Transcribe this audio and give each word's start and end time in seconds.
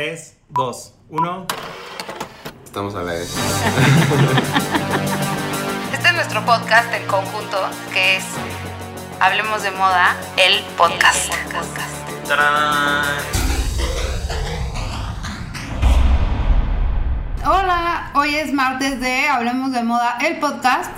3, 0.00 0.34
2, 0.48 0.94
1. 1.10 1.46
Estamos 2.64 2.94
a 2.94 3.02
la 3.02 3.12
vez. 3.12 3.36
Este 5.92 6.08
es 6.08 6.14
nuestro 6.14 6.42
podcast 6.46 6.90
en 6.94 7.06
conjunto, 7.06 7.58
que 7.92 8.16
es 8.16 8.24
Hablemos 9.20 9.62
de 9.62 9.70
Moda, 9.72 10.16
el 10.38 10.64
podcast. 10.78 11.30
Hola, 17.44 18.10
hoy 18.14 18.36
es 18.36 18.54
martes 18.54 19.02
de 19.02 19.28
Hablemos 19.28 19.70
de 19.72 19.82
Moda, 19.82 20.16
el 20.24 20.38
podcast. 20.38 20.92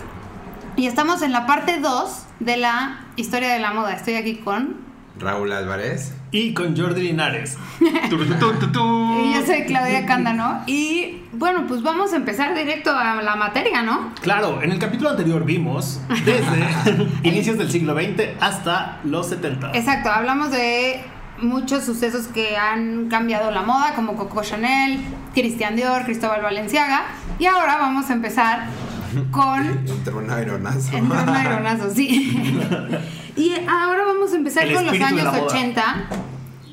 Y 0.77 0.87
estamos 0.87 1.23
en 1.23 1.32
la 1.32 1.45
parte 1.46 1.80
2 1.80 2.25
de 2.39 2.57
la 2.57 3.00
historia 3.16 3.53
de 3.53 3.59
la 3.59 3.73
moda. 3.73 3.95
Estoy 3.95 4.14
aquí 4.14 4.37
con. 4.37 4.77
Raúl 5.19 5.50
Álvarez. 5.50 6.21
Y 6.33 6.55
con 6.55 6.77
Jordi 6.77 7.03
Linares. 7.03 7.59
Y 7.83 9.35
yo 9.35 9.46
soy 9.46 9.64
Claudia 9.67 10.07
Cándano. 10.07 10.62
Y 10.67 11.21
bueno, 11.32 11.67
pues 11.68 11.82
vamos 11.82 12.13
a 12.13 12.17
empezar 12.17 12.55
directo 12.55 12.91
a 12.91 13.22
la 13.22 13.36
materia, 13.36 13.82
¿no? 13.82 14.13
Claro, 14.21 14.63
en 14.63 14.72
el 14.72 14.79
capítulo 14.79 15.11
anterior 15.11 15.45
vimos 15.45 16.00
desde 16.25 17.07
inicios 17.22 17.58
del 17.58 17.71
siglo 17.71 17.95
XX 17.95 18.41
hasta 18.41 18.99
los 19.05 19.29
70. 19.29 19.72
Exacto, 19.75 20.11
hablamos 20.11 20.50
de 20.50 21.05
muchos 21.39 21.85
sucesos 21.85 22.29
que 22.29 22.57
han 22.57 23.08
cambiado 23.08 23.50
la 23.50 23.63
moda, 23.63 23.94
como 23.94 24.14
Coco 24.14 24.43
Chanel, 24.43 25.00
Christian 25.35 25.77
Dior, 25.77 26.05
Cristóbal 26.05 26.43
Valenciaga. 26.43 27.05
Y 27.39 27.46
ahora 27.46 27.77
vamos 27.77 28.11
a 28.11 28.14
empezar 28.14 28.67
con. 29.30 29.62
Entre 29.89 30.14
un 30.14 30.30
aeronazo. 30.30 30.96
Entre 30.96 31.00
un 31.22 31.29
aeronazo, 31.29 31.90
sí. 31.94 32.36
y 33.36 33.52
ahora 33.69 34.05
vamos 34.06 34.33
a 34.33 34.36
empezar 34.36 34.66
El 34.66 34.75
con 34.75 34.86
los 34.86 34.94
años 35.00 35.25
la 35.25 35.30
moda. 35.33 35.42
80. 35.44 35.84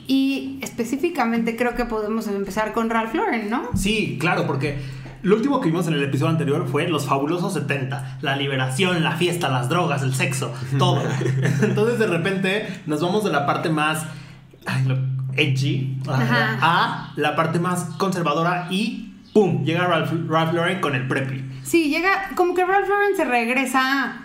Y 0.07 0.59
específicamente 0.61 1.55
creo 1.55 1.75
que 1.75 1.85
podemos 1.85 2.27
empezar 2.27 2.73
con 2.73 2.89
Ralph 2.89 3.13
Lauren, 3.13 3.49
¿no? 3.49 3.69
Sí, 3.75 4.17
claro, 4.19 4.47
porque 4.47 4.79
lo 5.21 5.35
último 5.35 5.59
que 5.61 5.67
vimos 5.67 5.87
en 5.87 5.93
el 5.93 6.03
episodio 6.03 6.31
anterior 6.31 6.67
fue 6.67 6.87
los 6.87 7.05
fabulosos 7.05 7.53
70. 7.53 8.17
La 8.21 8.35
liberación, 8.35 9.03
la 9.03 9.11
fiesta, 9.17 9.49
las 9.49 9.69
drogas, 9.69 10.01
el 10.01 10.15
sexo, 10.15 10.51
todo. 10.79 11.03
Entonces 11.61 11.99
de 11.99 12.07
repente 12.07 12.81
nos 12.87 13.01
vamos 13.01 13.23
de 13.23 13.31
la 13.31 13.45
parte 13.45 13.69
más 13.69 14.03
ay, 14.65 14.85
lo- 14.85 14.97
edgy 15.35 15.99
Ajá. 16.07 16.57
a 16.61 17.13
la 17.15 17.35
parte 17.35 17.59
más 17.59 17.83
conservadora 17.97 18.67
y 18.71 19.13
¡pum! 19.33 19.63
Llega 19.63 19.85
Ralph, 19.85 20.11
Ralph 20.27 20.53
Lauren 20.53 20.81
con 20.81 20.95
el 20.95 21.07
preppy. 21.07 21.43
Sí, 21.69 21.89
llega, 21.89 22.31
como 22.35 22.55
que 22.55 22.65
Ralph 22.65 22.89
Lauren 22.89 23.15
se 23.15 23.25
regresa, 23.25 24.23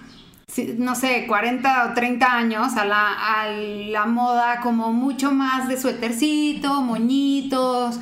no 0.78 0.94
sé, 0.94 1.26
40 1.28 1.90
o 1.90 1.92
30 1.92 2.34
años 2.34 2.74
a 2.78 2.86
la, 2.86 3.12
a 3.12 3.50
la 3.50 4.06
moda 4.06 4.60
como 4.60 4.94
mucho 4.94 5.30
más 5.30 5.68
de 5.68 5.78
suétercito, 5.78 6.80
moñitos. 6.80 8.00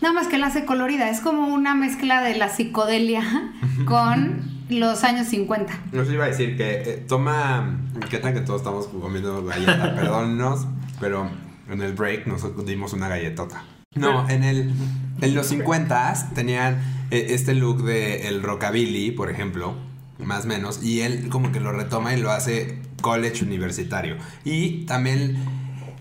Nada 0.00 0.14
más 0.14 0.28
que 0.28 0.38
la 0.38 0.46
hace 0.46 0.64
colorida, 0.64 1.10
es 1.10 1.20
como 1.20 1.48
una 1.48 1.74
mezcla 1.74 2.22
de 2.22 2.34
la 2.36 2.48
psicodelia 2.48 3.52
con 3.84 4.40
los 4.70 5.04
años 5.04 5.26
50. 5.26 5.70
No 5.92 6.02
se 6.06 6.14
iba 6.14 6.24
a 6.24 6.28
decir 6.28 6.56
que 6.56 6.80
eh, 6.86 7.04
toma. 7.06 7.80
¿Qué 8.08 8.16
tal 8.16 8.32
que 8.32 8.40
todos 8.40 8.62
estamos 8.62 8.86
comiendo 8.86 9.44
galleta? 9.44 9.94
Perdónnos, 9.94 10.66
pero 11.00 11.28
en 11.68 11.82
el 11.82 11.92
break 11.92 12.26
nos 12.26 12.64
dimos 12.64 12.94
una 12.94 13.08
galletota. 13.08 13.62
No, 13.94 14.28
en 14.28 14.44
el. 14.44 14.72
En 15.20 15.34
los 15.34 15.46
50 15.46 16.30
tenían 16.34 16.78
eh, 17.10 17.26
este 17.30 17.54
look 17.54 17.84
de 17.84 18.28
el 18.28 18.42
rockabilly, 18.42 19.12
por 19.12 19.30
ejemplo, 19.30 19.74
más 20.18 20.44
o 20.46 20.48
menos, 20.48 20.82
y 20.82 21.00
él 21.02 21.28
como 21.28 21.52
que 21.52 21.60
lo 21.60 21.70
retoma 21.72 22.14
y 22.14 22.20
lo 22.20 22.30
hace 22.32 22.80
college 23.02 23.44
universitario. 23.44 24.16
Y 24.44 24.84
también 24.86 25.36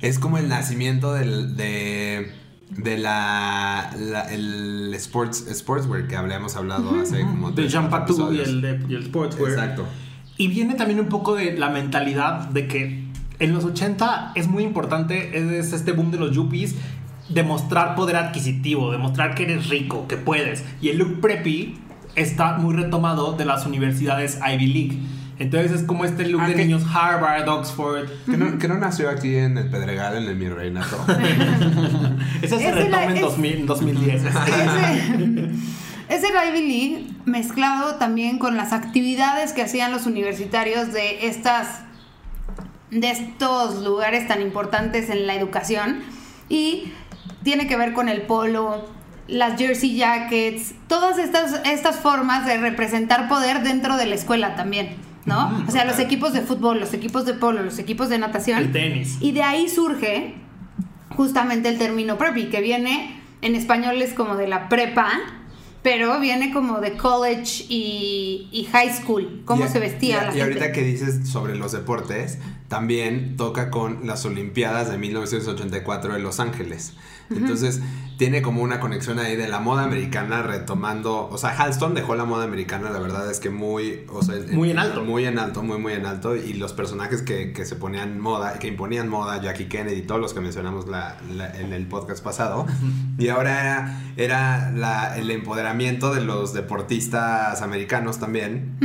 es 0.02 0.17
como 0.17 0.38
el 0.39 0.48
nacimiento 0.50 1.14
del, 1.14 1.56
de, 1.56 2.31
de 2.70 2.98
la, 2.98 3.94
la- 4.00 4.33
el 4.33 4.92
sports, 4.95 5.45
sportswear 5.53 6.08
que 6.08 6.16
habíamos 6.16 6.55
hablado 6.55 7.00
hace 7.00 7.22
como 7.22 7.52
Del 7.52 7.70
Jean 7.70 7.89
y 8.33 8.39
el, 8.39 8.61
de, 8.61 8.80
y 8.89 8.95
el 8.95 9.05
sportswear. 9.05 9.52
Exacto. 9.52 9.86
Y 10.38 10.48
viene 10.48 10.73
también 10.73 10.99
un 10.99 11.10
poco 11.10 11.36
de 11.36 11.55
la 11.58 11.70
mentalidad 11.70 12.48
de 12.49 12.67
que 12.67 13.04
en 13.38 13.54
los 13.54 13.65
80 13.65 14.32
es 14.36 14.48
muy 14.48 14.64
importante, 14.64 15.58
es 15.60 15.73
este 15.73 15.92
boom 15.92 16.10
de 16.11 16.17
los 16.17 16.32
yuppies, 16.36 16.76
demostrar 17.33 17.95
poder 17.95 18.15
adquisitivo, 18.15 18.92
demostrar 18.92 19.36
que 19.36 19.43
eres 19.43 19.69
rico, 19.69 20.08
que 20.08 20.17
puedes. 20.17 20.64
Y 20.81 20.89
el 20.89 20.97
look 20.97 21.21
preppy 21.21 21.77
está 22.15 22.58
muy 22.58 22.75
retomado 22.75 23.33
de 23.33 23.45
las 23.45 23.65
universidades 23.65 24.39
Ivy 24.45 24.67
League. 24.67 24.99
Entonces 25.39 25.71
es 25.71 25.83
como 25.83 26.05
este 26.05 26.27
look 26.27 26.41
Ah, 26.43 26.47
de 26.49 26.53
que- 26.55 26.65
niños 26.65 26.83
Harvard, 26.93 27.47
Oxford. 27.49 28.08
Que 28.25 28.37
no, 28.37 28.59
que 28.59 28.67
no 28.67 28.77
nació 28.77 29.09
aquí 29.09 29.36
en 29.36 29.58
el 29.58 29.70
Pedregal, 29.70 30.15
en 30.17 30.23
el 30.30 30.36
Mi 30.36 30.47
Reinato. 30.49 30.97
Ese 32.41 32.58
se 32.59 32.67
Ese 32.67 32.71
retoma 32.71 32.97
la- 32.97 33.05
en 33.05 33.15
es- 33.17 33.21
2000, 33.21 33.65
2010. 33.65 34.23
Ese, 34.25 35.49
ese 36.09 36.27
Ivy 36.27 36.67
League 36.67 37.08
mezclado 37.25 37.95
también 37.95 38.37
con 38.37 38.55
las 38.58 38.73
actividades 38.73 39.53
que 39.53 39.61
hacían 39.64 39.91
los 39.91 40.05
universitarios 40.05 40.91
de 40.93 41.25
estas 41.27 41.80
de 42.91 43.09
estos 43.09 43.81
lugares 43.86 44.27
tan 44.27 44.41
importantes 44.41 45.09
en 45.09 45.25
la 45.25 45.33
educación 45.33 46.02
y 46.49 46.91
tiene 47.43 47.67
que 47.67 47.75
ver 47.77 47.93
con 47.93 48.09
el 48.09 48.21
polo, 48.23 48.85
las 49.27 49.57
jersey 49.57 49.95
jackets, 49.95 50.73
todas 50.87 51.17
estas, 51.17 51.61
estas 51.65 51.97
formas 51.99 52.45
de 52.45 52.57
representar 52.57 53.27
poder 53.29 53.63
dentro 53.63 53.95
de 53.97 54.05
la 54.05 54.15
escuela 54.15 54.55
también, 54.55 54.95
¿no? 55.25 55.63
O 55.67 55.71
sea, 55.71 55.85
los 55.85 55.99
equipos 55.99 56.33
de 56.33 56.41
fútbol, 56.41 56.79
los 56.79 56.93
equipos 56.93 57.25
de 57.25 57.33
polo, 57.33 57.61
los 57.63 57.79
equipos 57.79 58.09
de 58.09 58.17
natación. 58.19 58.57
El 58.59 58.71
tenis. 58.71 59.17
Y 59.21 59.31
de 59.31 59.43
ahí 59.43 59.69
surge 59.69 60.35
justamente 61.15 61.69
el 61.69 61.77
término 61.77 62.17
preppy, 62.17 62.49
que 62.49 62.61
viene 62.61 63.19
en 63.41 63.55
español 63.55 64.02
es 64.02 64.13
como 64.13 64.35
de 64.35 64.47
la 64.47 64.69
prepa, 64.69 65.09
pero 65.83 66.19
viene 66.19 66.53
como 66.53 66.79
de 66.79 66.95
college 66.95 67.65
y, 67.67 68.47
y 68.52 68.65
high 68.71 68.93
school, 68.93 69.41
cómo 69.45 69.65
Y- 69.65 69.67
se 69.69 69.79
vestía 69.79 70.17
y- 70.17 70.19
la 70.19 70.21
Y, 70.23 70.25
gente. 70.27 70.41
ahorita 70.43 70.71
que 70.73 70.83
dices 70.83 71.27
sobre 71.27 71.55
los 71.55 71.71
deportes, 71.71 72.37
también 72.67 73.35
toca 73.35 73.71
con 73.71 74.05
las 74.05 74.23
Olimpiadas 74.25 74.91
de 74.91 74.97
1984 74.97 76.13
de 76.13 76.19
Los 76.19 76.39
Ángeles. 76.39 76.93
Entonces, 77.36 77.81
tiene 78.17 78.43
como 78.43 78.61
una 78.61 78.80
conexión 78.80 79.17
ahí 79.17 79.36
de 79.36 79.47
la 79.47 79.59
moda 79.59 79.83
americana 79.83 80.43
retomando. 80.43 81.27
O 81.31 81.37
sea, 81.39 81.49
Halston 81.52 81.95
dejó 81.95 82.14
la 82.15 82.23
moda 82.25 82.43
americana, 82.43 82.92
la 82.92 82.99
verdad 82.99 83.30
es 83.31 83.39
que 83.39 83.49
muy. 83.49 84.05
O 84.09 84.21
sea, 84.21 84.36
Muy 84.52 84.69
en 84.69 84.77
alto. 84.77 85.03
Muy 85.03 85.25
en 85.25 85.39
alto, 85.39 85.64
muy, 85.64 85.80
muy 85.80 85.93
en 85.93 86.05
alto. 86.05 86.36
Y 86.36 86.53
los 86.53 86.73
personajes 86.73 87.23
que, 87.23 87.52
que 87.52 87.65
se 87.65 87.75
ponían 87.75 88.20
moda, 88.20 88.59
que 88.59 88.67
imponían 88.67 89.08
moda, 89.09 89.41
Jackie 89.41 89.65
Kennedy, 89.65 90.03
todos 90.03 90.21
los 90.21 90.33
que 90.36 90.39
mencionamos 90.41 90.87
la- 90.87 91.17
la- 91.36 91.52
en 91.59 91.73
el 91.73 91.87
podcast 91.87 92.23
pasado. 92.23 92.67
Y 93.17 93.30
ahora 93.30 93.59
era, 93.61 94.02
era 94.17 94.71
la- 94.71 95.17
el 95.17 95.31
empoderamiento 95.31 96.14
de 96.14 96.21
los 96.21 96.53
deportistas 96.53 97.61
americanos 97.64 98.20
también. 98.20 98.77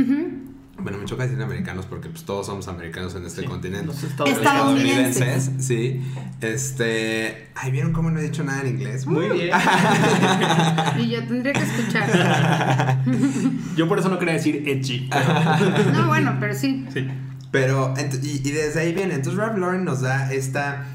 Bueno, 0.87 0.99
me 0.99 1.05
choca 1.05 1.23
decir 1.23 1.41
americanos 1.41 1.85
porque 1.85 2.09
pues, 2.09 2.23
todos 2.23 2.45
somos 2.45 2.67
americanos 2.67 3.13
en 3.15 3.25
este 3.25 3.41
Sí, 3.41 3.47
continente. 3.47 3.87
los 3.87 4.03
estados- 4.03 4.31
Estadounidenses. 4.31 5.51
sí. 5.59 6.01
Este. 6.41 7.49
Ay, 7.55 7.71
¿vieron 7.71 7.91
cómo 7.93 8.09
no 8.11 8.19
he 8.19 8.23
dicho 8.23 8.43
nada 8.43 8.61
en 8.61 8.67
inglés? 8.67 9.05
Muy 9.05 9.29
bien. 9.29 9.49
Y 10.99 11.09
yo 11.09 11.23
tendría 11.27 11.53
que 11.53 11.63
escuchar. 11.63 12.99
Yo 13.75 13.87
por 13.87 13.99
eso 13.99 14.09
no 14.09 14.17
quería 14.19 14.33
decir 14.35 14.63
edgy. 14.67 15.09
No, 15.93 16.07
bueno, 16.07 16.37
pero 16.39 16.53
sí. 16.55 16.85
Sí. 16.93 17.07
Pero, 17.51 17.93
y, 18.23 18.47
y 18.47 18.51
desde 18.51 18.81
ahí 18.81 18.93
viene. 18.93 19.15
Entonces, 19.15 19.39
Ralph 19.39 19.57
Lauren 19.57 19.85
nos 19.85 20.01
da 20.01 20.31
esta 20.33 20.85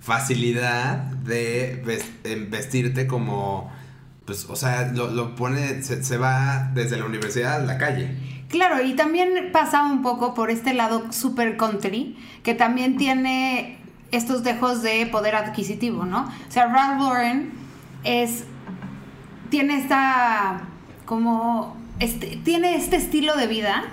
facilidad 0.00 0.96
de 1.24 1.82
vestirte 2.50 3.06
como. 3.06 3.72
Pues, 4.24 4.46
o 4.48 4.56
sea, 4.56 4.92
lo, 4.94 5.10
lo 5.10 5.34
pone. 5.34 5.82
Se, 5.82 6.02
se 6.04 6.16
va 6.16 6.70
desde 6.74 6.96
la 6.96 7.04
universidad 7.06 7.56
a 7.56 7.58
la 7.64 7.78
calle. 7.78 8.41
Claro, 8.52 8.84
y 8.84 8.92
también 8.92 9.48
pasa 9.50 9.82
un 9.82 10.02
poco 10.02 10.34
por 10.34 10.50
este 10.50 10.74
lado 10.74 11.10
super 11.10 11.56
country, 11.56 12.18
que 12.42 12.54
también 12.54 12.98
tiene 12.98 13.78
estos 14.10 14.44
dejos 14.44 14.82
de 14.82 15.06
poder 15.06 15.34
adquisitivo, 15.34 16.04
¿no? 16.04 16.30
O 16.48 16.50
sea, 16.50 16.66
Ralph 16.66 17.00
Lauren 17.00 17.50
es. 18.04 18.44
tiene 19.48 19.78
esta. 19.78 20.68
como. 21.06 21.76
Este, 21.98 22.38
tiene 22.44 22.76
este 22.76 22.96
estilo 22.96 23.36
de 23.36 23.46
vida. 23.46 23.84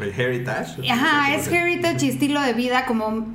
El 0.00 0.18
heritage. 0.18 0.90
Ajá, 0.90 1.34
es 1.34 1.46
heritage 1.48 2.06
y 2.06 2.08
estilo 2.08 2.40
de 2.40 2.54
vida 2.54 2.86
como 2.86 3.26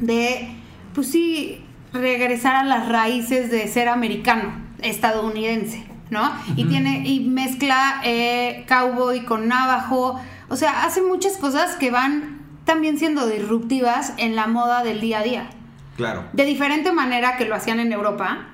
de, 0.00 0.48
pues 0.94 1.10
sí, 1.10 1.64
regresar 1.92 2.54
a 2.54 2.62
las 2.62 2.88
raíces 2.88 3.50
de 3.50 3.66
ser 3.66 3.88
americano, 3.88 4.52
estadounidense, 4.80 5.87
¿no? 6.10 6.32
Y 6.56 6.64
tiene, 6.64 7.06
y 7.06 7.20
mezcla 7.20 8.00
eh, 8.04 8.64
cowboy 8.68 9.24
con 9.24 9.48
navajo, 9.48 10.20
o 10.48 10.56
sea, 10.56 10.84
hace 10.84 11.02
muchas 11.02 11.36
cosas 11.36 11.76
que 11.76 11.90
van 11.90 12.38
también 12.64 12.98
siendo 12.98 13.26
disruptivas 13.26 14.12
en 14.16 14.36
la 14.36 14.46
moda 14.46 14.82
del 14.82 15.00
día 15.00 15.20
a 15.20 15.22
día. 15.22 15.50
Claro. 15.96 16.24
De 16.32 16.44
diferente 16.44 16.92
manera 16.92 17.36
que 17.36 17.44
lo 17.44 17.54
hacían 17.54 17.80
en 17.80 17.92
Europa, 17.92 18.46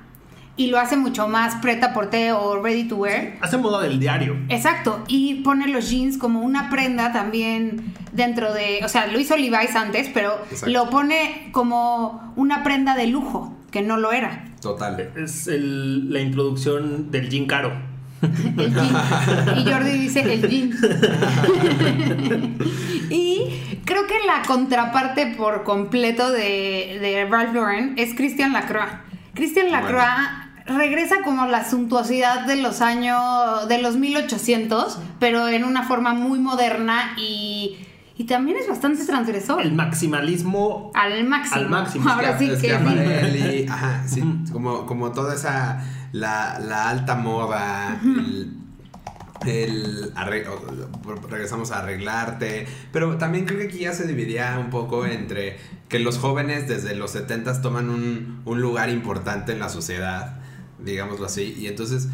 y 0.56 0.68
lo 0.68 0.78
hace 0.78 0.96
mucho 0.96 1.26
más 1.26 1.56
preta 1.56 1.92
porté 1.92 2.32
o 2.32 2.62
ready 2.62 2.84
to 2.84 2.96
wear. 2.96 3.34
Hace 3.40 3.56
moda 3.56 3.80
del 3.80 3.98
diario. 3.98 4.36
Exacto, 4.48 5.02
y 5.08 5.42
pone 5.42 5.66
los 5.68 5.90
jeans 5.90 6.16
como 6.16 6.40
una 6.40 6.70
prenda 6.70 7.12
también 7.12 7.94
dentro 8.12 8.52
de, 8.54 8.80
o 8.84 8.88
sea, 8.88 9.06
lo 9.08 9.18
hizo 9.18 9.36
Levi's 9.36 9.74
antes, 9.74 10.08
pero 10.14 10.38
Exacto. 10.50 10.72
lo 10.72 10.90
pone 10.90 11.48
como 11.52 12.32
una 12.36 12.62
prenda 12.62 12.94
de 12.94 13.08
lujo, 13.08 13.52
que 13.74 13.82
no 13.82 13.96
lo 13.96 14.12
era. 14.12 14.44
Total. 14.62 15.10
Es 15.16 15.48
el- 15.48 16.12
la 16.12 16.20
introducción 16.20 17.10
del 17.10 17.28
Jin 17.28 17.46
Caro. 17.46 17.72
El 18.22 18.72
jean. 18.72 19.58
Y 19.58 19.64
Jordi 19.70 19.90
dice 19.98 20.20
el 20.20 20.48
jean. 20.48 20.70
y 23.10 23.78
creo 23.84 24.06
que 24.06 24.14
la 24.26 24.42
contraparte 24.46 25.34
por 25.36 25.64
completo 25.64 26.30
de, 26.30 26.98
de 27.00 27.26
Ralph 27.28 27.54
Lauren 27.54 27.94
es 27.98 28.14
Christian 28.14 28.52
Lacroix. 28.52 28.88
Christian 29.34 29.70
Lacroix 29.72 30.04
regresa 30.66 31.16
como 31.24 31.46
la 31.46 31.68
suntuosidad 31.68 32.46
de 32.46 32.56
los 32.56 32.80
años, 32.80 33.68
de 33.68 33.82
los 33.82 33.96
1800, 33.96 34.98
pero 35.18 35.48
en 35.48 35.64
una 35.64 35.82
forma 35.82 36.14
muy 36.14 36.38
moderna 36.38 37.14
y, 37.18 37.76
y 38.16 38.24
también 38.24 38.56
es 38.58 38.68
bastante 38.68 39.04
transgresor. 39.04 39.60
El 39.60 39.72
maximalismo 39.72 40.92
al 40.94 41.24
máximo. 41.24 41.56
Al 41.56 41.68
máximo, 41.68 42.08
Ahora 42.08 42.38
sí 42.38 42.48
que... 42.48 42.56
Schiaparelli, 42.56 43.66
ajá, 43.68 44.06
sí, 44.06 44.22
como, 44.52 44.86
como 44.86 45.10
toda 45.12 45.34
esa, 45.34 45.84
la, 46.12 46.60
la 46.60 46.90
alta 46.90 47.16
moda, 47.16 48.00
el, 48.04 48.52
el 49.46 50.12
regresamos 51.28 51.72
a 51.72 51.80
arreglarte, 51.80 52.66
pero 52.92 53.16
también 53.16 53.46
creo 53.46 53.58
que 53.58 53.66
aquí 53.66 53.78
ya 53.80 53.92
se 53.92 54.06
dividía 54.06 54.58
un 54.60 54.70
poco 54.70 55.06
entre 55.06 55.58
que 55.88 55.98
los 55.98 56.18
jóvenes 56.18 56.68
desde 56.68 56.94
los 56.94 57.10
70 57.10 57.62
toman 57.62 57.90
un, 57.90 58.42
un 58.44 58.60
lugar 58.60 58.90
importante 58.90 59.52
en 59.52 59.58
la 59.58 59.68
sociedad, 59.68 60.40
digámoslo 60.78 61.26
así, 61.26 61.54
y 61.58 61.66
entonces 61.66 62.08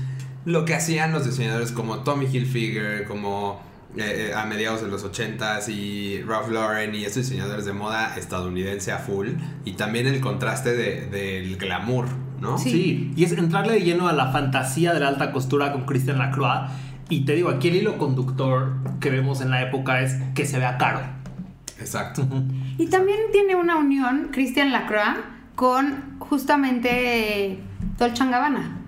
lo 0.46 0.64
que 0.64 0.74
hacían 0.74 1.12
los 1.12 1.26
diseñadores 1.26 1.72
como 1.72 1.98
Tommy 1.98 2.24
Hilfiger, 2.24 3.04
como 3.06 3.60
eh, 3.96 4.30
eh, 4.30 4.34
a 4.34 4.44
mediados 4.46 4.82
de 4.82 4.88
los 4.88 5.04
80s 5.04 5.68
y 5.68 6.22
Ralph 6.22 6.48
Lauren 6.50 6.94
y 6.94 7.04
estos 7.04 7.24
diseñadores 7.28 7.64
de 7.64 7.72
moda 7.72 8.14
estadounidense 8.16 8.92
a 8.92 8.98
full 8.98 9.28
y 9.64 9.72
también 9.72 10.06
el 10.06 10.20
contraste 10.20 10.72
de- 10.74 11.06
del 11.06 11.56
glamour, 11.56 12.06
¿no? 12.40 12.56
Sí. 12.58 12.70
Sí. 12.70 13.12
y 13.16 13.24
es 13.24 13.32
entrarle 13.32 13.72
de 13.74 13.80
lleno 13.82 14.08
a 14.08 14.12
la 14.12 14.30
fantasía 14.32 14.92
de 14.94 15.00
la 15.00 15.08
alta 15.08 15.32
costura 15.32 15.72
con 15.72 15.84
Christian 15.86 16.18
Lacroix. 16.18 16.70
Y 17.08 17.24
te 17.24 17.34
digo, 17.34 17.48
aquí 17.50 17.68
el 17.68 17.76
hilo 17.76 17.98
conductor 17.98 18.74
que 19.00 19.10
vemos 19.10 19.40
en 19.40 19.50
la 19.50 19.60
época 19.62 20.00
es 20.02 20.14
que 20.34 20.46
se 20.46 20.58
vea 20.60 20.78
caro. 20.78 21.00
Exacto. 21.80 22.24
Y 22.78 22.86
también 22.86 23.18
tiene 23.32 23.56
una 23.56 23.76
unión 23.76 24.28
Christian 24.30 24.70
Lacroix 24.70 25.18
con 25.56 26.18
justamente 26.20 27.58
Dolce 27.98 28.24
Gabbana, 28.26 28.78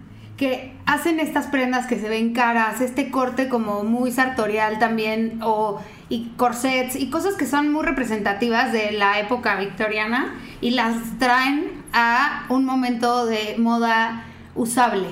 que 0.43 0.73
hacen 0.87 1.21
estas 1.21 1.47
prendas 1.47 1.87
que 1.87 2.01
se 2.01 2.09
ven 2.09 2.33
caras, 2.33 2.81
este 2.81 3.13
corte 3.13 3.49
como 3.49 3.85
muy 3.85 4.11
sartorial 4.11 4.81
también, 4.81 5.39
o 5.41 5.81
y 6.09 6.31
corsets 6.37 6.97
y 6.97 7.11
cosas 7.11 7.35
que 7.35 7.47
son 7.47 7.73
muy 7.73 7.85
representativas 7.85 8.73
de 8.73 8.91
la 8.91 9.21
época 9.21 9.55
victoriana 9.55 10.35
y 10.61 10.71
las 10.71 10.97
traen 11.21 11.85
a 11.93 12.47
un 12.49 12.65
momento 12.65 13.25
de 13.25 13.55
moda 13.57 14.25
usable. 14.57 15.07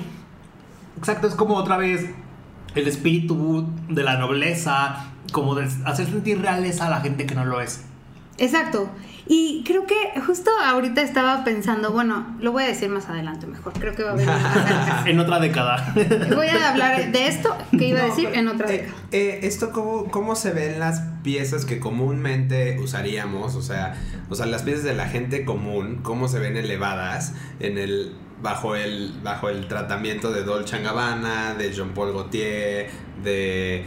Exacto, 0.97 1.27
es 1.27 1.35
como 1.35 1.55
otra 1.55 1.77
vez 1.77 2.09
el 2.75 2.89
espíritu 2.89 3.69
de 3.87 4.03
la 4.03 4.17
nobleza, 4.17 5.13
como 5.31 5.55
de 5.55 5.69
hacer 5.85 6.07
sentir 6.07 6.41
realeza 6.41 6.87
a 6.87 6.89
la 6.89 6.99
gente 6.99 7.25
que 7.25 7.35
no 7.35 7.45
lo 7.45 7.61
es. 7.61 7.85
Exacto. 8.37 8.89
Y 9.27 9.63
creo 9.65 9.85
que 9.85 10.19
justo 10.25 10.49
ahorita 10.63 11.01
estaba 11.01 11.43
pensando, 11.43 11.91
bueno, 11.91 12.35
lo 12.39 12.51
voy 12.51 12.63
a 12.63 12.67
decir 12.67 12.89
más 12.89 13.07
adelante 13.07 13.47
mejor, 13.47 13.73
creo 13.73 13.95
que 13.95 14.03
va 14.03 14.11
a 14.11 14.15
venir 14.15 14.27
más 14.27 14.45
adelante. 14.45 14.91
En 15.11 15.19
otra 15.19 15.39
década. 15.39 15.93
Voy 16.35 16.47
a 16.47 16.71
hablar 16.71 17.11
de 17.11 17.27
esto 17.27 17.55
que 17.71 17.87
iba 17.87 18.01
a 18.01 18.05
decir 18.05 18.29
pero, 18.29 18.41
en 18.41 18.47
otra 18.47 18.69
eh, 18.69 18.71
década. 18.71 18.93
eh, 19.11 19.39
esto 19.43 19.71
cómo, 19.71 20.09
cómo 20.11 20.35
se 20.35 20.51
ven 20.51 20.79
las 20.79 21.01
piezas 21.23 21.65
que 21.65 21.79
comúnmente 21.79 22.79
usaríamos, 22.79 23.55
o 23.55 23.61
sea, 23.61 23.95
o 24.29 24.35
sea, 24.35 24.45
las 24.45 24.63
piezas 24.63 24.83
de 24.83 24.93
la 24.93 25.07
gente 25.07 25.45
común, 25.45 25.99
cómo 26.01 26.27
se 26.27 26.39
ven 26.39 26.57
elevadas 26.57 27.33
en 27.59 27.77
el 27.77 28.13
bajo 28.41 28.75
el 28.75 29.13
bajo 29.23 29.49
el 29.49 29.67
tratamiento 29.67 30.31
de 30.31 30.43
Dolce 30.43 30.81
Gabbana, 30.81 31.53
de 31.53 31.71
Jean 31.71 31.93
Paul 31.93 32.11
Gaultier, 32.11 32.89
de 33.23 33.85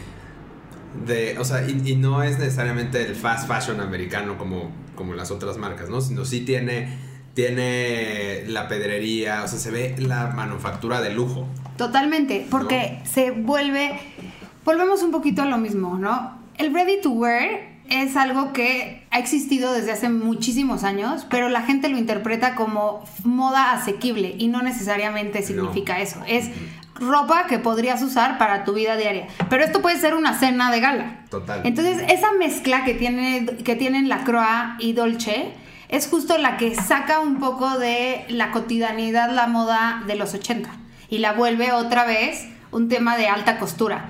de, 1.07 1.37
o 1.39 1.45
sea, 1.45 1.69
y, 1.69 1.83
y 1.85 1.97
no 1.97 2.23
es 2.23 2.39
necesariamente 2.39 3.05
el 3.05 3.17
fast 3.17 3.49
fashion 3.49 3.81
americano 3.81 4.39
como, 4.39 4.71
como 4.95 5.15
las 5.15 5.31
otras 5.31 5.57
marcas, 5.59 5.89
¿no? 5.89 6.01
Sino 6.01 6.25
sí 6.25 6.41
tiene 6.41 7.15
tiene 7.35 8.45
la 8.47 8.69
pedrería, 8.69 9.43
o 9.45 9.49
sea, 9.49 9.59
se 9.59 9.71
ve 9.71 9.95
la 9.99 10.29
manufactura 10.29 11.01
de 11.01 11.13
lujo. 11.13 11.47
Totalmente, 11.77 12.47
porque 12.49 13.01
se 13.05 13.33
vuelve, 13.33 13.99
volvemos 14.65 15.03
un 15.03 15.11
poquito 15.11 15.43
a 15.43 15.47
lo 15.47 15.59
mismo, 15.59 15.99
¿no? 15.99 16.39
El 16.57 16.73
ready 16.73 17.01
to 17.03 17.11
wear 17.11 17.75
es 17.91 18.17
algo 18.17 18.53
que 18.53 19.05
ha 19.11 19.19
existido 19.19 19.73
desde 19.73 19.93
hace 19.93 20.09
muchísimos 20.09 20.85
años, 20.85 21.27
pero 21.29 21.49
la 21.49 21.63
gente 21.63 21.89
lo 21.89 21.99
interpreta 21.99 22.55
como 22.55 23.05
moda 23.25 23.73
asequible 23.73 24.37
y 24.39 24.47
no 24.47 24.63
necesariamente 24.63 25.43
significa 25.43 26.01
eso. 26.01 26.23
Es 26.27 26.51
ropa 26.95 27.47
que 27.47 27.59
podrías 27.59 28.03
usar 28.03 28.39
para 28.39 28.65
tu 28.65 28.73
vida 28.73 28.97
diaria. 28.97 29.27
Pero 29.51 29.65
esto 29.65 29.83
puede 29.83 29.99
ser 29.99 30.15
una 30.15 30.39
cena 30.39 30.71
de 30.71 30.81
gala. 30.81 31.25
Total. 31.31 31.61
Entonces, 31.65 32.03
esa 32.09 32.33
mezcla 32.33 32.85
que, 32.85 32.95
tiene, 32.95 33.47
que 33.65 33.77
tienen 33.77 34.09
la 34.09 34.25
Croix 34.25 34.79
y 34.79 34.93
Dolce 34.93 35.53
es 35.89 36.09
justo 36.09 36.39
la 36.39 36.57
que 36.57 36.75
saca 36.75 37.21
un 37.21 37.39
poco 37.39 37.79
de 37.79 38.25
la 38.29 38.51
cotidianidad, 38.51 39.31
la 39.31 39.47
moda 39.47 40.03
de 40.07 40.17
los 40.17 40.35
80 40.35 40.71
y 41.09 41.19
la 41.19 41.33
vuelve 41.33 41.73
otra 41.73 42.05
vez 42.05 42.49
un 42.71 42.89
tema 42.89 43.17
de 43.17 43.29
alta 43.29 43.59
costura. 43.59 44.07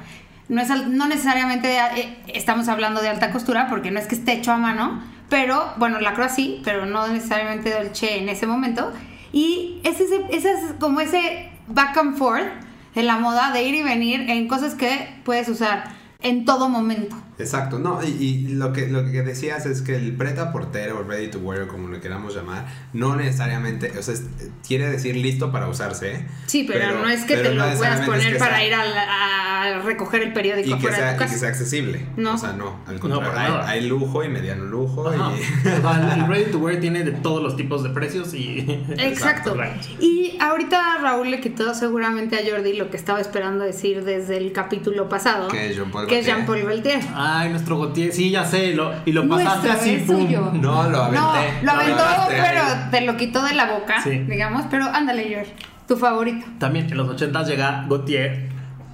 No, 0.48 0.60
es, 0.60 0.68
no 0.86 1.06
necesariamente 1.06 1.76
eh, 1.78 2.18
estamos 2.28 2.68
hablando 2.68 3.00
de 3.00 3.08
alta 3.08 3.30
costura 3.30 3.66
porque 3.68 3.90
no 3.90 3.98
es 3.98 4.06
que 4.06 4.14
esté 4.14 4.32
hecho 4.32 4.52
a 4.52 4.58
mano, 4.58 5.02
pero 5.28 5.72
bueno, 5.78 6.00
la 6.00 6.14
Croix 6.14 6.32
sí, 6.32 6.60
pero 6.64 6.86
no 6.86 7.08
necesariamente 7.08 7.70
Dolce 7.70 8.18
en 8.18 8.28
ese 8.28 8.46
momento. 8.46 8.92
Y 9.32 9.80
es, 9.84 10.00
ese 10.00 10.52
es 10.52 10.74
como 10.78 11.00
ese 11.00 11.50
back 11.66 11.96
and 11.96 12.16
forth 12.16 12.63
de 12.94 13.02
la 13.02 13.18
moda 13.18 13.50
de 13.52 13.64
ir 13.64 13.74
y 13.74 13.82
venir 13.82 14.30
en 14.30 14.48
cosas 14.48 14.74
que 14.74 15.08
puedes 15.24 15.48
usar 15.48 15.84
en 16.22 16.44
todo 16.44 16.68
momento. 16.68 17.16
Exacto, 17.38 17.78
no, 17.78 18.00
y, 18.04 18.08
y 18.08 18.48
lo, 18.54 18.72
que, 18.72 18.86
lo 18.88 19.04
que 19.10 19.22
decías 19.22 19.66
es 19.66 19.82
que 19.82 19.96
el 19.96 20.14
preta 20.16 20.52
portero 20.52 21.00
o 21.00 21.02
ready 21.02 21.28
to 21.28 21.38
wear, 21.40 21.66
como 21.66 21.88
lo 21.88 22.00
queramos 22.00 22.34
llamar, 22.34 22.66
no 22.92 23.16
necesariamente, 23.16 23.92
o 23.98 24.02
sea, 24.02 24.14
es- 24.14 24.24
quiere 24.66 24.88
decir 24.88 25.16
listo 25.16 25.50
para 25.50 25.66
usarse. 25.68 26.26
Sí, 26.46 26.64
pero, 26.66 27.00
no 27.00 27.08
es 27.08 27.22
que 27.24 27.36
te 27.36 27.42
no 27.54 27.66
lo 27.66 27.76
puedas 27.76 28.00
es 28.00 28.06
poner 28.06 28.32
que 28.34 28.38
para 28.38 28.56
sea- 28.58 28.66
ir 28.66 28.74
a, 28.74 28.84
la- 28.84 29.62
a 29.74 29.78
recoger 29.80 30.22
el 30.22 30.32
periódico 30.32 30.68
y 30.68 30.72
que, 30.72 30.76
afuera 30.76 30.96
sea, 30.96 31.10
de 31.18 31.24
y 31.24 31.28
que 31.28 31.34
sea 31.38 31.48
accesible. 31.48 32.06
No. 32.16 32.34
O 32.34 32.38
sea, 32.38 32.52
no, 32.52 32.80
al 32.86 33.00
contrario, 33.00 33.60
hay, 33.64 33.80
lujo 33.88 34.22
y 34.22 34.28
mediano 34.28 34.64
lujo. 34.64 35.12
Y, 35.12 35.16
el 36.20 36.26
ready 36.28 36.52
to 36.52 36.58
wear 36.58 36.78
tiene 36.80 37.02
de 37.02 37.12
todos 37.22 37.42
los 37.42 37.56
tipos 37.56 37.82
de 37.82 37.90
precios 37.90 38.32
y. 38.34 38.60
Exacto. 38.98 39.56
Y 40.00 40.36
ahorita 40.40 40.98
Raúl 41.00 41.30
le 41.30 41.40
quitó 41.40 41.74
seguramente 41.74 42.36
a 42.36 42.40
Jordi 42.48 42.74
lo 42.74 42.90
que 42.90 42.96
estaba 42.96 43.20
esperando 43.20 43.64
decir 43.64 44.04
desde 44.04 44.36
el 44.36 44.52
capítulo 44.52 45.08
pasado. 45.08 45.48
Que 45.48 45.70
es 45.70 45.76
Jean-Paul 45.76 46.06
que 46.06 46.18
es 46.20 46.26
Gaultier. 46.26 46.46
Jean-Paul 46.58 46.82
Gaultier. 46.82 47.00
Ay, 47.26 47.50
nuestro 47.50 47.78
Gautier, 47.78 48.12
sí, 48.12 48.30
ya 48.30 48.44
sé, 48.44 48.74
lo, 48.74 48.92
y 49.06 49.12
lo 49.12 49.26
pasaste 49.28 49.68
Nuestro, 49.68 49.72
así, 49.80 49.90
es 49.94 50.02
pum. 50.02 50.22
suyo. 50.26 50.50
no, 50.54 50.88
lo 50.90 51.02
aventé. 51.04 51.20
No, 51.62 51.72
lo 51.74 51.80
aventó, 51.80 52.02
aventaste 52.02 52.34
ahí. 52.40 52.42
pero 52.50 52.64
te 52.90 53.00
lo 53.02 53.16
quitó 53.16 53.42
de 53.44 53.54
la 53.54 53.72
boca, 53.72 54.02
Sí. 54.02 54.10
digamos. 54.28 54.64
Pero 54.70 54.86
ándale, 54.86 55.24
George, 55.24 55.52
tu 55.88 55.96
favorito. 55.96 56.46
También 56.58 56.90
en 56.90 56.96
los 56.96 57.08
80 57.08 57.42
llega 57.44 57.86
Gautier 57.88 58.48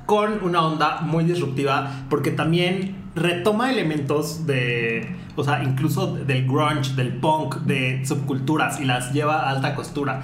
con 0.07 0.43
una 0.45 0.63
onda 0.63 1.01
muy 1.03 1.25
disruptiva 1.25 1.91
porque 2.09 2.31
también 2.31 2.97
retoma 3.15 3.71
elementos 3.71 4.47
de, 4.47 5.17
o 5.37 5.43
sea, 5.45 5.63
incluso 5.65 6.15
del 6.15 6.47
grunge, 6.47 6.95
del 6.95 7.13
punk, 7.15 7.57
de 7.63 8.05
subculturas 8.07 8.81
y 8.81 8.85
las 8.85 9.13
lleva 9.13 9.41
a 9.43 9.51
alta 9.51 9.75
costura. 9.75 10.23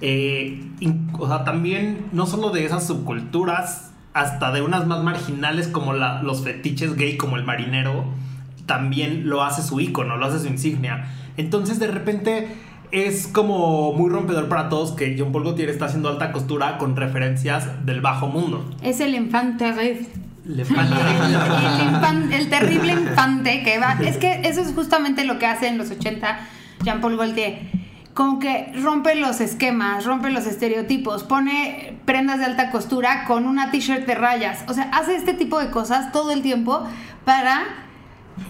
Eh, 0.00 0.64
in- 0.80 1.10
o 1.18 1.28
sea, 1.28 1.44
también 1.44 2.06
no 2.12 2.26
solo 2.26 2.50
de 2.50 2.64
esas 2.64 2.86
subculturas, 2.86 3.91
hasta 4.14 4.52
de 4.52 4.62
unas 4.62 4.86
más 4.86 5.02
marginales 5.02 5.68
como 5.68 5.92
la- 5.94 6.22
los 6.22 6.42
fetiches 6.44 6.96
gay 6.96 7.16
como 7.16 7.36
el 7.36 7.44
marinero, 7.44 8.04
también 8.66 9.28
lo 9.28 9.42
hace 9.42 9.62
su 9.62 9.80
icono, 9.80 10.16
lo 10.16 10.26
hace 10.26 10.38
su 10.38 10.46
insignia. 10.46 11.06
Entonces 11.36 11.78
de 11.78 11.88
repente 11.88 12.48
es 12.90 13.26
como 13.26 13.92
muy 13.94 14.10
rompedor 14.10 14.48
para 14.48 14.68
todos 14.68 14.92
que 14.92 15.16
John 15.18 15.32
Paul 15.32 15.44
Gaultier 15.44 15.70
está 15.70 15.86
haciendo 15.86 16.10
alta 16.10 16.30
costura 16.30 16.76
con 16.78 16.94
referencias 16.94 17.86
del 17.86 18.00
bajo 18.02 18.26
mundo. 18.28 18.68
Es 18.82 19.00
el 19.00 19.14
infante 19.14 19.68
el, 19.70 20.06
el 20.46 22.32
el 22.32 22.50
terrible 22.50 22.92
infante 22.92 23.62
que 23.62 23.78
va. 23.78 23.96
Es 24.04 24.16
que 24.18 24.42
eso 24.44 24.60
es 24.60 24.72
justamente 24.74 25.24
lo 25.24 25.38
que 25.38 25.46
hace 25.46 25.68
en 25.68 25.78
los 25.78 25.90
80 25.90 26.38
Jean-Paul 26.84 27.16
Gaultier. 27.16 27.60
Como 28.14 28.38
que 28.38 28.72
rompe 28.82 29.14
los 29.14 29.40
esquemas, 29.40 30.04
rompe 30.04 30.30
los 30.30 30.46
estereotipos, 30.46 31.24
pone 31.24 31.98
prendas 32.04 32.38
de 32.40 32.44
alta 32.44 32.70
costura 32.70 33.24
con 33.24 33.46
una 33.46 33.70
t-shirt 33.70 34.06
de 34.06 34.14
rayas. 34.14 34.64
O 34.68 34.74
sea, 34.74 34.90
hace 34.92 35.16
este 35.16 35.32
tipo 35.32 35.58
de 35.58 35.70
cosas 35.70 36.12
todo 36.12 36.30
el 36.30 36.42
tiempo 36.42 36.86
para 37.24 37.64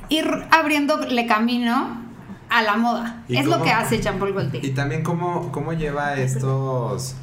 ir 0.09 0.29
abriéndole 0.51 1.27
camino 1.27 2.03
a 2.49 2.63
la 2.63 2.77
moda. 2.77 3.25
¿Y 3.29 3.37
Es 3.37 3.47
lo 3.47 3.63
que 3.63 3.71
hace 3.71 4.01
Jean-Paul 4.01 4.35
Gaultier. 4.35 4.65
Y 4.65 4.71
también 4.71 5.03
cómo, 5.03 5.53
cómo 5.53 5.73
lleva 5.73 6.17
estos, 6.17 7.15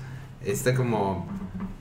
este 0.43 0.74
como 0.74 1.27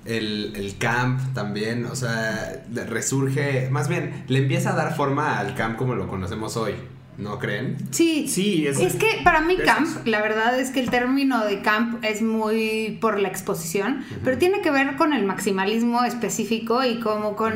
el, 0.04 0.52
el 0.56 0.76
camp 0.78 1.34
también, 1.34 1.86
o 1.86 1.94
sea, 1.94 2.62
resurge, 2.72 3.68
más 3.70 3.88
bien, 3.88 4.24
le 4.28 4.38
empieza 4.38 4.72
a 4.72 4.74
dar 4.74 4.94
forma 4.94 5.38
al 5.38 5.54
camp 5.54 5.76
como 5.76 5.94
lo 5.94 6.08
conocemos 6.08 6.56
hoy, 6.56 6.74
¿No 7.18 7.38
creen? 7.40 7.76
Sí, 7.90 8.26
Sí, 8.28 8.66
es- 8.66 8.78
es, 8.78 8.94
que 8.94 9.06
para 9.24 9.40
mí 9.40 9.56
camp, 9.56 9.86
eso. 9.86 10.00
la 10.04 10.22
verdad 10.22 10.58
es 10.58 10.70
que 10.70 10.78
el 10.80 10.88
término 10.88 11.44
de 11.44 11.60
camp 11.62 12.02
es 12.04 12.22
muy 12.22 12.96
por 13.00 13.18
la 13.18 13.26
exposición, 13.28 14.04
pero 14.24 14.38
tiene 14.38 14.60
que 14.60 14.70
ver 14.70 14.94
con 14.96 15.12
el 15.12 15.24
maximalismo 15.24 16.04
específico 16.04 16.84
y 16.84 17.00
como 17.00 17.34
con 17.34 17.54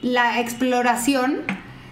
la 0.00 0.40
exploración 0.40 1.42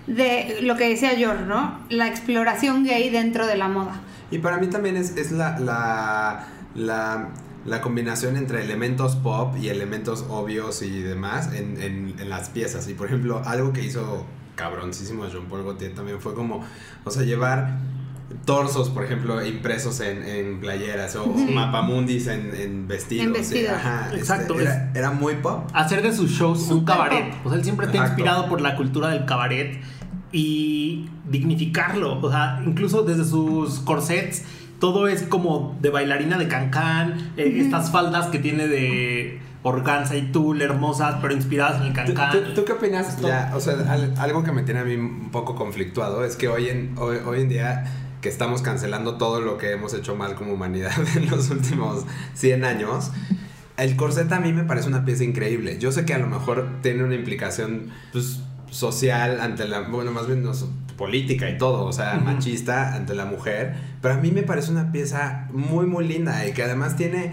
de 0.07 0.61
lo 0.63 0.77
que 0.77 0.89
decía 0.89 1.11
George, 1.11 1.45
¿no? 1.45 1.79
La 1.91 2.09
exploración 2.09 2.85
gay 2.85 3.11
dentro 3.11 3.47
de 3.47 3.57
la 3.59 3.69
moda. 3.69 4.01
Y 4.31 4.39
para 4.39 4.57
mí 4.57 4.69
también 4.69 4.97
es, 4.97 5.17
es 5.19 5.31
la, 5.31 5.59
la, 5.59 6.47
la, 6.75 7.29
la 7.67 7.81
combinación 7.83 8.37
entre 8.39 8.63
elementos 8.65 9.17
pop 9.17 9.55
y 9.61 9.69
elementos 9.69 10.25
obvios 10.31 10.81
y 10.83 11.01
demás 11.03 11.53
en, 11.55 11.81
en, 11.83 12.15
en 12.19 12.29
las 12.31 12.49
piezas. 12.49 12.89
Y 12.89 12.95
por 12.95 13.09
ejemplo, 13.09 13.43
algo 13.45 13.73
que 13.75 13.85
hizo 13.85 14.25
cabroncísimo 14.61 15.27
Jean 15.27 15.47
Paul 15.47 15.65
Gaultier 15.65 15.95
también 15.95 16.21
fue 16.21 16.35
como, 16.35 16.63
o 17.05 17.11
sea, 17.11 17.23
llevar 17.23 17.79
torsos, 18.45 18.91
por 18.91 19.03
ejemplo, 19.05 19.45
impresos 19.45 19.99
en, 20.01 20.23
en 20.23 20.61
playeras 20.61 21.17
o 21.17 21.35
Sí. 21.37 21.53
mapamundis 21.53 22.27
en, 22.29 22.55
en 22.55 22.87
vestidos. 22.87 23.27
En 23.27 23.33
vestidos. 23.33 23.73
Ajá, 23.73 24.07
este, 24.09 24.19
Exacto, 24.21 24.61
era, 24.61 24.93
era 24.95 25.11
muy 25.11 25.35
pop. 25.37 25.69
hacer 25.73 26.03
de 26.03 26.13
sus 26.15 26.31
shows 26.31 26.69
un 26.71 26.85
cabaret. 26.85 27.31
pop. 27.31 27.47
O 27.47 27.49
sea, 27.49 27.59
él 27.59 27.65
siempre 27.65 27.87
está 27.87 27.99
inspirado 28.07 28.49
por 28.49 28.61
la 28.61 28.77
cultura 28.77 29.09
del 29.09 29.25
cabaret 29.25 29.81
y 30.33 31.09
dignificarlo. 31.29 32.21
O 32.21 32.31
sea, 32.31 32.63
incluso 32.65 33.03
desde 33.03 33.25
sus 33.25 33.81
corsets, 33.81 34.45
todo 34.79 35.09
es 35.09 35.23
como 35.23 35.77
de 35.81 35.91
bailarina 35.91 36.39
de 36.39 36.47
cancán, 36.49 37.33
eh, 37.37 37.57
estas 37.59 37.91
faldas 37.91 38.29
que 38.29 38.39
tiene 38.39 38.69
de 38.69 39.41
organza 39.63 40.17
y 40.17 40.33
tul 40.33 40.63
hermosas, 40.63 41.17
pero 41.21 41.35
inspiradas 41.35 41.81
en 41.81 41.89
el 41.89 41.89
¿Tú, 42.07 42.15
cancán. 42.15 42.31
tú- 42.33 42.55
tú 42.55 42.65
qué 42.65 42.73
opinas? 42.73 43.21
Ya, 43.21 43.53
o 43.55 43.61
sea, 43.61 43.75
al- 43.89 44.15
algo 44.19 44.43
que 44.43 44.53
me 44.53 44.63
tiene 44.63 44.81
a 44.81 44.85
mí 44.85 44.95
un 44.95 45.31
poco 45.31 45.55
conflictuado 45.55 46.25
es 46.25 46.37
que 46.37 46.49
hoy 46.49 46.69
en, 46.69 46.95
hoy, 46.99 47.19
hoy 47.27 47.43
en 47.43 47.49
día 47.49 47.85
que 48.23 48.29
estamos 48.29 48.63
cancelando 48.63 49.17
todo 49.17 49.41
lo 49.41 49.59
que 49.59 49.73
hemos 49.73 49.93
hecho 49.95 50.15
mal 50.17 50.35
como 50.35 50.53
humanidad 50.55 50.93
en 51.17 51.31
los 51.31 51.51
últimos 51.51 52.05
100 52.35 52.65
años, 52.65 53.11
el 53.77 53.97
corset 53.97 54.31
a 54.33 54.41
mí 54.41 54.53
me 54.53 54.65
parece 54.65 54.89
una 54.89 55.05
pieza 55.05 55.25
increíble. 55.25 55.79
Yo 55.79 55.91
sé 55.93 56.05
que 56.05 56.15
a 56.15 56.19
lo 56.19 56.27
mejor 56.27 56.69
tiene 56.83 57.03
una 57.05 57.15
implicación 57.15 57.91
pues, 58.13 58.41
social 58.71 59.41
ante 59.41 59.67
la, 59.67 59.81
bueno, 59.81 60.11
más 60.13 60.27
bien 60.27 60.43
no, 60.43 60.53
política 60.97 61.49
y 61.49 61.57
todo, 61.57 61.85
o 61.87 61.93
sea, 61.95 62.17
machista 62.23 62.95
ante 62.95 63.15
la 63.15 63.25
mujer, 63.25 63.75
pero 64.03 64.15
a 64.15 64.17
mí 64.19 64.31
me 64.33 64.43
parece 64.43 64.71
una 64.71 64.93
pieza 64.93 65.49
muy, 65.53 65.87
muy 65.87 66.07
linda 66.07 66.47
y 66.47 66.53
que 66.53 66.63
además 66.63 66.95
tiene, 66.97 67.33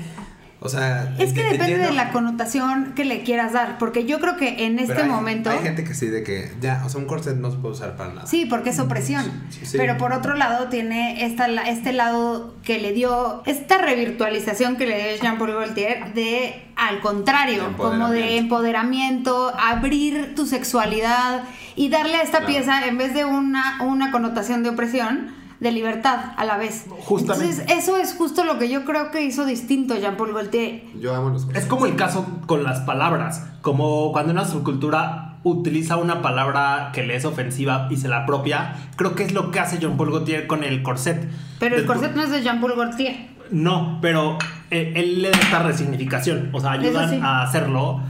o 0.60 0.70
sea... 0.70 1.14
Es 1.20 1.34
que 1.34 1.44
depende 1.44 1.78
de 1.78 1.92
la 1.94 2.12
connotación 2.12 2.94
que 2.96 3.06
le 3.06 3.24
quieras 3.24 3.54
dar, 3.54 3.78
porque 3.78 4.06
yo 4.06 4.20
creo 4.20 4.38
que 4.38 4.66
en 4.66 4.80
este 4.80 4.94
pero 4.94 5.06
hay- 5.06 5.10
momento... 5.12 5.50
Hay 5.52 5.60
gente 5.60 5.84
que 5.84 5.94
sí, 5.94 6.08
de 6.08 6.24
que 6.24 6.52
ya, 6.60 6.82
o 6.86 6.90
sea, 6.90 7.00
un 7.00 7.06
corset 7.08 7.36
no 7.38 7.52
se 7.52 7.58
puede 7.58 7.76
usar 7.76 7.96
para 7.96 8.14
nada. 8.14 8.28
Sí, 8.28 8.46
porque 8.50 8.72
es 8.72 8.80
opresión. 8.80 9.24
Sí. 9.50 9.78
Pero 9.78 9.98
por 9.98 10.14
otro 10.14 10.36
lado 10.36 10.68
tiene 10.70 11.26
esta, 11.26 11.46
este 11.68 11.94
lado 11.94 12.56
que 12.64 12.80
le 12.80 12.92
dio, 12.94 13.44
esta 13.46 13.78
revirtualización 13.78 14.78
que 14.78 14.88
le 14.88 14.98
dio 15.14 15.22
Jean-Paul 15.22 15.54
Gaultier 15.54 16.14
de, 16.14 16.66
al 16.76 17.00
contrario, 17.02 17.68
De 17.70 17.74
como 17.76 18.10
de 18.10 18.38
empoderamiento, 18.38 19.54
abrir 19.60 20.34
tu 20.36 20.46
sexualidad 20.46 21.44
y 21.76 21.90
darle 21.90 22.16
a 22.16 22.22
esta 22.22 22.40
Claro. 22.40 22.48
pieza, 22.54 22.86
en 22.88 22.98
vez 22.98 23.14
de 23.14 23.26
una, 23.26 23.82
una 23.84 24.12
connotación 24.12 24.64
de 24.64 24.70
opresión, 24.70 25.36
de 25.60 25.72
libertad 25.72 26.34
a 26.38 26.46
la 26.46 26.58
vez. 26.58 26.86
Justamente. 27.06 27.50
Entonces, 27.52 27.78
eso 27.78 27.98
es 27.98 28.14
justo 28.14 28.44
lo 28.44 28.60
que 28.60 28.70
yo 28.70 28.86
creo 28.86 29.12
que 29.12 29.24
hizo 29.24 29.46
distinto 29.46 29.96
Jean-Paul 29.96 30.34
Gaultier. 30.34 30.84
Yo 31.00 31.16
amo 31.16 31.30
los 31.30 31.48
Es 31.56 31.66
como 31.66 31.86
el 31.86 31.96
caso 31.96 32.26
con 32.46 32.64
las 32.64 32.82
palabras, 32.82 33.46
como 33.62 34.12
cuando 34.12 34.32
una 34.32 34.46
subcultura 34.46 35.38
utiliza 35.44 35.98
una 35.98 36.22
palabra 36.22 36.92
que 36.94 37.04
le 37.04 37.16
es 37.16 37.26
ofensiva 37.26 37.88
y 37.90 37.98
se 37.98 38.08
la 38.08 38.24
apropia, 38.24 38.76
creo 38.96 39.16
que 39.16 39.24
es 39.24 39.34
lo 39.34 39.52
que 39.52 39.60
hace 39.60 39.80
John 39.82 39.98
Paul 39.98 40.12
Gaultier 40.12 40.48
con 40.48 40.64
el 40.64 40.84
corset. 40.84 41.30
Pero 41.60 41.76
el 41.76 41.82
Después- 41.82 42.00
corset 42.00 42.16
no 42.16 42.24
es 42.24 42.32
de 42.32 42.44
Jean-Paul 42.44 42.76
Gaultier. 42.76 43.38
No, 43.50 44.00
pero 44.02 44.38
eh, 44.72 44.94
él 44.96 45.22
le 45.22 45.32
da 45.32 45.40
esta 45.40 45.64
resignificación, 45.64 46.50
o 46.54 46.60
sea, 46.60 46.72
ayudan 46.72 47.10
sí. 47.10 47.20
a 47.24 47.44
hacerlo, 47.44 48.02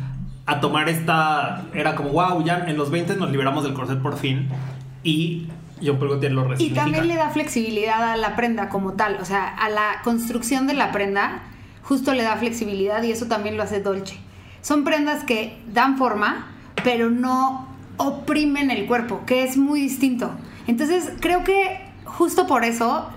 a 0.47 0.59
tomar 0.59 0.89
esta... 0.89 1.65
Era 1.73 1.95
como, 1.95 2.09
wow, 2.09 2.43
ya 2.43 2.65
en 2.67 2.75
los 2.75 2.89
20 2.89 3.15
nos 3.17 3.29
liberamos 3.29 3.63
del 3.63 3.73
corset 3.73 4.01
por 4.01 4.17
fin 4.17 4.49
y 5.03 5.47
John 5.83 5.99
lo 5.99 6.55
Y 6.59 6.71
también 6.71 7.07
le 7.07 7.15
da 7.15 7.29
flexibilidad 7.29 8.11
a 8.11 8.17
la 8.17 8.35
prenda 8.35 8.69
como 8.69 8.93
tal, 8.93 9.17
o 9.21 9.25
sea, 9.25 9.47
a 9.47 9.69
la 9.69 10.01
construcción 10.03 10.67
de 10.67 10.73
la 10.73 10.91
prenda, 10.91 11.43
justo 11.83 12.13
le 12.13 12.23
da 12.23 12.35
flexibilidad 12.37 13.03
y 13.03 13.11
eso 13.11 13.27
también 13.27 13.57
lo 13.57 13.63
hace 13.63 13.81
Dolce. 13.81 14.17
Son 14.61 14.83
prendas 14.83 15.23
que 15.23 15.57
dan 15.73 15.97
forma, 15.97 16.47
pero 16.83 17.09
no 17.09 17.67
oprimen 17.97 18.71
el 18.71 18.85
cuerpo, 18.85 19.23
que 19.25 19.43
es 19.43 19.57
muy 19.57 19.81
distinto. 19.81 20.31
Entonces, 20.67 21.11
creo 21.19 21.43
que 21.43 21.79
justo 22.05 22.47
por 22.47 22.63
eso 22.63 23.09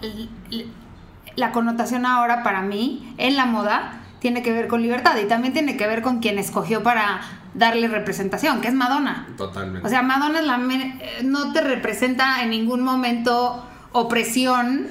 la 1.37 1.53
connotación 1.53 2.07
ahora 2.07 2.43
para 2.43 2.63
mí 2.63 3.15
en 3.19 3.37
la 3.37 3.47
moda 3.47 4.01
tiene 4.19 4.43
que 4.43 4.53
ver 4.53 4.69
con 4.69 4.83
libertad 4.83 5.17
y 5.23 5.27
también 5.27 5.53
tiene 5.53 5.77
que 5.77 5.87
ver 5.87 6.03
con 6.03 6.21
quien 6.21 6.39
escogió 6.39 6.83
para 6.83 7.21
darle 7.55 7.89
representación, 7.89 8.61
que 8.61 8.69
es 8.69 8.75
Madonna. 8.75 9.27
Totalmente. 9.37 9.87
O 9.87 9.91
sea, 9.91 10.03
Madonna 10.03 10.41
es 10.41 10.47
la 10.47 10.59
me- 10.59 10.99
eh, 11.03 11.23
no 11.25 11.53
te 11.53 11.61
representa 11.61 12.43
en 12.43 12.51
ningún 12.51 12.83
momento 12.83 13.65
opresión. 13.93 14.87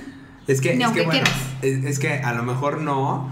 es 0.48 0.62
que, 0.62 0.75
ni 0.75 0.82
es 0.82 0.86
aunque 0.86 1.01
que 1.01 1.06
bueno, 1.08 1.22
quieras. 1.24 1.42
es, 1.62 1.86
es 1.86 2.00
que 2.00 2.13
a 2.13 2.34
lo 2.34 2.44
mejor 2.44 2.82
no 2.82 3.30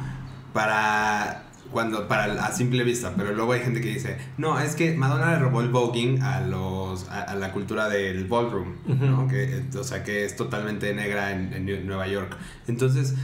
para 0.53 1.43
cuando 1.71 2.07
para 2.07 2.45
a 2.45 2.51
simple 2.53 2.83
vista, 2.85 3.13
pero 3.17 3.33
luego 3.33 3.51
hay 3.51 3.59
gente 3.59 3.81
que 3.81 3.89
dice, 3.89 4.17
no, 4.37 4.57
es 4.59 4.75
que 4.75 4.95
Madonna 4.95 5.31
le 5.33 5.39
robó 5.39 5.59
el 5.61 5.67
voguing 5.67 6.21
a 6.23 6.39
los 6.39 7.09
a, 7.09 7.23
a 7.23 7.35
la 7.35 7.51
cultura 7.51 7.89
del 7.89 8.25
ballroom, 8.25 8.75
¿no? 8.87 9.27
Que, 9.27 9.65
o 9.77 9.83
sea, 9.83 10.03
que 10.03 10.23
es 10.23 10.35
totalmente 10.37 10.93
negra 10.93 11.31
en, 11.31 11.85
Nueva 11.85 12.07
York. 12.07 12.37
Entonces, 12.69 13.15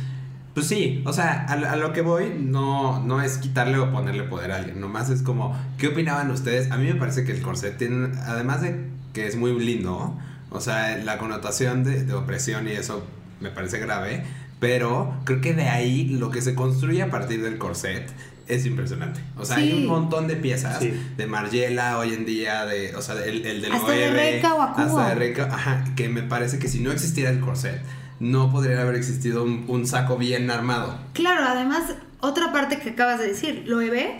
pues 0.53 0.67
sí, 0.67 1.01
o 1.05 1.13
sea, 1.13 1.45
a, 1.49 1.53
a 1.53 1.75
lo 1.75 1.93
que 1.93 2.01
voy 2.01 2.33
no, 2.39 3.01
no 3.03 3.21
es 3.21 3.37
quitarle 3.37 3.77
o 3.79 3.91
ponerle 3.91 4.23
poder 4.23 4.51
a 4.51 4.57
alguien, 4.57 4.79
nomás 4.79 5.09
es 5.09 5.21
como, 5.23 5.57
¿qué 5.77 5.87
opinaban 5.87 6.29
ustedes? 6.31 6.71
A 6.71 6.77
mí 6.77 6.85
me 6.87 6.95
parece 6.95 7.23
que 7.23 7.31
el 7.31 7.41
corset 7.41 7.77
tiene, 7.77 8.09
además 8.25 8.61
de 8.61 8.85
que 9.13 9.25
es 9.27 9.35
muy 9.35 9.57
lindo, 9.59 10.15
o 10.51 10.59
sea, 10.61 10.97
la 10.97 11.17
connotación 11.17 11.83
de, 11.83 12.03
de 12.03 12.13
opresión 12.13 12.67
y 12.67 12.71
eso 12.71 13.05
me 13.41 13.49
parece 13.49 13.79
grave, 13.79 14.23
pero 14.59 15.13
creo 15.25 15.41
que 15.41 15.53
de 15.53 15.69
ahí 15.69 16.05
lo 16.05 16.29
que 16.29 16.41
se 16.41 16.53
construye 16.55 17.01
a 17.01 17.09
partir 17.09 17.41
del 17.43 17.57
corset 17.57 18.09
es 18.47 18.65
impresionante. 18.65 19.21
O 19.37 19.45
sea, 19.45 19.57
hay 19.57 19.73
un 19.73 19.87
montón 19.87 20.27
de 20.27 20.35
piezas 20.35 20.79
Sí. 20.79 20.93
de 21.17 21.25
Margiela 21.27 21.97
hoy 21.97 22.13
en 22.13 22.25
día, 22.25 22.65
de, 22.65 22.95
o 22.95 23.01
sea, 23.01 23.15
el, 23.23 23.45
el 23.45 23.61
del 23.61 23.71
Hasta 23.71 23.91
de 23.91 24.11
Reca 24.11 24.53
o 24.53 24.61
hasta 24.61 25.09
de 25.09 25.15
Reca, 25.15 25.49
ajá, 25.51 25.83
que 25.95 26.09
me 26.09 26.23
parece 26.23 26.59
que 26.59 26.67
si 26.67 26.79
no 26.81 26.91
existiera 26.91 27.29
el 27.29 27.39
corset, 27.39 27.81
no 28.23 28.51
podría 28.51 28.81
haber 28.81 28.95
existido 28.95 29.43
un, 29.43 29.65
un 29.67 29.85
saco 29.85 30.17
bien 30.17 30.49
armado. 30.49 30.97
Claro, 31.13 31.45
además, 31.45 31.95
otra 32.21 32.51
parte 32.51 32.79
que 32.79 32.91
acabas 32.91 33.19
de 33.19 33.27
decir, 33.27 33.63
lo 33.67 33.77
ve 33.77 34.15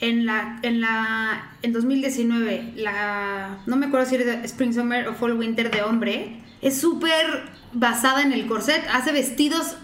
en 0.00 0.26
la, 0.26 0.58
en 0.62 0.80
la, 0.80 1.52
en 1.62 1.72
2019, 1.72 2.72
la, 2.76 3.58
no 3.66 3.76
me 3.76 3.86
acuerdo 3.86 4.06
si 4.06 4.16
era 4.16 4.44
Spring 4.44 4.74
Summer 4.74 5.08
o 5.08 5.14
Fall 5.14 5.38
Winter 5.38 5.70
de 5.70 5.82
hombre, 5.82 6.40
es 6.60 6.80
súper 6.80 7.48
basada 7.72 8.22
en 8.22 8.32
el 8.32 8.46
corset, 8.46 8.84
hace 8.92 9.12
vestidos 9.12 9.76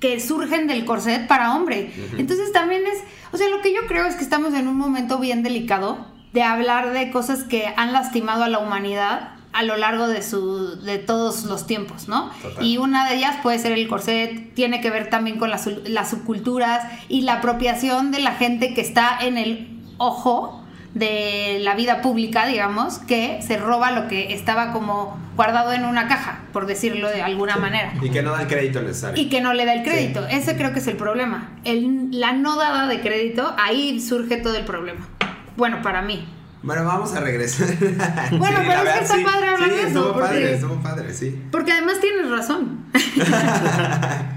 que 0.00 0.20
surgen 0.20 0.66
del 0.66 0.84
corset 0.84 1.26
para 1.26 1.54
hombre. 1.54 1.92
Entonces 2.18 2.52
también 2.52 2.82
es, 2.86 2.98
o 3.32 3.38
sea, 3.38 3.48
lo 3.48 3.62
que 3.62 3.72
yo 3.72 3.86
creo 3.88 4.04
es 4.04 4.16
que 4.16 4.22
estamos 4.22 4.52
en 4.52 4.68
un 4.68 4.76
momento 4.76 5.18
bien 5.18 5.42
delicado 5.42 6.06
de 6.34 6.42
hablar 6.42 6.92
de 6.92 7.10
cosas 7.10 7.44
que 7.44 7.72
han 7.76 7.92
lastimado 7.92 8.44
a 8.44 8.48
la 8.48 8.58
humanidad 8.58 9.33
a 9.54 9.62
lo 9.62 9.76
largo 9.76 10.08
de 10.08 10.20
su 10.22 10.80
de 10.82 10.98
todos 10.98 11.44
los 11.44 11.66
tiempos, 11.66 12.08
¿no? 12.08 12.30
Total. 12.42 12.64
Y 12.66 12.76
una 12.78 13.08
de 13.08 13.16
ellas 13.16 13.36
puede 13.42 13.58
ser 13.58 13.72
el 13.72 13.86
corset, 13.88 14.52
tiene 14.54 14.80
que 14.80 14.90
ver 14.90 15.08
también 15.10 15.38
con 15.38 15.48
las, 15.48 15.66
las 15.86 16.10
subculturas 16.10 16.84
y 17.08 17.22
la 17.22 17.34
apropiación 17.34 18.10
de 18.10 18.18
la 18.20 18.32
gente 18.32 18.74
que 18.74 18.80
está 18.80 19.16
en 19.20 19.38
el 19.38 19.80
ojo 19.98 20.60
de 20.94 21.58
la 21.62 21.74
vida 21.74 22.02
pública, 22.02 22.46
digamos, 22.46 22.98
que 22.98 23.40
se 23.42 23.56
roba 23.56 23.90
lo 23.90 24.06
que 24.06 24.32
estaba 24.32 24.72
como 24.72 25.18
guardado 25.36 25.72
en 25.72 25.84
una 25.84 26.06
caja, 26.06 26.40
por 26.52 26.66
decirlo 26.66 27.08
de 27.08 27.20
alguna 27.22 27.56
manera. 27.56 27.92
Y 28.00 28.10
que 28.10 28.22
no 28.22 28.30
da 28.32 28.42
el 28.42 28.46
crédito 28.48 28.80
necesario. 28.80 29.20
Y 29.20 29.28
que 29.28 29.40
no 29.40 29.54
le 29.54 29.64
da 29.66 29.74
el 29.74 29.82
crédito. 29.82 30.24
Ese 30.28 30.56
creo 30.56 30.72
que 30.72 30.78
es 30.78 30.86
el 30.86 30.96
problema. 30.96 31.50
El- 31.64 32.08
la 32.12 32.32
no 32.32 32.56
dada 32.56 32.86
de 32.86 33.00
crédito, 33.00 33.54
ahí 33.58 34.00
surge 34.00 34.36
todo 34.36 34.56
el 34.56 34.64
problema. 34.64 35.08
Bueno, 35.56 35.82
para 35.82 36.00
mí. 36.02 36.24
Bueno, 36.64 36.84
vamos 36.84 37.12
a 37.14 37.20
regresar. 37.20 37.68
Bueno, 38.38 38.58
pero 38.66 38.82
es 38.82 38.98
que 38.98 39.04
está 39.04 39.16
padre 39.32 39.48
hablar 39.48 39.68
sí, 39.68 39.74
de 39.74 39.78
eso, 39.80 39.86
Estuvo 39.88 40.12
porque- 40.14 40.28
padre, 40.28 40.54
estuvo 40.54 40.74
padre, 40.82 41.14
sí. 41.14 41.42
Porque 41.52 41.72
además 41.72 42.00
tienes 42.00 42.30
razón. 42.30 42.86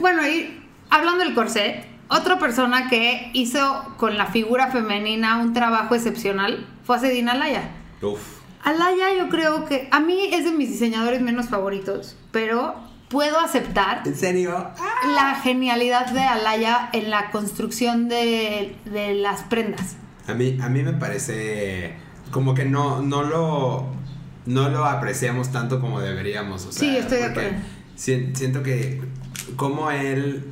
bueno, 0.00 0.26
y 0.26 0.62
hablando 0.90 1.24
del 1.24 1.34
corset, 1.34 1.84
otra 2.08 2.38
persona 2.38 2.88
que 2.88 3.30
hizo 3.32 3.94
con 3.96 4.18
la 4.18 4.26
figura 4.26 4.68
femenina 4.70 5.38
un 5.38 5.52
trabajo 5.52 5.94
excepcional 5.94 6.66
fue 6.84 6.98
Sedina 6.98 7.32
Alaya. 7.32 7.70
Uf. 8.02 8.20
Alaya 8.64 9.06
yo 9.18 9.28
creo 9.28 9.64
que 9.64 9.88
a 9.90 10.00
mí 10.00 10.28
es 10.32 10.44
de 10.44 10.52
mis 10.52 10.70
diseñadores 10.70 11.20
menos 11.20 11.48
favoritos, 11.48 12.16
pero 12.30 12.74
puedo 13.08 13.38
aceptar 13.38 14.02
¿En 14.06 14.14
serio? 14.16 14.70
la 15.14 15.34
genialidad 15.42 16.06
de 16.10 16.22
Alaya 16.22 16.88
en 16.92 17.10
la 17.10 17.30
construcción 17.30 18.08
de, 18.08 18.76
de 18.84 19.14
las 19.14 19.42
prendas. 19.44 19.96
A 20.28 20.34
mí, 20.34 20.58
a 20.60 20.68
mí 20.68 20.82
me 20.82 20.92
parece 20.92 21.94
como 22.30 22.54
que 22.54 22.64
no, 22.64 23.02
no 23.02 23.22
lo. 23.22 23.86
no 24.46 24.68
lo 24.70 24.84
apreciamos 24.84 25.50
tanto 25.52 25.80
como 25.80 26.00
deberíamos. 26.00 26.66
O 26.66 26.72
sea, 26.72 26.80
Sí, 26.80 26.96
estoy 26.96 27.18
de 27.18 27.24
acuerdo. 27.24 27.50
si- 27.96 28.30
Siento 28.34 28.62
que 28.62 29.00
como 29.56 29.90
él 29.90 30.44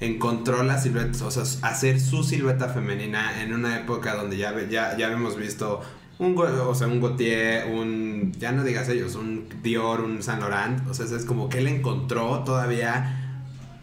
encontró 0.00 0.62
la 0.64 0.78
silueta, 0.78 1.24
o 1.24 1.30
sea, 1.30 1.44
hacer 1.62 2.00
su 2.00 2.24
silueta 2.24 2.68
femenina 2.68 3.40
en 3.42 3.54
una 3.54 3.76
época 3.78 4.14
donde 4.16 4.36
ya, 4.36 4.52
ya, 4.68 4.96
ya 4.96 5.06
habíamos 5.06 5.36
visto 5.36 5.80
un, 6.18 6.36
o 6.38 6.74
sea, 6.74 6.88
un 6.88 7.00
Gautier, 7.00 7.66
un, 7.72 8.32
ya 8.38 8.52
no 8.52 8.64
digas 8.64 8.88
ellos, 8.88 9.14
un 9.14 9.46
Dior, 9.62 10.00
un 10.00 10.22
Saint 10.22 10.40
Laurent, 10.40 10.86
o 10.88 10.94
sea, 10.94 11.06
es 11.06 11.24
como 11.24 11.48
que 11.48 11.58
él 11.58 11.68
encontró 11.68 12.40
todavía 12.44 13.21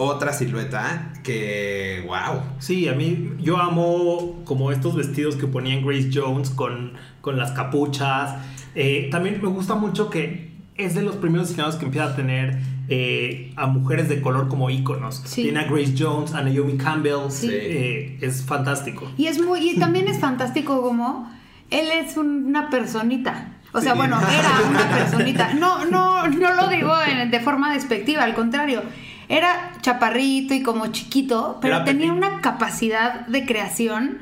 otra 0.02 0.32
silueta 0.34 1.12
que, 1.24 2.04
wow. 2.08 2.42
Sí, 2.60 2.88
a 2.88 2.94
mí 2.94 3.32
yo 3.40 3.58
amo 3.58 4.42
como 4.46 4.72
estos 4.72 4.96
vestidos 4.96 5.36
que 5.36 5.46
ponían 5.46 5.86
Grace 5.86 6.10
Jones 6.14 6.50
con, 6.50 6.94
con 7.22 7.38
las 7.38 7.52
capuchas. 7.52 8.36
Eh, 8.76 9.10
también 9.12 9.40
me 9.42 9.50
gusta 9.50 9.76
mucho 9.76 10.10
que 10.10 10.52
es 10.78 10.96
de 10.96 11.02
los 11.02 11.18
primeros 11.18 11.50
diseñadores 11.50 11.78
que 11.78 11.86
empieza 11.86 12.08
a 12.08 12.16
tener 12.16 12.58
eh, 12.88 13.52
a 13.58 13.68
mujeres 13.68 14.08
de 14.08 14.22
color 14.22 14.48
como 14.48 14.70
íconos. 14.70 15.22
Sí. 15.26 15.44
Tiene 15.44 15.60
a 15.60 15.64
Grace 15.66 15.94
Jones, 16.00 16.34
a 16.34 16.42
Naomi 16.44 16.78
Campbell. 16.78 17.30
Sí. 17.30 17.50
Eh, 17.52 18.18
es 18.22 18.42
fantástico. 18.44 19.12
Y 19.18 19.28
es 19.28 19.42
muy, 19.44 19.60
y 19.72 19.80
también 19.80 20.08
es 20.08 20.18
fantástico 20.20 20.82
como 20.82 21.30
él 21.70 21.88
es 21.92 22.16
una 22.16 22.70
personita. 22.70 23.58
O 23.74 23.82
sea, 23.82 23.92
Sí. 23.92 23.98
bueno, 23.98 24.18
era 24.22 24.70
una 24.70 24.90
personita. 24.98 25.54
No, 25.56 25.84
no, 25.86 26.28
no 26.30 26.54
lo 26.56 26.68
digo 26.70 26.94
en- 27.06 27.30
de 27.30 27.40
forma 27.42 27.74
despectiva, 27.74 28.24
al 28.24 28.34
contrario. 28.34 28.82
Era 29.30 29.72
chaparrito 29.82 30.54
y 30.54 30.64
como 30.64 30.88
chiquito, 30.88 31.60
pero 31.62 31.76
Era 31.78 31.86
tenía 31.86 32.12
una 32.12 32.42
capacidad 32.42 33.26
de 33.28 33.46
creación 33.46 34.18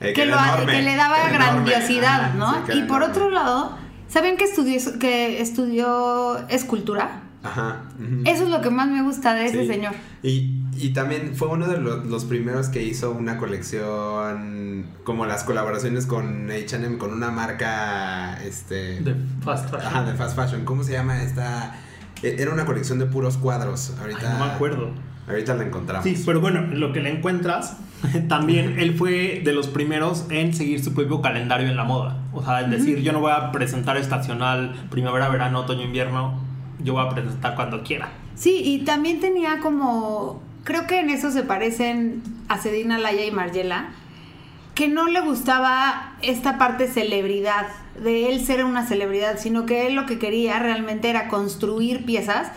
Eh, 0.00 0.12
que, 0.12 0.26
lo, 0.26 0.36
enorme, 0.36 0.72
que 0.72 0.82
le 0.82 0.96
daba 0.96 1.28
grandiosidad, 1.30 2.34
¿no? 2.34 2.52
sí, 2.66 2.72
y 2.78 2.82
por 2.82 3.02
enorme. 3.02 3.06
otro 3.06 3.30
lado, 3.30 3.78
¿saben 4.08 4.36
que 4.36 4.44
estudió, 4.44 4.98
que 4.98 5.40
estudió 5.40 6.38
escultura? 6.48 7.22
Ajá. 7.42 7.82
Eso 8.26 8.44
es 8.44 8.50
lo 8.50 8.60
que 8.60 8.68
más 8.70 8.88
me 8.88 9.02
gusta 9.02 9.32
de 9.34 9.46
ese 9.46 9.62
Sí. 9.62 9.68
señor. 9.68 9.92
Y, 10.22 10.62
y 10.76 10.92
también 10.92 11.34
fue 11.36 11.48
uno 11.48 11.66
de 11.68 11.78
los, 11.78 12.04
los 12.06 12.24
primeros 12.26 12.68
que 12.68 12.82
hizo 12.82 13.12
una 13.12 13.38
colección, 13.38 14.86
como 15.04 15.26
las 15.26 15.44
colaboraciones 15.44 16.06
con 16.06 16.50
HM, 16.50 16.98
con 16.98 17.12
una 17.12 17.30
marca, 17.30 18.42
este... 18.44 19.00
De 19.00 19.14
fast 19.42 19.70
fashion. 19.70 19.86
Ajá, 19.86 20.02
de 20.04 20.14
fast 20.14 20.36
fashion. 20.36 20.64
¿Cómo 20.64 20.82
se 20.84 20.92
llama 20.92 21.22
esta? 21.22 21.74
E- 22.22 22.36
Era 22.38 22.52
una 22.52 22.64
colección 22.66 22.98
de 22.98 23.06
puros 23.06 23.36
cuadros. 23.36 23.92
Ay, 23.96 24.02
Ahorita, 24.12 24.32
no 24.38 24.44
me 24.46 24.52
acuerdo. 24.52 24.90
Ahorita 25.28 25.54
la 25.54 25.64
encontramos. 25.64 26.04
Sí, 26.04 26.20
pero 26.26 26.40
bueno, 26.40 26.62
lo 26.72 26.92
que 26.92 27.00
le 27.00 27.10
encuentras, 27.10 27.76
también 28.28 28.78
él 28.78 28.94
fue 28.96 29.42
de 29.44 29.52
los 29.52 29.68
primeros 29.68 30.26
en 30.30 30.54
seguir 30.54 30.82
su 30.82 30.92
propio 30.94 31.20
calendario 31.20 31.68
en 31.68 31.76
la 31.76 31.84
moda. 31.84 32.18
O 32.32 32.42
sea, 32.44 32.60
en 32.62 32.70
decir, 32.70 32.98
yo 33.00 33.12
no 33.12 33.20
voy 33.20 33.32
a 33.32 33.52
presentar 33.52 33.96
estacional 33.96 34.74
primavera, 34.90 35.28
verano, 35.28 35.60
otoño, 35.60 35.82
invierno, 35.82 36.40
yo 36.82 36.94
voy 36.94 37.06
a 37.06 37.10
presentar 37.10 37.54
cuando 37.54 37.82
quiera. 37.82 38.08
Sí, 38.34 38.60
y 38.64 38.84
también 38.84 39.20
tenía 39.20 39.58
como. 39.60 40.42
Creo 40.64 40.86
que 40.86 41.00
en 41.00 41.10
eso 41.10 41.30
se 41.30 41.42
parecen 41.42 42.22
a 42.48 42.58
Sedina 42.58 42.98
Laya 42.98 43.24
y 43.24 43.30
Margiela. 43.30 43.90
Que 44.80 44.88
no 44.88 45.08
le 45.08 45.20
gustaba 45.20 46.14
esta 46.22 46.56
parte 46.56 46.88
celebridad, 46.88 47.66
de 48.02 48.30
él 48.30 48.42
ser 48.42 48.64
una 48.64 48.86
celebridad, 48.86 49.38
sino 49.38 49.66
que 49.66 49.86
él 49.86 49.94
lo 49.94 50.06
que 50.06 50.18
quería 50.18 50.58
realmente 50.58 51.10
era 51.10 51.28
construir 51.28 52.06
piezas 52.06 52.50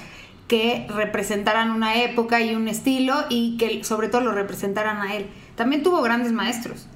que 0.47 0.87
representaran 0.87 1.69
una 1.69 1.95
época 2.01 2.39
y 2.39 2.55
un 2.55 2.69
estilo 2.69 3.13
y 3.27 3.57
que 3.57 3.83
sobre 3.83 4.07
todo 4.07 4.21
lo 4.21 4.31
representaran 4.31 5.01
a 5.01 5.15
él. 5.15 5.27
También 5.55 5.83
tuvo 5.83 6.01
grandes 6.01 6.31
maestros. 6.31 6.87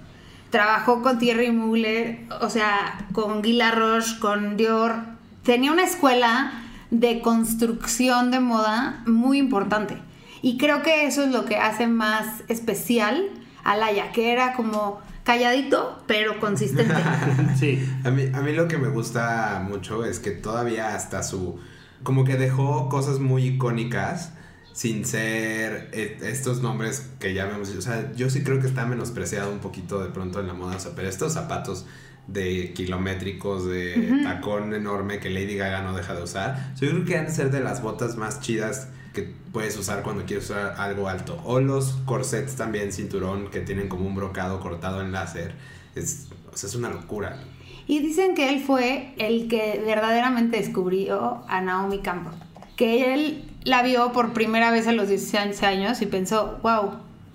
Trabajó 0.49 1.01
con 1.01 1.19
Thierry 1.19 1.51
Mugler, 1.51 2.19
o 2.39 2.49
sea, 2.49 3.05
con 3.11 3.41
Guy 3.41 3.51
Laroche, 3.51 4.19
con 4.19 4.55
Dior. 4.55 4.95
Tenía 5.43 5.73
una 5.73 5.83
escuela 5.83 6.53
de 6.89 7.19
construcción 7.19 8.31
de 8.31 8.39
moda 8.39 9.03
muy 9.05 9.39
importante. 9.39 9.97
Y 10.41 10.57
creo 10.57 10.83
que 10.83 11.05
eso 11.05 11.21
es 11.23 11.31
lo 11.31 11.43
que 11.43 11.57
hace 11.57 11.85
más 11.85 12.45
especial 12.47 13.27
a 13.65 13.75
Laia, 13.75 14.13
que 14.13 14.31
era 14.31 14.53
como 14.53 15.05
calladito, 15.27 16.01
pero 16.07 16.39
consistente. 16.39 16.95
Sí. 17.57 17.85
A 18.05 18.11
mí, 18.11 18.29
a 18.33 18.41
mí 18.41 18.53
lo 18.53 18.67
que 18.67 18.77
me 18.77 18.87
gusta 18.87 19.61
mucho 19.67 20.05
es 20.05 20.19
que 20.19 20.31
todavía 20.31 20.95
hasta 20.95 21.21
su... 21.21 21.59
Como 22.03 22.23
que 22.23 22.37
dejó 22.37 22.87
cosas 22.87 23.19
muy 23.19 23.43
icónicas 23.45 24.31
sin 24.71 25.03
ser 25.05 25.89
eh, 25.91 26.17
estos 26.21 26.61
nombres 26.61 27.09
que 27.19 27.33
ya 27.33 27.45
vemos. 27.45 27.69
O 27.71 27.81
sea, 27.81 28.13
yo 28.15 28.29
sí 28.29 28.43
creo 28.43 28.61
que 28.61 28.67
está 28.67 28.85
menospreciado 28.85 29.51
un 29.51 29.59
poquito 29.59 30.01
de 30.01 30.11
pronto 30.11 30.39
en 30.39 30.47
la 30.47 30.53
moda. 30.53 30.77
O 30.77 30.79
sea, 30.79 30.91
pero 30.95 31.09
estos 31.09 31.33
zapatos 31.33 31.85
de 32.27 32.71
kilométricos, 32.73 33.65
de 33.65 34.21
tacón 34.23 34.73
enorme 34.73 35.19
que 35.19 35.29
Lady 35.29 35.57
Gaga 35.57 35.81
no 35.81 35.93
deja 35.93 36.13
de 36.13 36.23
usar. 36.23 36.73
Yo 36.79 36.89
creo 36.89 37.03
que 37.03 37.17
han 37.17 37.25
de 37.25 37.31
ser 37.31 37.51
de 37.51 37.59
las 37.59 37.81
botas 37.81 38.15
más 38.15 38.39
chidas 38.39 38.89
que 39.17 39.33
puedes 39.51 39.75
usar 39.77 40.03
cuando 40.03 40.25
quieres 40.25 40.47
usar 40.47 40.75
algo 40.77 41.09
alto. 41.09 41.41
O 41.43 41.59
los 41.59 41.93
corsets 42.05 42.55
también, 42.55 42.93
cinturón, 42.93 43.49
que 43.49 43.61
tienen 43.61 43.89
como 43.89 44.05
un 44.05 44.13
brocado 44.13 44.59
cortado 44.59 45.01
en 45.01 45.11
láser. 45.11 45.55
Es, 45.95 46.27
o 46.53 46.55
sea, 46.55 46.69
es 46.69 46.75
una 46.75 46.89
locura. 46.89 47.39
Y 47.87 47.97
dicen 47.97 48.35
que 48.35 48.49
él 48.49 48.61
fue 48.61 49.15
el 49.17 49.47
que 49.47 49.81
verdaderamente 49.83 50.57
descubrió 50.57 51.43
a 51.47 51.61
Naomi 51.61 51.97
Campbell. 51.99 52.35
Que 52.75 53.15
él 53.15 53.49
la 53.63 53.81
vio 53.81 54.11
por 54.11 54.33
primera 54.33 54.69
vez 54.69 54.87
a 54.87 54.91
los 54.91 55.07
16 55.09 55.63
años 55.63 55.99
y 56.03 56.05
pensó, 56.05 56.59
wow, 56.61 56.91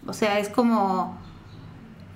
o 0.07 0.13
sea, 0.13 0.39
es 0.39 0.49
como... 0.49 1.19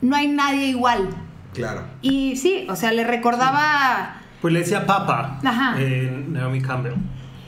No 0.00 0.14
hay 0.14 0.28
nadie 0.28 0.66
igual. 0.68 1.08
Claro. 1.54 1.82
Y 2.02 2.36
sí, 2.36 2.68
o 2.70 2.76
sea, 2.76 2.92
le 2.92 3.02
recordaba... 3.02 4.20
Pues 4.40 4.54
le 4.54 4.60
decía 4.60 4.86
papa, 4.86 5.40
Ajá. 5.42 5.74
eh, 5.80 6.24
Naomi 6.28 6.60
Campbell. 6.60 6.94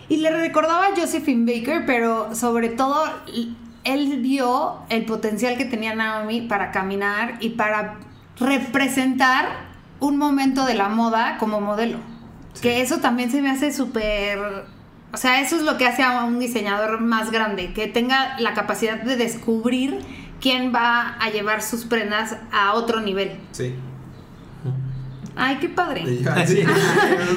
Y 0.09 0.18
le 0.18 0.31
recordaba 0.31 0.87
a 0.87 0.97
Josephine 0.97 1.44
Baker, 1.44 1.85
pero 1.87 2.35
sobre 2.35 2.68
todo 2.71 3.05
él 3.85 4.21
vio 4.21 4.79
el 4.88 5.05
potencial 5.05 5.57
que 5.57 5.64
tenía 5.64 5.94
Naomi 5.94 6.42
para 6.42 6.71
caminar 6.71 7.37
y 7.40 7.51
para 7.51 7.99
representar 8.38 9.47
un 10.01 10.16
momento 10.16 10.64
de 10.64 10.75
la 10.75 10.88
moda 10.88 11.37
como 11.38 11.61
modelo. 11.61 11.99
Que 12.62 12.81
eso 12.81 12.99
también 12.99 13.31
se 13.31 13.42
me 13.42 13.51
hace 13.51 13.73
súper... 13.73 14.38
O 15.12 15.16
sea, 15.16 15.40
eso 15.40 15.57
es 15.57 15.62
lo 15.62 15.79
que 15.79 15.87
hace 15.87 16.03
a 16.03 16.25
un 16.25 16.38
diseñador 16.38 17.01
más 17.01 17.31
grande, 17.31 17.73
que 17.73 17.87
tenga 17.87 18.38
la 18.40 18.53
capacidad 18.53 19.01
de 19.01 19.16
descubrir 19.16 20.01
quién 20.40 20.75
va 20.75 21.16
a 21.18 21.31
llevar 21.31 21.62
sus 21.62 21.85
prendas 21.85 22.37
a 22.53 22.75
otro 22.75 23.01
nivel. 23.01 23.38
Sí. 23.53 23.75
Ay, 25.40 25.57
qué 25.61 25.68
padre. 25.68 26.03
Así, 26.35 26.64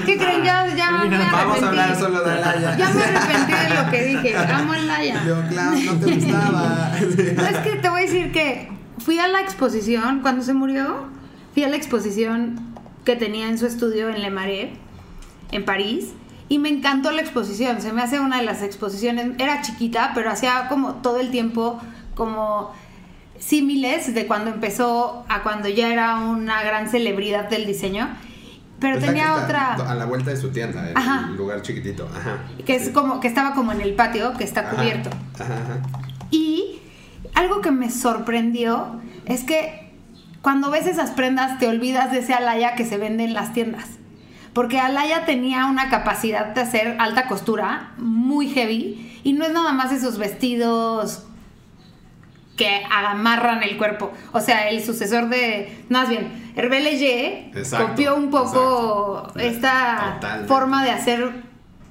¿Qué 0.08 0.18
creen? 0.18 0.44
Ya, 0.44 0.68
ya 0.76 0.92
me 0.92 1.10
Mira, 1.10 1.30
Vamos 1.32 1.62
a 1.62 1.68
hablar 1.68 1.96
solo 1.96 2.24
de 2.24 2.36
Laia. 2.42 2.76
Ya 2.76 2.90
me 2.90 3.04
arrepentí 3.04 3.52
de 3.52 3.76
lo 3.76 3.92
que 3.92 4.04
dije. 4.06 4.38
Amo 4.38 4.74
a 4.74 4.78
Laia. 4.80 5.24
Yo, 5.24 5.48
claro, 5.48 5.72
no 5.76 5.94
te 6.00 6.16
gustaba. 6.16 6.92
No, 7.00 7.46
es 7.46 7.58
que 7.60 7.76
te 7.76 7.90
voy 7.90 8.02
a 8.02 8.06
decir 8.06 8.32
que 8.32 8.70
fui 8.98 9.20
a 9.20 9.28
la 9.28 9.42
exposición, 9.42 10.22
cuando 10.22 10.44
se 10.44 10.54
murió, 10.54 11.10
fui 11.54 11.64
a 11.64 11.70
la 11.70 11.76
exposición 11.76 12.76
que 13.06 13.16
tenía 13.16 13.48
en 13.48 13.60
su 13.60 13.68
estudio 13.68 14.10
en 14.10 14.20
Le 14.20 14.32
Marais, 14.32 14.70
en 15.52 15.64
París, 15.64 16.14
y 16.50 16.58
me 16.58 16.70
encantó 16.70 17.12
la 17.12 17.22
exposición. 17.22 17.82
Se 17.82 17.94
me 17.94 18.02
hace 18.02 18.20
una 18.20 18.38
de 18.38 18.44
las 18.44 18.64
exposiciones, 18.64 19.28
era 19.38 19.62
chiquita, 19.62 20.14
pero 20.16 20.32
hacía 20.32 20.68
como 20.70 20.96
todo 20.96 21.20
el 21.20 21.30
tiempo 21.30 21.80
como 22.16 22.74
símiles 23.42 24.14
de 24.14 24.28
cuando 24.28 24.52
empezó 24.52 25.26
a 25.28 25.42
cuando 25.44 25.68
ya 25.68 25.92
era 25.92 26.16
una 26.20 26.64
gran 26.64 26.88
celebridad 26.90 27.50
del 27.50 27.66
diseño. 27.66 28.08
Pero 28.80 28.96
Es 28.98 29.02
la 29.02 29.08
tenía 29.10 29.36
otra 29.36 29.74
A 29.74 29.94
la 29.96 30.06
vuelta 30.06 30.32
de 30.32 30.38
su 30.38 30.50
tienda, 30.50 30.84
Ajá. 30.96 31.28
un 31.30 31.38
lugar 31.38 31.62
chiquitito. 31.62 32.08
Ajá. 32.16 32.38
que 32.66 32.76
es 32.78 32.86
Sí. 32.86 32.92
como 32.94 33.20
que 33.20 33.28
estaba 33.28 33.54
como 33.54 33.72
en 33.74 33.82
el 33.82 33.94
patio, 33.96 34.34
que 34.34 34.44
está 34.44 34.70
cubierto. 34.70 35.10
Ajá, 35.40 35.54
ajá. 35.54 35.78
Y 36.32 36.80
algo 37.36 37.62
que 37.62 37.72
me 37.72 37.90
sorprendió 37.92 39.00
es 39.26 39.44
que 39.44 39.92
cuando 40.42 40.72
ves 40.72 40.88
esas 40.88 41.12
prendas 41.12 41.60
te 41.60 41.68
olvidas 41.68 42.12
de 42.12 42.20
ese 42.20 42.34
Alaya 42.34 42.74
que 42.76 42.86
se 42.86 42.98
vende 42.98 43.24
en 43.24 43.34
las 43.34 43.54
tiendas. 43.54 43.86
Porque 44.54 44.80
Alaya 44.80 45.26
tenía 45.26 45.68
una 45.68 45.90
capacidad 45.90 46.48
de 46.48 46.62
hacer 46.62 46.96
alta 47.00 47.28
costura 47.28 47.92
muy 47.98 48.50
heavy 48.50 49.20
y 49.24 49.34
no 49.34 49.46
es 49.46 49.54
nada 49.54 49.72
más 49.74 49.92
esos 49.92 50.18
vestidos 50.18 51.26
que 52.64 52.82
amarran 52.92 53.64
el 53.64 53.78
cuerpo. 53.78 54.12
O 54.34 54.40
sea, 54.42 54.70
el 54.70 54.84
sucesor 54.84 55.30
de, 55.30 55.84
más 55.90 56.10
bien, 56.10 56.52
Hervé 56.56 56.82
Leger 56.82 57.58
Exacto, 57.58 57.88
copió 57.90 58.16
un 58.16 58.30
poco 58.30 59.24
exacto. 59.36 59.40
esta 59.40 60.12
Totalmente. 60.16 60.48
forma 60.48 60.84
de 60.84 60.92
hacer 60.92 61.32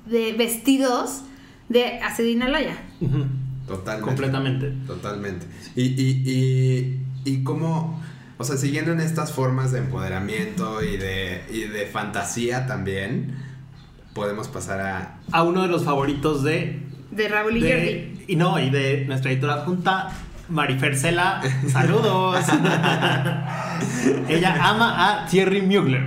de 0.06 0.32
vestidos 0.32 1.22
de 1.68 1.98
Acedina 2.00 2.46
Alaya. 2.46 2.76
Ujú. 3.00 3.24
Totalmente. 3.66 4.06
Completamente. 4.06 4.72
Totalmente. 4.86 5.46
Y, 5.76 5.82
y, 5.82 6.22
y, 6.26 7.00
y 7.24 7.44
cómo, 7.44 8.02
o 8.38 8.44
sea, 8.44 8.56
siguiendo 8.56 8.90
en 8.92 9.00
estas 9.00 9.32
formas 9.32 9.70
de 9.70 9.78
empoderamiento 9.78 10.82
y 10.82 10.96
de, 10.96 11.44
y 11.52 11.60
de 11.62 11.86
fantasía 11.86 12.66
también, 12.66 13.36
podemos 14.14 14.48
pasar 14.48 14.80
a... 14.80 15.18
A 15.30 15.42
uno 15.44 15.62
de 15.62 15.68
los 15.68 15.84
favoritos 15.84 16.42
de 16.42 16.82
De 17.12 17.28
Raúl 17.28 17.58
y 17.58 17.60
de- 17.60 17.72
Jordi. 17.72 18.24
y 18.32 18.36
no, 18.36 18.58
y 18.58 18.70
de 18.70 19.04
nuestra 19.06 19.30
editora 19.30 19.58
junta, 19.58 20.10
Marifer 20.50 20.96
Cela. 20.96 21.40
Saludos. 21.70 22.44
Ella 24.28 24.56
ama 24.60 25.22
a 25.22 25.26
Thierry 25.26 25.62
Mugler. 25.62 26.06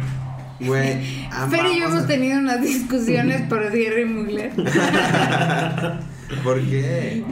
Güey, 0.59 1.27
Fer 1.49 1.65
y 1.65 1.79
yo 1.79 1.87
hemos 1.87 2.07
tenido 2.07 2.39
unas 2.39 2.61
discusiones 2.61 3.41
por 3.49 3.69
Thierry 3.71 4.05
Mugler. 4.05 4.51
¿Por 6.43 6.61
qué? 6.61 7.23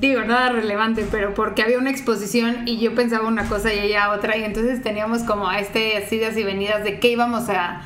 Digo, 0.00 0.24
nada 0.24 0.50
relevante, 0.50 1.06
pero 1.10 1.32
porque 1.32 1.62
había 1.62 1.78
una 1.78 1.90
exposición 1.90 2.66
y 2.66 2.78
yo 2.78 2.94
pensaba 2.94 3.28
una 3.28 3.48
cosa 3.48 3.72
y 3.72 3.78
ella 3.78 4.10
otra, 4.10 4.36
y 4.36 4.44
entonces 4.44 4.82
teníamos 4.82 5.22
como 5.22 5.50
este 5.52 5.96
así 5.96 6.16
idas 6.16 6.36
y 6.36 6.42
venidas 6.42 6.84
de 6.84 6.98
qué 6.98 7.12
íbamos 7.12 7.48
a 7.48 7.80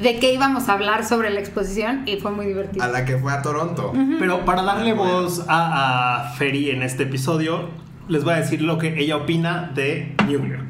de 0.00 0.18
qué 0.18 0.32
íbamos 0.32 0.68
a 0.68 0.72
hablar 0.74 1.04
sobre 1.04 1.30
la 1.30 1.40
exposición 1.40 2.02
y 2.06 2.16
fue 2.16 2.30
muy 2.30 2.46
divertido. 2.46 2.84
A 2.84 2.88
la 2.88 3.04
que 3.04 3.18
fue 3.18 3.32
a 3.32 3.42
Toronto. 3.42 3.92
Pero 4.18 4.44
para 4.44 4.62
darle 4.62 4.90
Ah, 4.92 4.94
bueno. 4.94 5.12
voz 5.22 5.44
a, 5.48 6.24
a 6.26 6.30
Ferry 6.34 6.70
en 6.70 6.82
este 6.82 7.04
episodio, 7.04 7.68
les 8.08 8.24
voy 8.24 8.34
a 8.34 8.36
decir 8.36 8.62
lo 8.62 8.78
que 8.78 8.98
ella 8.98 9.16
opina 9.16 9.70
de 9.74 10.14
Mugler. 10.26 10.60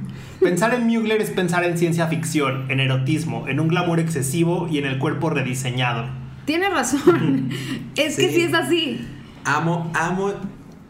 Pensar 0.40 0.74
en 0.74 0.86
Mugler 0.88 1.20
es 1.22 1.30
pensar 1.30 1.62
en 1.64 1.78
ciencia 1.78 2.08
ficción, 2.08 2.68
en 2.70 2.80
erotismo, 2.80 3.46
en 3.46 3.60
un 3.60 3.68
glamour 3.68 4.00
excesivo 4.00 4.66
y 4.70 4.78
en 4.78 4.86
el 4.86 4.98
cuerpo 4.98 5.30
rediseñado. 5.30 6.04
Tienes 6.44 6.72
razón. 6.72 7.50
es 7.94 8.16
que 8.16 8.28
sí 8.30 8.42
es 8.42 8.52
así. 8.54 9.06
Amo, 9.44 9.90
amo. 9.94 10.32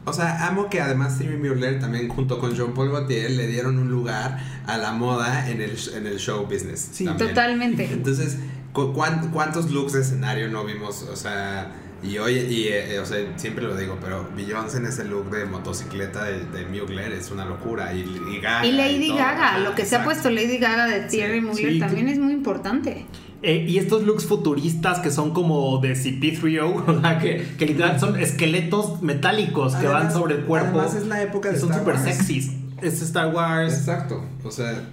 O 0.04 0.12
sea, 0.12 0.48
amo 0.48 0.68
que 0.68 0.80
además 0.80 1.14
Stevie 1.14 1.36
Mueller 1.36 1.78
también 1.78 2.08
junto 2.08 2.38
con 2.40 2.54
Jean 2.54 2.74
Paul 2.74 2.90
Gaultier 2.90 3.30
le 3.30 3.46
dieron 3.46 3.78
un 3.78 3.88
lugar 3.90 4.38
a 4.66 4.76
la 4.76 4.92
moda 4.92 5.48
en 5.48 5.60
el, 5.60 5.76
en 5.94 6.06
el 6.08 6.18
show 6.18 6.44
business. 6.44 6.88
Sí, 6.92 7.04
también. 7.04 7.28
Totalmente. 7.28 7.84
Entonces, 7.92 8.36
cu- 8.72 8.92
cuán- 8.92 9.30
¿cuántos 9.30 9.70
looks 9.70 9.92
de 9.92 10.00
escenario 10.00 10.48
no 10.48 10.64
vimos? 10.64 11.02
O 11.04 11.14
sea, 11.14 11.72
y 12.02 12.18
hoy, 12.18 12.32
y, 12.36 12.66
eh, 12.66 12.98
o 12.98 13.06
sea, 13.06 13.18
siempre 13.36 13.64
lo 13.64 13.76
digo, 13.76 13.96
pero 14.02 14.28
Beyoncé 14.34 14.78
en 14.78 14.86
ese 14.86 15.04
look 15.04 15.30
de 15.30 15.44
motocicleta 15.44 16.24
de, 16.24 16.46
de 16.46 16.66
Mugler 16.66 17.12
es 17.12 17.30
una 17.30 17.44
locura. 17.44 17.94
Y, 17.94 18.00
y 18.00 18.40
Gaga. 18.40 18.66
Y 18.66 18.72
Lady. 18.72 19.16
Gaga, 19.16 19.58
lo 19.60 19.76
que 19.76 19.86
se 19.86 19.94
ha 19.94 20.02
puesto 20.02 20.30
Lady 20.30 20.58
Gaga 20.58 20.86
de 20.88 21.02
Thierry 21.02 21.40
Mugler 21.40 21.74
sí. 21.74 21.78
también 21.78 22.08
es 22.08 22.18
muy 22.18 22.32
importante. 22.32 23.06
Eh, 23.42 23.66
y 23.68 23.78
estos 23.78 24.04
looks 24.04 24.24
futuristas 24.26 25.00
que 25.00 25.10
son 25.10 25.32
como 25.32 25.78
de 25.78 25.94
CP3O, 25.94 26.84
o 26.86 27.00
sea, 27.00 27.18
que, 27.18 27.44
que 27.58 27.66
literal 27.66 27.98
son 27.98 28.16
esqueletos 28.18 29.02
metálicos 29.02 29.74
que 29.74 29.86
van 29.88 30.12
sobre 30.12 30.36
el 30.36 30.44
cuerpo. 30.44 30.78
además 30.80 30.94
es 30.94 31.06
la 31.06 31.22
época 31.22 31.50
de 31.50 31.58
Son 31.58 31.70
Star 31.70 31.80
súper 31.80 31.94
Wars. 31.96 32.04
sexys. 32.16 32.52
Es 32.80 33.02
Star 33.02 33.34
Wars, 33.34 33.74
Exacto. 33.74 34.24
O 34.44 34.50
sea, 34.50 34.88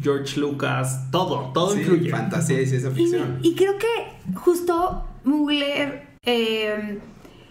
George 0.00 0.38
Lucas, 0.40 1.10
todo, 1.10 1.50
todo 1.52 1.74
sí, 1.74 1.80
influye. 1.80 2.10
fantasía 2.10 2.60
y 2.62 2.66
ciencia 2.66 2.90
Y, 2.90 2.94
ficción. 2.94 3.38
y 3.42 3.54
creo 3.54 3.76
que 3.76 4.34
justo 4.36 5.04
Mugler, 5.24 6.06
eh, 6.24 6.98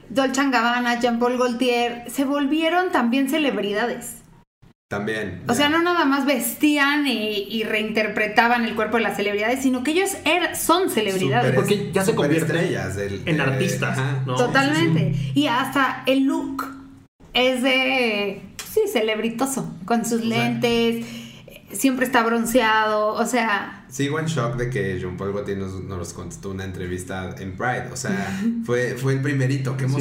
Dolce 0.09 0.49
Gabbana, 0.49 0.99
Jean-Paul 0.99 1.37
Gaultier 1.37 2.03
se 2.09 2.25
volvieron 2.25 2.91
también 2.91 3.29
celebridades. 3.29 4.15
También. 4.89 5.43
O 5.47 5.49
ya. 5.49 5.53
sea, 5.53 5.69
no 5.69 5.83
nada 5.83 6.03
más 6.05 6.25
vestían 6.25 7.05
y, 7.05 7.43
y 7.47 7.63
reinterpretaban 7.63 8.65
el 8.65 8.73
cuerpo 8.73 8.97
de 8.97 9.03
las 9.03 9.15
celebridades, 9.17 9.61
sino 9.61 9.83
que 9.83 9.91
ellos 9.91 10.09
er- 10.25 10.55
son 10.55 10.89
celebridades. 10.89 11.53
Porque 11.53 11.91
ya 11.93 12.03
se 12.03 12.11
superestrellas 12.11 12.95
del- 12.95 13.21
en 13.27 13.37
de- 13.37 13.43
artistas, 13.43 13.99
ajá. 13.99 14.23
¿no? 14.25 14.35
Totalmente. 14.35 15.13
Y 15.35 15.45
hasta 15.45 16.01
el 16.07 16.23
look 16.23 16.65
es 17.33 17.61
de, 17.61 18.41
sí, 18.73 18.81
celebritoso, 18.91 19.71
con 19.85 20.05
sus 20.05 20.21
O 20.21 20.27
sea- 20.27 20.49
lentes, 20.49 21.05
siempre 21.71 22.07
está 22.07 22.23
bronceado, 22.23 23.09
o 23.13 23.25
sea, 23.27 23.85
Sigo 23.89 24.19
en 24.19 24.25
shock 24.25 24.55
de 24.55 24.69
que 24.71 24.99
John 25.01 25.17
Paul 25.17 25.33
Gaultier 25.33 25.57
nos, 25.59 25.83
nos 25.83 26.13
contestó 26.13 26.49
una 26.51 26.63
entrevista 26.63 27.35
en 27.39 27.55
Pride. 27.55 27.89
O 27.91 27.95
sea, 27.95 28.39
fue, 28.65 28.95
fue 28.95 29.13
el 29.13 29.21
primerito. 29.21 29.77
¡Qué 29.77 29.87
Sí. 29.87 29.91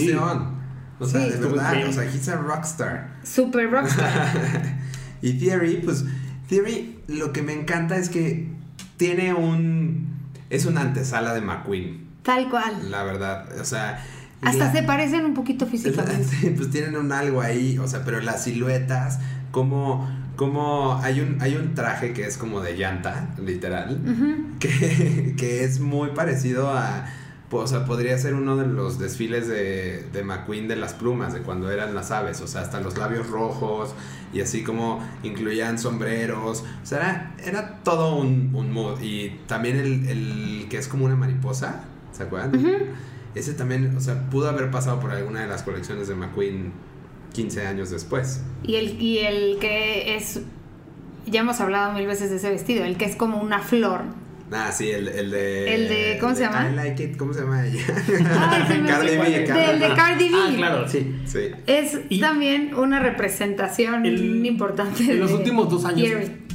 O 1.01 1.07
sea, 1.07 1.25
Sí. 1.25 1.31
de 1.31 1.37
verdad. 1.39 1.75
O 1.89 1.93
sea, 1.93 2.05
he's 2.05 2.29
a 2.29 2.37
rockstar. 2.37 3.09
super 3.23 3.71
rockstar. 3.71 4.77
y 5.23 5.33
Theory, 5.35 5.81
pues, 5.85 6.05
Theory, 6.49 6.99
lo 7.09 7.33
que 7.33 7.43
me 7.43 7.53
encanta 7.53 7.97
es 7.97 8.09
que 8.09 8.49
tiene 8.97 9.35
un. 9.35 10.09
Es 10.51 10.65
una 10.67 10.81
antesala 10.81 11.35
de 11.35 11.41
McQueen, 11.43 12.07
Tal 12.23 12.49
cual. 12.51 12.91
la 12.91 13.03
verdad. 13.05 13.49
O 13.61 13.65
sea. 13.65 14.03
Hasta 14.41 14.67
la- 14.67 14.73
se 14.73 14.83
parecen 14.85 15.25
un 15.25 15.35
poquito 15.35 15.67
físicamente. 15.71 16.53
Pues 16.57 16.71
tienen 16.71 16.97
un 16.97 17.13
algo 17.13 17.41
ahí, 17.43 17.77
o 17.79 17.87
sea, 17.89 18.05
pero 18.05 18.21
las 18.21 18.45
siluetas, 18.45 19.19
como, 19.51 20.09
como 20.37 20.99
hay 21.03 21.21
un, 21.21 21.39
hay 21.43 21.57
un 21.57 21.75
traje 21.75 22.13
que 22.13 22.25
es 22.27 22.37
como 22.39 22.61
de 22.61 22.77
llanta, 22.77 23.35
literal, 23.45 24.01
Ujú. 24.07 24.59
que, 24.61 25.35
que 25.37 25.65
es 25.65 25.81
muy 25.81 26.11
parecido 26.11 26.71
a, 26.71 27.05
o 27.51 27.67
sea, 27.67 27.85
podría 27.85 28.17
ser 28.19 28.35
uno 28.35 28.57
de 28.57 28.67
los 28.67 28.99
desfiles 28.99 29.49
de, 29.49 30.05
de 30.13 30.23
McQueen 30.23 30.69
de 30.69 30.77
las 30.77 30.95
plumas, 30.95 31.33
de 31.33 31.41
cuando 31.41 31.71
eran 31.71 31.95
las 31.95 32.11
aves, 32.11 32.41
o 32.41 32.47
sea, 32.47 32.61
hasta 32.63 32.81
los 32.81 32.99
labios 32.99 33.29
rojos 33.29 33.95
y 34.33 34.41
así 34.41 34.63
como 34.63 35.03
incluían 35.23 35.79
sombreros, 35.79 36.65
o 36.83 36.87
sea, 36.87 36.99
era, 36.99 37.35
era 37.43 37.79
todo 37.83 38.17
un, 38.17 38.51
un 38.55 38.71
mood 38.71 39.01
y 39.01 39.41
también 39.47 39.77
el, 39.77 40.09
el 40.09 40.67
que 40.69 40.79
es 40.79 40.89
como 40.89 41.07
una 41.07 41.17
mariposa, 41.17 41.85
¿se 42.13 42.25
acuerdan? 42.25 42.53
Ese 43.35 43.55
también, 43.55 43.97
o 43.97 44.01
sea, 44.01 44.29
pudo 44.31 44.49
haber 44.49 44.71
pasado 44.71 45.01
por 45.01 45.11
alguna 45.11 45.41
de 45.41 45.47
las 45.47 45.63
colecciones 45.63 46.09
de 46.09 46.15
McQueen 46.15 46.73
15 47.33 47.67
años 47.67 47.91
después. 47.91 48.43
Y 48.63 48.77
el, 48.77 49.01
y 49.01 49.19
el 49.19 49.59
que 49.59 50.17
es, 50.17 50.41
ya 51.27 51.41
hemos 51.41 51.61
hablado 51.61 51.93
mil 51.93 52.07
veces 52.07 52.31
de 52.31 52.37
ese 52.37 52.51
vestido, 52.51 52.85
el 52.85 52.97
que 52.97 53.05
es 53.05 53.17
como 53.17 53.41
una 53.41 53.61
flor. 53.61 54.03
Ah, 54.53 54.71
sí, 54.73 54.89
el, 54.91 55.09
el 55.09 55.31
de. 55.31 55.75
El 55.75 55.89
de- 55.89 56.19
¿cómo 56.21 56.35
se 56.35 56.43
llama? 56.43 56.71
I 56.71 56.75
like 56.75 57.03
it, 57.05 57.17
¿cómo 57.17 57.33
se 57.35 57.41
llama 57.41 57.67
ella? 57.67 57.83
Cardi. 58.87 59.17
B, 59.17 59.53
Del 59.53 59.81
de. 59.81 59.95
Cardi 59.95 60.29
B. 60.29 60.35
Ah, 60.37 60.53
claro, 60.57 60.89
sí. 60.89 61.15
Sí. 61.27 61.39
Es 61.67 62.01
Y- 62.09 62.21
también 62.21 62.75
una 62.75 63.01
representación 63.01 64.07
El- 64.07 64.45
importante. 64.47 65.05
En 65.13 65.21
los 65.21 65.31
de 65.31 65.37
últimos 65.37 65.69
dos 65.71 65.85
años 65.85 66.09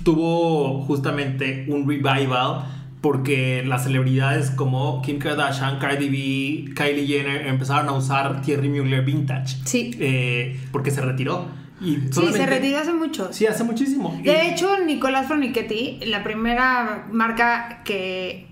tuvo 0.03 0.81
justamente 0.83 1.65
un 1.69 1.87
revival 1.87 2.65
porque 3.01 3.63
las 3.65 3.83
celebridades 3.83 4.49
como 4.51 5.01
Kim 5.01 5.19
Kardashian, 5.19 5.77
Cardi 5.77 6.07
B, 6.09 6.73
Kylie 6.73 7.05
Jenner 7.05 7.47
empezaron 7.47 7.89
a 7.89 7.93
usar 7.93 8.41
Thierry 8.41 8.69
Mugler 8.69 9.03
Vintage. 9.03 9.57
Sí. 9.65 9.91
Eh, 9.99 10.57
porque 10.71 10.89
se 10.91 11.01
retiró. 11.01 11.47
Y 11.83 11.95
Sí, 12.11 12.27
se 12.31 12.45
retiró 12.45 12.77
hace 12.79 12.93
mucho. 12.93 13.33
Sí, 13.33 13.45
hace 13.45 13.63
muchísimo. 13.63 14.17
Y- 14.19 14.23
De 14.23 14.49
hecho, 14.49 14.79
Nicolás 14.85 15.27
Fronichetti, 15.27 15.99
la 16.05 16.23
primera 16.23 17.07
marca 17.11 17.81
que, 17.83 18.47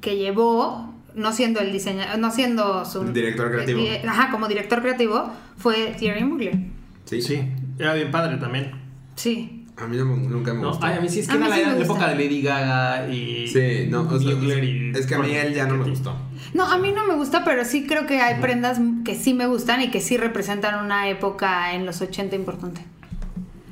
que 0.00 0.16
llevó, 0.16 0.92
no 1.14 1.32
siendo 1.32 1.60
el 1.60 1.70
diseñador, 1.72 2.18
no 2.18 2.30
siendo 2.32 2.84
su 2.84 3.04
Director 3.04 3.50
creativo. 3.52 3.80
eh, 3.80 4.02
ajá, 4.06 4.30
como 4.30 4.48
director 4.48 4.80
creativo, 4.82 5.30
fue 5.56 5.94
Thierry 5.98 6.24
Mugler. 6.24 6.56
Sí. 7.04 7.22
Sí, 7.22 7.42
era 7.78 7.94
bien 7.94 8.10
padre 8.10 8.36
también. 8.38 8.72
Sí. 9.14 9.63
A 9.76 9.86
mí 9.88 9.96
no 9.96 10.04
me- 10.04 10.16
nunca 10.28 10.54
me 10.54 10.62
No, 10.62 10.68
gustó. 10.70 10.86
ay, 10.86 10.98
a 10.98 11.00
mí 11.00 11.08
sí 11.08 11.20
es 11.20 11.26
que 11.26 11.32
A 11.32 11.36
era 11.36 11.44
sí 11.46 11.50
la, 11.50 11.56
me 11.56 11.62
la 11.62 11.78
gusta. 11.78 11.84
época 11.94 12.08
de 12.10 12.14
Lady 12.14 12.42
Gaga 12.42 13.08
y. 13.08 13.48
Sí, 13.48 13.86
no, 13.90 14.02
o 14.02 14.18
sea, 14.20 14.34
Mugler 14.36 14.62
y- 14.64 14.92
es 14.94 15.06
que 15.06 15.14
a 15.16 15.18
mí 15.18 15.32
él 15.34 15.52
ya 15.54 15.66
no 15.66 15.76
me 15.76 15.90
gustó. 15.90 16.16
No, 16.54 16.64
a 16.70 16.78
mí 16.78 16.92
no 16.92 17.04
me 17.06 17.14
gusta, 17.14 17.44
pero 17.44 17.64
sí 17.64 17.84
creo 17.86 18.06
que 18.06 18.20
hay 18.20 18.40
prendas 18.40 18.78
que 19.04 19.16
sí 19.16 19.34
me 19.34 19.46
gustan 19.46 19.82
y 19.82 19.90
que 19.90 20.00
sí 20.00 20.16
representan 20.16 20.84
una 20.84 21.08
época 21.08 21.74
en 21.74 21.84
los 21.86 22.00
80 22.00 22.36
importante. 22.36 22.84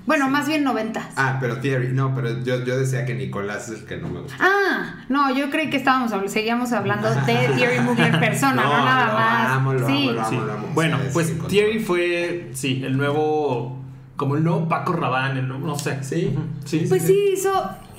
Bueno, 0.05 0.29
más 0.29 0.49
bien 0.49 0.65
90. 0.65 1.11
Ah, 1.15 1.39
pero 1.41 1.59
Thierry, 1.59 1.93
no, 1.93 2.13
pero 2.17 2.43
yo, 2.43 2.65
yo 2.65 2.77
decía 2.77 3.07
que 3.07 3.15
Nicolás 3.15 3.69
es 3.69 3.81
el 3.83 3.87
que 3.87 3.99
no 3.99 4.09
me 4.09 4.21
gusta. 4.23 4.37
Ah, 4.41 5.05
no, 5.09 5.33
yo 5.33 5.49
creí 5.49 5.71
que 5.71 5.77
estábamos 5.77 6.11
seguíamos 6.33 6.73
hablando 6.73 7.09
de 7.27 7.49
Thierry 7.57 7.79
Mugler 7.79 8.19
persona, 8.19 8.57
no, 8.65 8.79
No, 8.79 8.85
nada 8.85 9.07
lo 9.07 9.13
más. 9.13 9.51
amo, 9.53 9.73
lo 9.75 9.87
sí. 9.87 10.09
amo, 10.09 10.13
lo 10.13 10.21
amo. 10.23 10.31
Sí. 10.31 10.37
amo. 10.37 10.67
Bueno, 10.75 10.99
pues. 11.13 11.33
Thierry 11.47 11.79
fue, 11.79 12.51
sí, 12.55 12.83
el 12.85 12.97
nuevo, 12.97 13.81
como 14.23 14.37
el 14.37 14.45
nuevo 14.45 14.69
Paco 14.69 14.93
Rabanne, 14.93 15.41
el 15.41 15.49
nuevo- 15.49 15.67
no 15.67 15.79
sé. 15.79 16.03
Sí. 16.03 16.37
Sí. 16.65 16.87
Pues 16.89 17.03
sí, 17.03 17.17
hizo. 17.35 17.53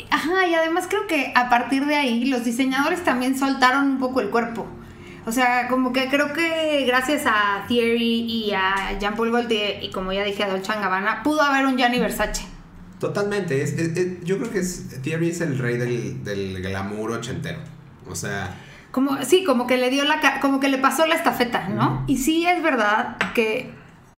Ajá, 0.10 0.48
y 0.48 0.54
además 0.56 0.86
creo 0.90 1.06
que 1.08 1.32
a 1.36 1.50
partir 1.50 1.86
de 1.86 1.96
ahí 1.96 2.26
los 2.26 2.44
diseñadores 2.46 3.04
también 3.04 3.38
soltaron 3.38 3.84
un 3.88 4.00
poco 4.00 4.22
el 4.22 4.30
cuerpo. 4.30 4.66
O 5.26 5.32
sea, 5.32 5.68
como 5.70 5.94
que 5.94 6.10
creo 6.10 6.34
que 6.34 6.84
gracias 6.86 7.24
a 7.26 7.66
Thierry 7.68 8.22
y 8.22 8.52
a 8.54 8.98
Jean-Paul 9.00 9.32
Gaultier 9.32 9.84
y 9.84 9.90
como 9.92 10.12
ya 10.12 10.24
dije 10.24 10.44
a 10.44 10.50
Dolce 10.50 10.74
Gabbana, 10.74 11.24
pudo 11.24 11.42
haber 11.42 11.66
un 11.66 11.78
Gianni 11.78 12.00
Versace. 12.00 12.46
Totalmente. 13.00 13.62
Es, 13.62 13.74
es- 13.74 13.98
es- 13.98 14.24
yo 14.24 14.38
creo 14.38 14.52
que 14.52 14.60
es, 14.60 15.02
Thierry 15.02 15.30
es 15.30 15.42
el 15.42 15.58
rey 15.60 15.78
del, 15.78 16.24
del 16.24 16.62
glamour 16.62 17.12
ochentero. 17.12 17.60
O 18.10 18.16
sea, 18.16 18.56
Como, 18.92 19.24
sí, 19.24 19.44
como 19.44 19.66
que 19.66 19.78
le 19.78 19.90
dio 19.90 20.04
la 20.04 20.40
como 20.42 20.60
que 20.60 20.70
le 20.70 20.78
pasó 20.78 21.06
la 21.08 21.16
estafeta, 21.16 21.68
¿no? 21.70 22.04
Y 22.08 22.18
sí 22.18 22.46
es 22.46 22.62
verdad 22.62 23.18
que 23.34 23.72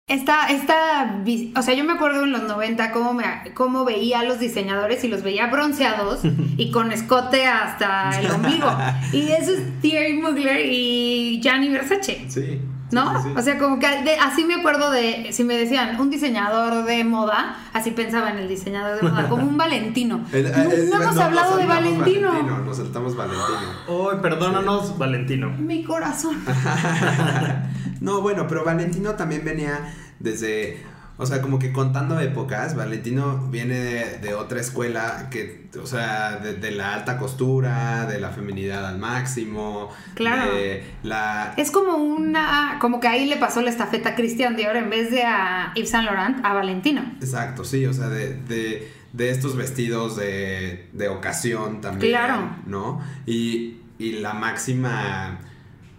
esta, 0.08 0.48
esta, 0.48 1.24
o 1.56 1.62
sea, 1.62 1.74
yo 1.74 1.86
me 1.86 1.94
acuerdo 1.94 2.24
en 2.26 2.34
los 2.34 2.44
90 2.44 2.92
cómo, 2.92 3.14
me, 3.14 3.24
cómo 3.54 3.86
veía 3.86 4.20
a 4.20 4.24
los 4.24 4.40
diseñadores 4.40 5.04
y 5.04 5.08
los 5.08 5.24
veía 5.24 5.48
bronceados 5.48 6.22
y 6.58 6.72
con 6.72 6.92
escote 6.92 7.46
hasta 7.46 8.20
el 8.20 8.32
ombligo. 8.32 8.68
Y 9.14 9.32
eso 9.32 9.54
es 9.54 9.82
Thierry 9.82 10.14
Mugler 10.14 10.66
y 10.66 11.40
Gianni 11.42 11.70
Versace. 11.70 12.26
sí. 12.28 12.60
¿No? 12.94 13.22
sí, 13.22 13.30
sí. 13.30 13.34
O 13.38 13.42
sea, 13.42 13.58
como 13.58 13.80
que 13.80 13.88
de- 14.04 14.16
así 14.18 14.46
me 14.46 14.56
acuerdo 14.56 14.92
de, 14.92 15.30
si 15.32 15.44
me 15.44 15.56
decían 15.58 16.00
un 16.00 16.10
diseñador 16.10 16.86
de 16.86 17.04
moda, 17.04 17.58
así 17.74 17.92
pensaba 17.92 18.30
en 18.32 18.38
el 18.38 18.48
diseñador 18.48 19.02
de 19.02 19.10
moda, 19.10 19.28
como 19.30 19.44
un 19.44 19.58
Valentino. 19.58 20.24
El- 20.32 20.52
no, 20.52 20.72
el- 20.72 20.90
no 20.90 20.96
hemos 21.02 21.16
nos 21.16 21.18
hablado 21.24 21.58
de 21.58 21.64
saltamos 21.68 21.98
Valentino. 22.00 22.60
Nos 22.66 22.78
saltamos 22.78 23.16
Valentino. 23.16 24.10
Ay, 24.12 24.18
perdónanos, 24.22 24.98
Valentino. 24.98 25.50
Mi 25.52 25.84
corazón. 25.84 26.38
no, 28.02 28.22
bueno, 28.22 28.46
pero 28.48 28.64
Valentino 28.64 29.12
también 29.16 29.44
venía 29.44 29.94
desde 30.20 30.84
o 31.18 31.26
sea, 31.26 31.42
como 31.42 31.60
que 31.60 31.72
contando 31.72 32.20
épocas, 32.20 32.76
Valentino 32.76 33.38
viene 33.50 33.76
de, 33.80 34.18
de 34.20 34.34
otra 34.34 34.60
escuela 34.60 35.28
que, 35.30 35.70
o 35.82 35.86
sea, 35.86 36.38
de, 36.38 36.56
de 36.56 36.72
la 36.72 36.94
alta 36.96 37.18
costura, 37.18 38.06
de 38.08 38.20
la 38.20 38.30
feminidad 38.32 38.86
al 38.88 38.98
máximo, 38.98 39.90
Claro. 40.16 40.54
de 40.56 40.84
la... 41.04 41.54
Es 41.58 41.70
como 41.72 41.98
una. 41.98 42.78
Como 42.80 43.00
que 43.00 43.08
ahí 43.08 43.26
le 43.28 43.38
pasó 43.38 43.62
la 43.62 43.70
estafeta 43.70 44.10
a 44.10 44.16
Christian 44.16 44.56
Dior 44.56 44.76
en 44.76 44.90
vez 44.90 45.12
de 45.12 45.24
a 45.24 45.72
Yves 45.76 45.90
Saint 45.92 46.06
Laurent, 46.06 46.44
a 46.44 46.54
Valentino. 46.54 47.04
Exacto, 47.22 47.64
sí, 47.64 47.86
o 47.86 47.94
sea, 47.94 48.10
de, 48.10 48.36
de, 48.44 48.92
de 49.14 49.30
estos 49.30 49.56
vestidos 49.56 50.16
de, 50.16 50.90
de 50.94 51.10
ocasión 51.10 51.80
también, 51.82 52.12
Claro. 52.12 52.56
¿no? 52.66 53.02
Y, 53.28 53.78
y 54.00 54.14
la 54.14 54.34
máxima, 54.34 55.40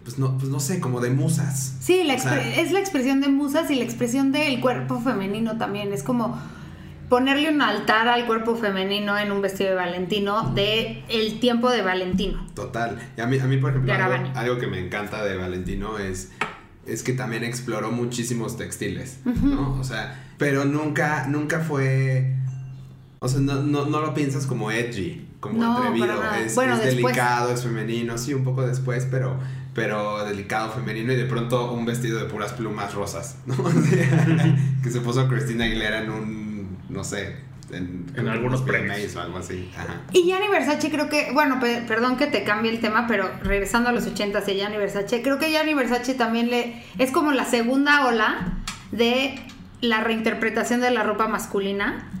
pues 0.05 0.17
no, 0.17 0.37
pues 0.37 0.49
no 0.49 0.59
sé, 0.61 0.79
como 0.79 1.01
de 1.01 1.09
musas. 1.09 1.73
Sí, 1.81 2.03
la 2.05 2.13
O 2.13 2.19
sea, 2.19 2.31
expre- 2.41 2.59
es 2.61 2.71
la 2.71 2.79
expresión 2.79 3.19
de 3.19 3.27
musas 3.27 3.69
y 3.71 3.75
la 3.75 3.83
expresión 3.83 4.31
del 4.31 4.61
cuerpo 4.61 5.01
femenino 5.01 5.57
también. 5.57 5.91
Es 5.91 6.03
como 6.03 6.39
ponerle 7.09 7.49
un 7.51 7.61
altar 7.61 8.07
al 8.07 8.25
cuerpo 8.25 8.55
femenino 8.55 9.17
en 9.17 9.31
un 9.31 9.41
vestido 9.41 9.71
de 9.71 9.75
Valentino 9.75 10.51
de 10.51 11.03
el 11.09 11.39
tiempo 11.39 11.69
de 11.69 11.81
Valentino. 11.81 12.45
Total. 12.55 12.97
Y 13.17 13.21
a 13.21 13.27
mí, 13.27 13.37
a 13.39 13.45
mí 13.45 13.57
por 13.57 13.71
ejemplo, 13.71 13.93
algo, 14.35 14.57
que 14.59 14.67
me 14.67 14.79
encanta 14.79 15.23
de 15.25 15.35
Valentino 15.37 15.97
es, 15.99 16.31
es 16.87 17.03
que 17.03 17.13
también 17.13 17.43
exploró 17.43 17.91
muchísimos 17.91 18.57
textiles, 18.57 19.19
¿no? 19.25 19.73
O 19.79 19.83
sea, 19.83 20.23
pero 20.37 20.65
nunca, 20.65 21.25
nunca 21.27 21.59
fue... 21.61 22.35
O 23.19 23.27
sea, 23.27 23.39
no, 23.39 23.63
no, 23.63 23.85
no 23.87 24.01
lo 24.01 24.13
piensas 24.13 24.45
como 24.45 24.69
edgy, 24.69 25.25
como 25.39 25.57
No, 25.63 25.77
atrevido. 25.77 26.21
Es, 26.35 26.53
Bueno, 26.53 26.73
es 26.75 26.83
después. 26.83 27.05
delicado, 27.15 27.51
es 27.51 27.63
femenino, 27.63 28.17
sí, 28.19 28.33
un 28.35 28.43
poco 28.43 28.67
después, 28.67 29.07
pero, 29.09 29.39
pero 29.75 30.25
delicado, 30.25 30.71
femenino 30.71 31.13
y 31.13 31.15
de 31.17 31.25
pronto 31.25 31.71
un 31.73 31.85
vestido 31.85 32.17
de 32.17 32.25
puras 32.25 32.53
plumas 32.53 32.93
rosas, 32.95 33.37
¿no? 33.45 33.53
O 33.63 33.69
sea, 33.71 34.55
que 34.81 34.89
se 34.89 35.01
puso 35.01 35.27
Cristina 35.27 35.65
Aguilera 35.65 36.01
en 36.01 36.09
un, 36.09 36.77
no 36.89 37.03
sé, 37.03 37.35
en, 37.71 38.05
En 38.15 38.27
algunos 38.29 38.61
unos 38.61 38.69
premios. 38.69 39.15
O 39.15 39.21
algo 39.21 39.37
así. 39.39 39.69
Ajá. 39.77 40.01
Y 40.13 40.23
Gianni 40.23 40.47
Versace 40.47 40.89
creo 40.89 41.09
que, 41.09 41.31
bueno, 41.33 41.59
pe- 41.59 41.83
perdón 41.87 42.15
que 42.15 42.27
te 42.27 42.43
cambie 42.45 42.71
el 42.71 42.79
tema, 42.79 43.05
pero 43.07 43.29
regresando 43.43 43.89
a 43.89 43.91
los 43.91 44.05
80 44.07 44.43
y 44.47 44.55
Gianni 44.55 44.77
Versace, 44.77 45.21
creo 45.21 45.39
que 45.39 45.49
Gianni 45.51 45.73
Versace 45.73 46.13
también 46.13 46.49
le 46.49 46.81
es 46.97 47.11
como 47.11 47.31
la 47.33 47.43
segunda 47.45 48.05
ola 48.07 48.59
de 48.91 49.35
la 49.81 49.99
reinterpretación 50.01 50.79
de 50.79 50.91
la 50.91 51.03
ropa 51.03 51.27
masculina. 51.27 52.11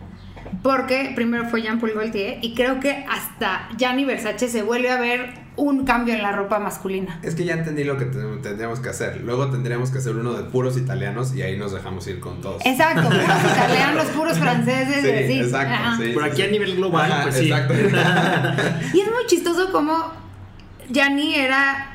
Porque 0.61 1.13
primero 1.15 1.47
fue 1.49 1.61
Jean 1.61 1.79
Paul 1.79 1.93
Gaultier 1.93 2.39
y 2.41 2.53
creo 2.55 2.79
que 2.79 3.05
hasta 3.09 3.69
Gianni 3.77 4.03
Versace 4.03 4.49
se 4.49 4.61
vuelve 4.63 4.89
a 4.89 4.99
ver 4.99 5.44
un 5.57 5.85
cambio 5.85 6.13
en 6.15 6.21
la 6.21 6.31
ropa 6.33 6.59
masculina. 6.59 7.19
Es 7.23 7.33
que 7.35 7.45
ya 7.45 7.53
entendí 7.53 7.83
lo 7.83 7.97
que 7.97 8.05
ten- 8.05 8.41
tendríamos 8.41 8.79
que 8.81 8.89
hacer. 8.89 9.21
Luego 9.21 9.49
tendríamos 9.49 9.89
que 9.91 9.99
hacer 9.99 10.15
uno 10.15 10.33
de 10.33 10.43
puros 10.43 10.77
italianos 10.77 11.33
y 11.35 11.41
ahí 11.43 11.57
nos 11.57 11.71
dejamos 11.71 12.05
ir 12.07 12.19
con 12.19 12.41
todos. 12.41 12.61
Exacto, 12.65 13.03
puros 13.09 13.23
italianos, 13.55 14.05
puros 14.07 14.37
franceses, 14.37 15.27
Sí, 15.27 15.39
exacto, 15.39 16.03
sí. 16.03 16.11
Por 16.11 16.23
aquí 16.25 16.41
a 16.41 16.47
nivel 16.47 16.75
global, 16.75 17.11
Ajá, 17.11 17.23
pues 17.23 17.35
sí. 17.35 17.45
Exacto. 17.51 17.73
Y 18.93 18.99
es 18.99 19.07
muy 19.11 19.25
chistoso 19.27 19.71
como 19.71 20.11
Gianni 20.89 21.35
era 21.35 21.91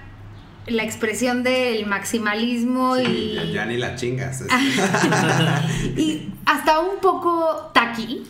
la 0.66 0.82
expresión 0.84 1.42
del 1.42 1.84
maximalismo 1.86 2.96
Sí, 2.96 3.02
y, 3.04 3.34
ya, 3.34 3.44
ya 3.44 3.66
ni 3.66 3.76
la 3.76 3.94
chingas. 3.96 4.44
y 5.96 6.28
hasta 6.46 6.80
un 6.80 6.98
poco 7.00 7.70
taqui, 7.74 8.22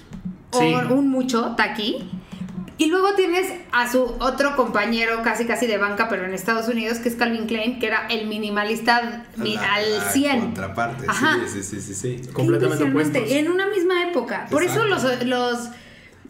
Sí. 0.52 0.74
o 0.74 0.94
un 0.94 1.08
mucho 1.08 1.54
taqui. 1.56 2.08
Y 2.80 2.86
luego 2.86 3.12
tienes 3.14 3.46
a 3.72 3.92
su 3.92 4.02
otro 4.20 4.56
compañero 4.56 5.20
casi 5.22 5.44
casi 5.44 5.66
de 5.66 5.76
banca, 5.76 6.08
pero 6.08 6.24
en 6.24 6.32
Estados 6.32 6.66
Unidos, 6.66 6.96
que 6.98 7.10
es 7.10 7.14
Calvin 7.14 7.46
Klein, 7.46 7.78
que 7.78 7.86
era 7.88 8.06
el 8.08 8.26
minimalista 8.26 9.26
mi- 9.36 9.54
La- 9.56 9.74
al 9.74 9.98
la 9.98 10.10
100. 10.12 10.40
Contraparte, 10.40 11.04
Ajá. 11.06 11.36
sí, 11.46 11.62
sí, 11.62 11.62
sí, 11.62 11.80
sí, 11.82 11.94
sí. 12.22 12.32
Completamente 12.32 12.84
opuestos. 12.84 13.30
En 13.30 13.50
una 13.50 13.66
misma 13.66 14.04
época. 14.08 14.46
Por 14.50 14.62
eso 14.62 14.82
los, 14.86 15.04
Exacto. 15.04 15.26
los, 15.26 15.58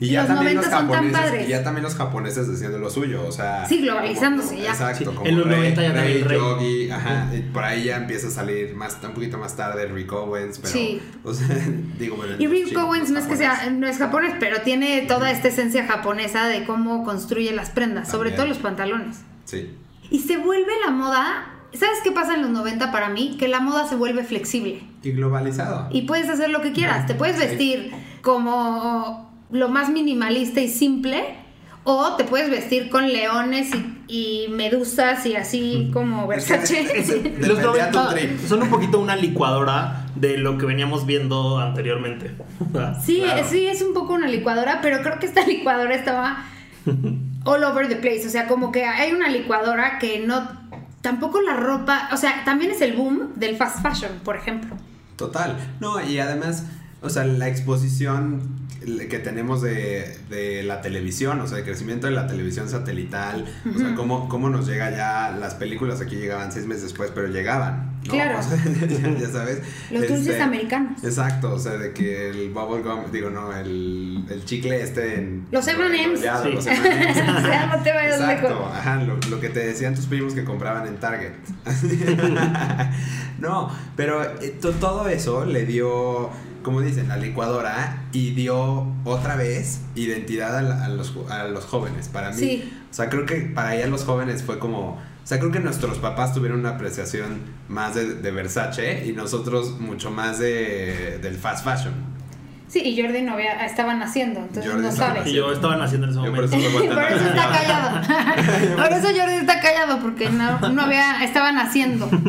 Y 0.00 0.08
ya 0.12 0.20
los 0.22 0.28
también 0.28 0.56
los 0.56 0.64
90 0.66 0.78
son 0.78 0.90
tan 0.90 1.12
japoneses, 1.12 1.46
y 1.46 1.50
ya 1.50 1.62
también 1.62 1.82
los 1.84 1.94
japoneses 1.94 2.48
haciendo 2.48 2.78
lo 2.78 2.88
suyo, 2.90 3.22
o 3.26 3.30
sea. 3.32 3.66
Sí, 3.66 3.82
globalizándose 3.82 4.48
como- 4.54 4.62
ya. 4.62 4.70
Exacto, 4.70 4.98
Sí, 4.98 5.04
como 5.04 5.26
en 5.26 5.36
los 5.38 5.46
Rey, 5.46 5.56
90 5.58 5.82
ya 5.82 5.92
Rey, 5.92 6.22
Rey. 6.22 6.38
Yogi, 6.38 6.90
ajá, 6.90 7.30
y 7.36 7.40
por 7.42 7.64
ahí 7.64 7.84
ya 7.84 7.96
empieza 7.96 8.28
a 8.28 8.30
salir 8.30 8.74
más, 8.74 8.98
un 9.04 9.12
poquito 9.12 9.36
más 9.36 9.56
tarde 9.56 9.86
Rick 9.86 10.10
Owens, 10.12 10.58
pero. 10.58 10.72
Sí. 10.72 11.02
O 11.22 11.34
sea, 11.34 11.46
digo, 11.98 12.16
bueno, 12.16 12.34
Y 12.38 12.46
Rick 12.46 12.68
chinos, 12.68 12.82
Owens 12.84 13.10
no 13.10 13.18
es 13.18 13.26
que 13.26 13.36
sea, 13.36 13.68
no 13.70 13.86
es 13.86 13.98
japonés, 13.98 14.32
pero 14.40 14.62
tiene 14.62 15.02
toda 15.02 15.30
esta 15.30 15.48
esencia 15.48 15.86
japonesa 15.86 16.46
de 16.48 16.64
cómo 16.64 17.04
construye 17.04 17.52
las 17.52 17.68
prendas, 17.70 18.08
sobre 18.08 18.30
También. 18.30 18.36
todo 18.36 18.46
los 18.46 18.58
pantalones. 18.58 19.18
Sí. 19.44 19.70
Y 20.10 20.20
se 20.20 20.38
vuelve 20.38 20.72
la 20.84 20.90
moda. 20.92 21.46
¿Sabes 21.72 21.98
qué 22.02 22.10
pasa 22.10 22.34
en 22.34 22.42
los 22.42 22.50
90 22.50 22.90
para 22.90 23.10
mí? 23.10 23.36
Que 23.38 23.46
la 23.46 23.60
moda 23.60 23.86
se 23.88 23.94
vuelve 23.94 24.24
flexible. 24.24 24.82
Y 25.04 25.12
globalizado. 25.12 25.86
Y 25.92 26.02
puedes 26.02 26.28
hacer 26.28 26.50
lo 26.50 26.62
que 26.62 26.72
quieras. 26.72 27.06
Te 27.06 27.14
puedes 27.14 27.38
vestir 27.38 27.92
como 28.22 29.29
lo 29.52 29.68
más 29.68 29.90
minimalista 29.90 30.60
y 30.60 30.68
simple. 30.68 31.36
O 31.82 32.14
te 32.16 32.24
puedes 32.24 32.50
vestir 32.50 32.90
con 32.90 33.10
leones 33.10 33.70
y, 34.06 34.44
y 34.46 34.48
medusas 34.50 35.24
y 35.24 35.34
así 35.34 35.88
como 35.94 36.26
Versace. 36.26 37.34
Los 37.40 37.58
tu 37.58 37.66
90 37.68 38.10
trip. 38.10 38.38
son 38.46 38.62
un 38.62 38.68
poquito 38.68 39.00
una 39.00 39.16
licuadora 39.16 40.04
de 40.14 40.36
lo 40.36 40.58
que 40.58 40.66
veníamos 40.66 41.06
viendo 41.06 41.58
anteriormente. 41.58 42.32
Sí, 43.02 43.22
Claro. 43.24 43.46
sí, 43.48 43.64
es 43.66 43.80
un 43.80 43.94
poco 43.94 44.12
una 44.12 44.28
licuadora, 44.28 44.80
pero 44.82 45.00
creo 45.02 45.18
que 45.18 45.24
esta 45.26 45.46
licuadora 45.46 45.94
estaba 45.94 46.44
all 47.44 47.64
over 47.64 47.88
the 47.88 47.96
place. 47.96 48.26
O 48.26 48.30
sea, 48.30 48.46
como 48.46 48.70
que 48.72 48.84
hay 48.84 49.12
una 49.12 49.28
licuadora 49.28 49.98
que 49.98 50.20
no. 50.20 50.48
Tampoco 51.00 51.40
la 51.40 51.54
ropa. 51.54 52.10
O 52.12 52.18
sea, 52.18 52.44
también 52.44 52.72
es 52.72 52.82
el 52.82 52.92
boom 52.92 53.30
del 53.36 53.56
fast 53.56 53.80
fashion, 53.80 54.12
por 54.22 54.36
ejemplo. 54.36 54.76
Total. 55.16 55.56
No, 55.80 55.98
y 56.06 56.18
además, 56.18 56.66
o 57.00 57.08
sea, 57.08 57.24
la 57.24 57.48
exposición 57.48 58.59
que 59.08 59.18
tenemos 59.18 59.60
de, 59.62 60.16
de 60.30 60.62
la 60.62 60.80
televisión, 60.80 61.40
o 61.40 61.46
sea, 61.46 61.58
el 61.58 61.64
crecimiento 61.64 62.06
de 62.06 62.12
la 62.14 62.26
televisión 62.26 62.68
satelital, 62.68 63.44
o 63.74 63.78
sea, 63.78 63.94
cómo, 63.94 64.28
cómo 64.28 64.48
nos 64.48 64.66
llega 64.66 64.90
ya, 64.90 65.36
las 65.38 65.54
películas 65.54 66.00
aquí 66.00 66.16
llegaban 66.16 66.50
seis 66.50 66.66
meses 66.66 66.84
después, 66.84 67.10
pero 67.14 67.26
llegaban. 67.28 67.90
¿no? 68.06 68.12
Claro. 68.14 68.38
O 68.38 68.42
sea, 68.42 68.56
ya, 68.88 69.18
ya 69.18 69.28
sabes. 69.32 69.60
Los 69.90 70.08
dulces 70.08 70.28
Este, 70.28 70.42
americanos. 70.42 71.04
Exacto, 71.04 71.52
o 71.52 71.58
sea, 71.58 71.72
de 71.72 71.92
que 71.92 72.30
el 72.30 72.48
bubble 72.50 72.82
gum, 72.82 73.10
digo, 73.12 73.28
no, 73.28 73.54
el, 73.54 74.24
el 74.30 74.44
chicle 74.46 74.80
este 74.82 75.16
en... 75.16 75.46
Los 75.50 75.68
M&Ms. 75.68 76.20
Sí. 76.20 76.50
los 76.52 76.66
M&Ms. 76.66 77.18
O 77.36 77.40
sea, 77.42 77.66
no 77.76 77.82
te 77.82 77.92
vayas 77.92 78.18
Exacto, 78.20 78.48
lejos. 78.48 78.72
ajá, 78.74 79.02
lo, 79.02 79.16
lo 79.28 79.40
que 79.40 79.50
te 79.50 79.60
decían 79.66 79.94
tus 79.94 80.06
primos 80.06 80.32
que 80.34 80.44
compraban 80.44 80.86
en 80.86 80.96
Target. 80.98 81.32
no, 83.38 83.70
pero 83.96 84.22
eh, 84.40 84.56
to- 84.60 84.72
todo 84.72 85.08
eso 85.08 85.44
le 85.44 85.64
dio, 85.66 86.30
como 86.62 86.80
dicen, 86.80 87.08
la 87.08 87.16
licuadora 87.16 88.04
y 88.12 88.30
dio 88.32 88.86
otra 89.04 89.36
vez 89.36 89.80
identidad 89.94 90.56
a, 90.58 90.62
la- 90.62 90.84
a 90.84 90.88
los, 90.88 91.14
a 91.30 91.44
los 91.44 91.64
jóvenes. 91.64 92.08
Para 92.08 92.30
mí, 92.30 92.36
Sí. 92.36 92.72
o 92.90 92.94
sea, 92.94 93.08
creo 93.08 93.26
que 93.26 93.36
para 93.36 93.74
ella 93.76 93.86
los 93.86 94.04
jóvenes 94.04 94.42
fue 94.42 94.58
como... 94.58 94.98
O 95.22 95.26
sea, 95.30 95.38
creo 95.38 95.52
que 95.52 95.60
nuestros 95.60 95.98
papás 95.98 96.34
tuvieron 96.34 96.60
una 96.60 96.70
apreciación 96.70 97.40
más 97.68 97.94
de, 97.94 98.14
de 98.14 98.30
Versace 98.32 99.04
y 99.06 99.12
nosotros 99.12 99.78
mucho 99.78 100.10
más 100.10 100.38
de, 100.38 101.18
del 101.22 101.36
fast 101.36 101.64
fashion. 101.64 101.92
Sí, 102.66 102.80
y 102.84 103.00
Jordi 103.02 103.22
no 103.22 103.32
había, 103.34 103.64
estaba 103.66 103.94
naciendo, 103.94 104.40
entonces 104.40 104.70
Jordi 104.70 104.86
no 104.86 104.92
sabe. 104.92 105.28
Y 105.28 105.34
yo 105.34 105.52
estaba 105.52 105.76
naciendo 105.76 106.06
en 106.06 106.12
ese 106.12 106.24
Yo 106.24 106.32
por 106.34 106.48
momento. 106.48 106.56
eso 106.56 106.84
me 106.84 106.94
Por 106.94 107.02
eso 107.12 107.26
está 107.26 107.48
callado. 107.50 108.76
Por 108.76 108.92
eso 108.92 109.08
Jordi 109.20 109.34
está 109.34 109.60
callado, 109.60 109.98
porque 110.00 110.30
no, 110.30 110.68
no 110.70 110.82
había, 110.82 111.22
estaba 111.24 111.52
naciendo. 111.52 112.08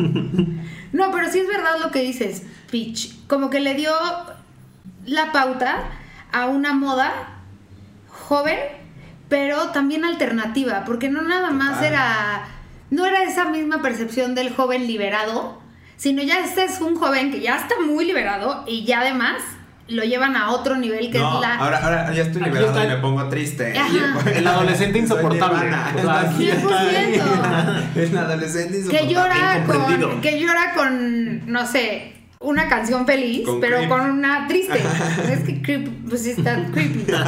No, 0.94 1.10
pero 1.14 1.32
sí 1.32 1.40
es 1.40 1.48
verdad 1.48 1.76
lo 1.82 1.90
que 1.90 2.02
dices, 2.02 2.44
Peach. 2.72 3.12
Como 3.28 3.50
que 3.50 3.60
le 3.60 3.76
dio 3.76 3.92
la 5.06 5.32
pauta 5.32 5.84
a 6.32 6.46
una 6.48 6.74
moda 6.74 7.12
joven, 8.08 8.58
pero 9.30 9.70
también 9.70 10.06
alternativa, 10.06 10.84
porque 10.86 11.10
no 11.10 11.22
nada 11.22 11.52
más 11.52 11.76
Total. 11.76 11.86
era, 11.86 12.48
no 12.90 13.06
era 13.06 13.24
esa 13.24 13.46
misma 13.46 13.82
percepción 13.82 14.36
del 14.36 14.54
joven 14.54 14.88
liberado, 14.88 15.62
sino 15.98 16.24
ya 16.24 16.40
este 16.40 16.64
es 16.64 16.82
un 16.82 16.96
joven 16.96 17.32
que 17.32 17.42
ya 17.42 17.58
está 17.58 17.76
muy 17.86 18.06
liberado 18.06 18.64
y 18.68 18.86
ya 18.86 19.02
además 19.02 19.36
lo 19.88 20.04
llevan 20.04 20.38
a 20.38 20.52
otro 20.52 20.78
nivel 20.78 21.12
que 21.12 21.20
No, 21.20 21.36
es 21.36 21.42
la... 21.42 21.56
ahora, 21.56 21.84
ahora 21.84 22.14
ya 22.14 22.24
estoy 22.24 22.42
liberado 22.44 22.70
está 22.70 22.86
y 22.86 22.88
me 22.88 22.98
pongo 22.98 23.28
triste. 23.28 23.74
El 24.36 24.48
adolescente 24.48 25.00
insoportable. 25.00 25.68
El 27.96 28.18
adolescente 28.18 28.72
que 28.72 29.04
insoportable. 29.04 29.14
llora 29.14 29.58
incomprendido. 29.60 30.12
con 30.12 30.22
que 30.22 30.40
llora 30.40 30.74
con 30.74 31.52
no 31.52 31.66
sé 31.68 32.21
una 32.42 32.68
canción 32.68 33.06
feliz 33.06 33.46
Con 33.46 33.62
pero 33.62 33.78
creep. 33.78 33.90
con 33.90 34.02
una 34.02 34.48
triste. 34.48 34.80
Es 35.32 35.44
que 35.44 35.62
creep 35.62 36.10
pues 36.10 36.26
está 36.26 36.66
creepy. 36.72 37.06
Pero, 37.06 37.24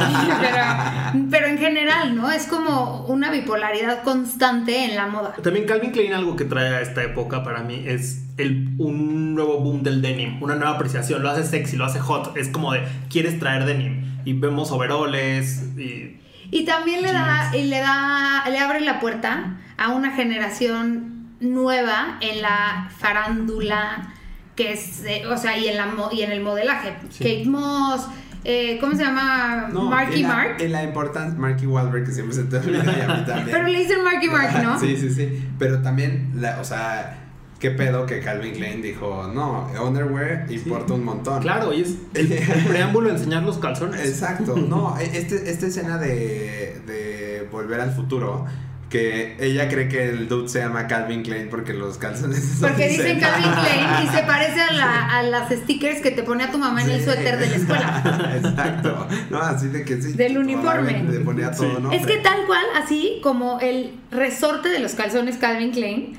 pero 1.30 1.46
en 1.46 1.58
general 1.58 2.14
no 2.16 2.30
es 2.30 2.46
como 2.46 3.06
una 3.06 3.30
bipolaridad 3.30 4.02
constante 4.02 4.84
en 4.84 4.96
la 4.96 5.06
moda. 5.06 5.34
También 5.42 5.66
Calvin 5.66 5.92
Klein 5.92 6.12
algo 6.12 6.36
que 6.36 6.44
trae 6.44 6.74
a 6.74 6.80
esta 6.80 7.02
época 7.02 7.42
para 7.44 7.62
mí 7.62 7.84
es 7.86 8.24
el, 8.36 8.74
un 8.78 9.34
nuevo 9.34 9.60
boom 9.60 9.82
del 9.82 10.02
denim, 10.02 10.42
una 10.42 10.56
nueva 10.56 10.72
apreciación, 10.74 11.22
lo 11.22 11.30
hace 11.30 11.44
sexy, 11.44 11.76
lo 11.76 11.84
hace 11.84 12.00
hot, 12.00 12.36
es 12.36 12.48
como 12.48 12.72
de 12.72 12.82
quieres 13.08 13.38
traer 13.38 13.64
denim 13.64 14.20
y 14.24 14.32
vemos 14.32 14.72
overoles 14.72 15.62
y 15.76 16.20
y 16.50 16.64
también 16.64 17.02
le 17.02 17.12
da 17.12 17.50
y 17.54 17.64
le 17.64 17.80
da 17.80 18.44
le 18.48 18.58
abre 18.58 18.80
la 18.80 19.00
puerta 19.00 19.56
a 19.76 19.88
una 19.88 20.12
generación 20.12 21.34
nueva 21.40 22.18
en 22.20 22.42
la 22.42 22.90
farándula 22.96 24.14
que 24.56 24.72
es, 24.72 25.04
eh, 25.04 25.22
o 25.26 25.36
sea, 25.36 25.58
y 25.58 25.68
en, 25.68 25.76
la, 25.76 25.86
mo- 25.86 26.10
y 26.12 26.22
en 26.22 26.32
el 26.32 26.40
modelaje. 26.40 26.94
Kate 27.18 27.44
Moss, 27.46 28.06
eh, 28.44 28.78
¿cómo 28.80 28.92
se 28.94 29.02
llama? 29.04 29.68
Marky 29.72 30.16
en 30.20 30.22
la, 30.22 30.28
Mark. 30.28 30.56
En 30.60 30.72
la 30.72 30.82
importancia, 30.84 31.38
Marky 31.38 31.66
Wahlberg, 31.66 32.04
que 32.06 32.12
siempre 32.12 32.34
se 32.36 32.44
te 32.44 32.58
olvida 32.58 32.84
y 32.84 33.00
a 33.10 33.14
mí 33.14 33.24
también. 33.26 33.48
Pero 33.50 33.66
le 33.68 33.78
dicen 33.78 34.04
Marky 34.04 34.28
Mark, 34.28 34.62
¿no? 34.62 34.78
sí, 34.80 34.96
sí, 34.96 35.10
sí. 35.10 35.42
Pero 35.58 35.80
también, 35.82 36.32
la, 36.36 36.60
o 36.60 36.64
sea, 36.64 37.18
qué 37.58 37.70
pedo 37.70 38.04
que 38.06 38.20
Calvin 38.20 38.52
Klein 38.52 38.82
dijo, 38.82 39.30
no, 39.34 39.66
underwear 39.82 40.46
importa 40.50 40.92
un 40.94 41.04
montón. 41.04 41.40
Claro, 41.42 41.72
y 41.72 41.80
es 41.82 41.94
el, 42.14 42.30
el 42.32 42.64
preámbulo 42.68 43.08
de 43.08 43.14
enseñar 43.16 43.42
los 43.42 43.58
calzones. 43.58 44.06
Exacto. 44.06 44.54
No, 44.56 44.96
e- 45.00 45.16
este, 45.18 45.50
esta 45.50 45.66
escena 45.66 45.96
de, 45.98 46.80
de 46.86 47.48
Volver 47.50 47.80
al 47.80 47.92
Futuro, 47.92 48.44
que 48.94 49.36
ella 49.40 49.68
cree 49.68 49.88
que 49.88 50.08
el 50.08 50.28
dude 50.28 50.48
se 50.48 50.60
llama 50.60 50.86
Calvin 50.86 51.24
Klein 51.24 51.48
porque 51.50 51.74
los 51.74 51.98
calzones 51.98 52.44
son 52.60 52.68
Porque 52.68 52.88
dicen. 52.90 53.18
Calvin 53.18 53.50
Klein 53.50 54.04
y 54.04 54.16
se 54.16 54.22
parece 54.22 54.60
a, 54.60 54.72
la- 54.72 55.06
a 55.18 55.22
las 55.24 55.50
stickers 55.52 56.00
que 56.00 56.12
te 56.12 56.22
pone 56.22 56.44
a 56.44 56.52
tu 56.52 56.58
mamá 56.58 56.80
en 56.84 56.90
el 56.90 56.98
Sí. 57.00 57.06
suéter 57.06 57.36
de 57.38 57.46
la 57.48 57.56
escuela. 57.56 58.32
Exacto. 58.36 59.08
No, 59.30 59.38
así 59.38 59.66
de 59.66 59.84
que 59.84 60.00
sí. 60.00 60.12
Del 60.12 60.38
uniforme. 60.38 61.02
Le 61.02 61.18
ponía 61.20 61.50
todo, 61.50 61.74
Sí. 61.76 61.82
¿no? 61.82 61.90
Es 61.92 62.06
que 62.06 62.18
tal 62.18 62.46
cual, 62.46 62.64
así 62.80 63.18
como 63.22 63.58
el 63.58 63.94
resorte 64.12 64.68
de 64.68 64.78
los 64.78 64.92
calzones 64.92 65.38
Calvin 65.38 65.72
Klein, 65.72 66.16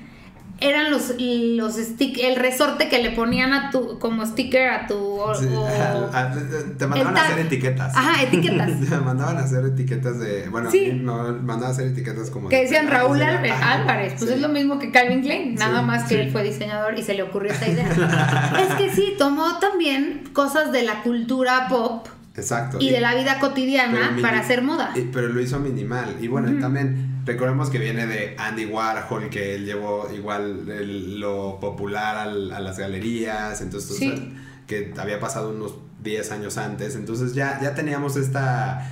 eran 0.60 0.90
los, 0.90 1.14
los 1.20 1.76
stick, 1.76 2.18
el 2.18 2.38
resorte 2.38 2.88
que 2.88 3.02
le 3.04 3.12
ponían 3.12 3.52
a 3.54 3.72
tu, 3.72 4.00
como 4.00 4.26
sticker 4.26 4.70
a 4.70 4.88
tu... 4.88 4.96
o- 4.96 5.36
Sí, 5.36 5.48
o- 5.54 5.66
al- 5.68 6.10
al- 6.16 6.78
te 6.78 6.88
mandaban 6.88 7.18
a 7.18 7.22
hacer 7.26 7.40
etiquetas. 7.40 7.96
Ajá, 7.96 8.24
etiquetas. 8.24 8.70
Te 8.90 8.98
mandaban 8.98 9.38
a 9.38 9.42
hacer 9.42 9.66
etiquetas 9.66 10.20
de. 10.20 10.48
Bueno, 10.50 10.72
Sí. 10.72 10.94
no, 10.94 11.24
mandaban 11.34 11.66
a 11.66 11.70
hacer 11.70 11.88
etiquetas 11.88 12.30
como. 12.30 12.48
Que 12.50 12.56
de- 12.58 12.62
decían 12.64 12.88
Raúl 12.90 13.22
Ajá, 13.22 13.32
Álvarez, 13.32 13.54
Álvarez, 13.62 14.14
pues 14.18 14.30
sí. 14.30 14.36
es 14.36 14.42
lo 14.42 14.50
mismo 14.50 14.80
que 14.80 14.92
Calvin 14.92 15.22
Klein, 15.22 15.56
nada 15.56 15.82
más 15.82 16.04
que 16.08 16.22
él 16.22 16.32
fue 16.32 16.44
diseñador 16.44 16.98
y 16.98 17.04
se 17.04 17.14
le 17.16 17.24
ocurrió 17.24 17.52
esta 17.52 17.68
idea. 17.68 17.88
es 18.70 18.76
que 18.76 18.94
sí, 18.94 19.14
tomó 19.18 19.60
también 19.60 20.24
cosas 20.34 20.72
de 20.72 20.84
la 20.84 21.02
cultura 21.04 21.68
pop 21.68 22.08
Exacto. 22.38 22.78
y 22.80 22.90
de 22.92 23.00
la 23.02 23.14
vida 23.16 23.40
cotidiana 23.40 24.18
para 24.22 24.40
hacer 24.40 24.62
moda. 24.62 24.92
y- 24.96 25.02
pero 25.12 25.28
lo 25.28 25.42
hizo 25.42 25.60
minimal. 25.60 26.16
Y 26.22 26.28
bueno, 26.28 26.60
también 26.62 27.15
recordemos 27.26 27.70
que 27.70 27.80
viene 27.80 28.06
de 28.08 28.36
Andy 28.38 28.66
Warhol, 28.66 29.30
que 29.30 29.56
él 29.56 29.66
llevó 29.66 30.08
igual 30.14 30.70
el- 30.70 31.20
lo 31.20 31.60
popular 31.60 32.16
al- 32.18 32.52
a 32.52 32.60
las 32.60 32.78
galerías. 32.78 33.62
Entonces, 33.62 33.98
Sí. 33.98 34.12
o 34.12 34.16
sea, 34.16 34.26
que 34.68 34.94
había 34.98 35.20
pasado 35.20 35.50
unos 35.50 35.76
10 36.04 36.32
años 36.32 36.58
antes. 36.58 36.96
Entonces 36.96 37.34
ya, 37.34 37.60
ya 37.62 37.74
teníamos 37.76 38.16
esta, 38.16 38.92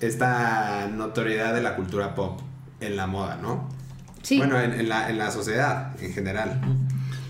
esta 0.00 0.88
notoriedad 0.92 1.54
de 1.54 1.62
la 1.62 1.76
cultura 1.76 2.14
pop 2.14 2.40
en 2.80 2.96
la 2.96 3.06
moda, 3.06 3.38
¿no? 3.40 3.68
Sí. 4.22 4.38
Bueno, 4.38 4.58
en, 4.60 4.72
en 4.72 4.88
la, 4.88 5.08
en 5.10 5.18
la 5.18 5.30
sociedad 5.30 5.94
en 6.02 6.12
general. 6.12 6.60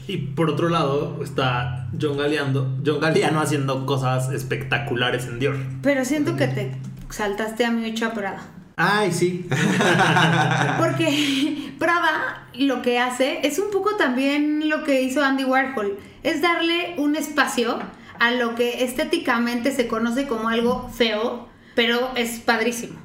Y 0.07 0.17
por 0.19 0.51
otro 0.51 0.69
lado 0.69 1.21
está 1.23 1.89
John 2.01 2.19
Galliano, 2.19 2.79
John 2.85 3.01
Galliano 3.01 3.41
haciendo 3.41 3.87
cosas 3.87 4.33
espectaculares 4.33 5.27
en 5.27 5.39
Dior. 5.39 5.57
Pero 5.83 6.05
siento 6.05 6.35
que 6.37 6.49
te 6.49 6.73
saltaste 7.11 7.65
a 7.65 7.71
mi 7.71 7.93
Prada. 7.93 8.41
Ay, 8.83 9.13
sí. 9.13 9.47
Porque 10.79 11.75
Prada 11.79 12.47
lo 12.55 12.83
que 12.83 12.99
hace 12.99 13.41
es 13.43 13.59
un 13.59 13.71
poco 13.71 13.97
también 13.97 14.69
lo 14.69 14.85
que 14.85 15.03
hizo 15.03 15.25
Andy 15.25 15.45
Warhol, 15.45 15.99
es 16.23 16.43
darle 16.43 16.95
un 16.99 17.17
espacio 17.17 17.79
a 18.19 18.31
lo 18.33 18.55
que 18.55 18.85
estéticamente 18.85 19.75
se 19.75 19.89
conoce 19.89 20.27
como 20.27 20.49
algo 20.49 20.91
feo, 20.91 21.49
pero 21.75 22.11
es 22.17 22.41
padrísimo. 22.41 22.99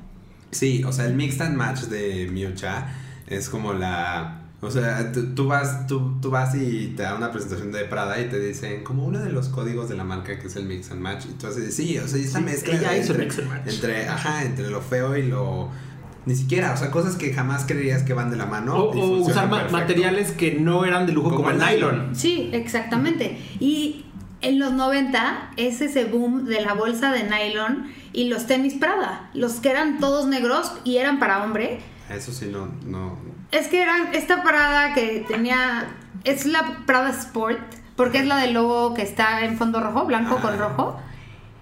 Sí, 0.51 0.83
o 0.83 0.91
sea, 0.91 1.05
el 1.05 1.13
mix 1.13 1.39
and 1.39 1.55
match 1.55 1.83
de 1.83 2.27
Miucha 2.31 2.87
es 3.27 3.49
como 3.49 3.73
la... 3.73 4.41
O 4.65 4.71
sea, 4.71 5.11
tú, 5.11 5.33
tú 5.35 5.47
vas, 5.47 5.87
tú, 5.87 6.19
tú 6.21 6.29
vas 6.31 6.55
y 6.55 6.93
te 6.97 7.03
da 7.03 7.15
una 7.15 7.31
presentación 7.31 7.71
de 7.71 7.85
Prada 7.85 8.19
y 8.19 8.29
te 8.29 8.39
dicen 8.39 8.83
como 8.83 9.05
uno 9.05 9.19
de 9.19 9.31
los 9.31 9.49
códigos 9.49 9.87
de 9.89 9.95
la 9.95 10.03
marca 10.03 10.37
que 10.39 10.47
es 10.47 10.55
el 10.55 10.65
mix 10.65 10.91
and 10.91 11.01
match. 11.01 11.25
Y 11.25 11.33
tú 11.33 11.47
haces, 11.47 11.73
sí, 11.75 11.97
o 11.97 12.07
sea, 12.07 12.19
y 12.19 12.23
esta 12.23 12.39
Sí, 12.39 12.45
mezcla 12.45 12.73
ella 12.75 12.97
hizo 12.97 13.13
el 13.13 13.21
entre, 13.21 13.25
mix 13.25 13.39
and 13.39 13.47
match. 13.49 13.73
entre, 13.73 14.07
ajá, 14.07 14.43
entre 14.43 14.69
lo 14.69 14.81
feo 14.81 15.15
y 15.17 15.23
lo... 15.23 15.69
Ni 16.25 16.35
siquiera, 16.35 16.73
o 16.73 16.77
sea, 16.77 16.89
cosas 16.89 17.15
que 17.17 17.31
jamás 17.33 17.65
creerías 17.67 18.01
que 18.01 18.13
van 18.15 18.31
de 18.31 18.35
la 18.35 18.47
mano. 18.47 18.75
O, 18.75 19.17
usar 19.21 19.45
ma- 19.47 19.57
perfecto. 19.57 19.77
materiales 19.77 20.31
que 20.31 20.53
no 20.59 20.83
eran 20.83 21.05
de 21.05 21.11
lujo 21.13 21.29
como, 21.29 21.43
Como 21.43 21.49
el 21.51 21.61
el 21.61 21.75
nylon. 21.75 22.15
Sí, 22.15 22.49
exactamente. 22.51 23.37
Y 23.59 24.05
en 24.41 24.57
los 24.57 24.73
90 24.73 25.51
es 25.57 25.81
ese 25.81 26.05
boom 26.05 26.45
de 26.45 26.61
la 26.61 26.73
bolsa 26.73 27.11
de 27.11 27.23
nylon 27.29 27.91
y 28.11 28.27
los 28.29 28.47
tenis 28.47 28.73
Prada, 28.73 29.29
los 29.35 29.53
que 29.59 29.69
eran 29.69 29.99
todos 29.99 30.25
negros 30.25 30.71
y 30.83 30.97
eran 30.97 31.19
para 31.19 31.43
hombre. 31.43 31.79
Eso 32.09 32.31
sí, 32.31 32.49
no, 32.51 32.69
no... 32.87 33.19
Es 33.55 33.67
que 33.67 33.81
eran 33.81 34.13
esta 34.13 34.43
Prada 34.43 34.93
que 34.93 35.23
tenía, 35.27 35.87
es 36.23 36.45
la 36.45 36.79
Prada 36.85 37.09
Sport, 37.09 37.59
porque 37.95 38.17
es 38.19 38.25
la 38.25 38.37
del 38.37 38.53
logo 38.53 38.93
que 38.93 39.01
está 39.01 39.41
en 39.45 39.57
fondo 39.57 39.79
rojo, 39.79 40.05
blanco 40.05 40.37
con 40.37 40.53
Ah. 40.55 40.57
rojo. 40.57 40.99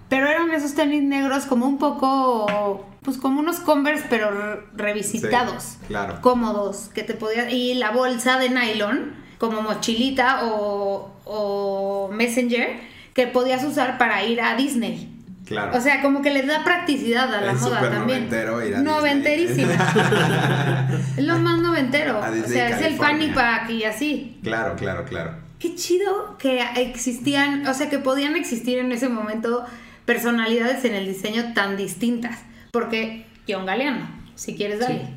Pero 0.10 0.28
eran 0.28 0.52
esos 0.52 0.76
tenis 0.76 1.02
negros 1.04 1.46
como 1.46 1.66
un 1.68 1.78
poco, 1.80 2.86
pues 3.02 3.18
como 3.18 3.40
unos 3.40 3.60
Converse, 3.60 4.06
pero 4.10 4.32
re- 4.32 4.60
revisitados. 4.76 5.64
Sí, 5.64 5.78
claro. 5.88 6.20
Cómodos, 6.22 6.90
que 6.94 7.04
te 7.04 7.14
podías... 7.16 7.52
Y 7.52 7.74
la 7.76 7.92
bolsa 7.92 8.38
de 8.38 8.50
nylon, 8.50 9.14
como 9.40 9.62
mochilita 9.62 10.46
o, 10.46 11.12
o 11.26 12.10
messenger, 12.12 12.80
que 13.14 13.28
podías 13.28 13.64
usar 13.64 13.98
para 13.98 14.24
ir 14.24 14.40
a 14.42 14.56
Disney. 14.56 15.13
Claro. 15.46 15.78
O 15.78 15.82
sea, 15.82 16.02
como 16.02 16.22
que 16.22 16.32
le 16.32 16.44
da 16.44 16.64
practicidad 16.64 17.34
a 17.34 17.42
la 17.42 17.52
Es 17.52 17.62
moda 17.62 17.82
también. 17.82 18.30
noventero 18.30 18.66
ir 18.66 18.76
a 18.76 18.82
Noventerísimo. 18.82 19.72
es 21.18 21.24
lo 21.24 21.38
más 21.40 21.60
noventero. 21.60 22.24
A 22.24 22.30
o 22.30 22.48
sea, 22.48 22.70
es 22.70 22.86
el 22.86 22.96
fanny 22.96 23.28
pack 23.30 23.70
y 23.70 23.84
así. 23.84 24.40
claro, 24.44 24.76
claro, 24.76 25.04
claro. 25.06 25.36
Qué 25.60 25.76
chido 25.76 26.38
que 26.38 26.62
existían, 26.78 27.68
o 27.68 27.74
sea, 27.74 27.90
que 27.90 28.00
podían 28.00 28.36
existir 28.36 28.80
en 28.80 28.92
ese 28.92 29.10
momento 29.10 29.64
personalidades 30.06 30.84
en 30.86 30.94
el 30.96 31.06
diseño 31.06 31.54
tan 31.54 31.78
distintas. 31.78 32.40
Porque 32.72 33.26
John 33.48 33.66
Galeano, 33.66 34.08
si 34.36 34.56
quieres, 34.56 34.80
dale. 34.80 35.08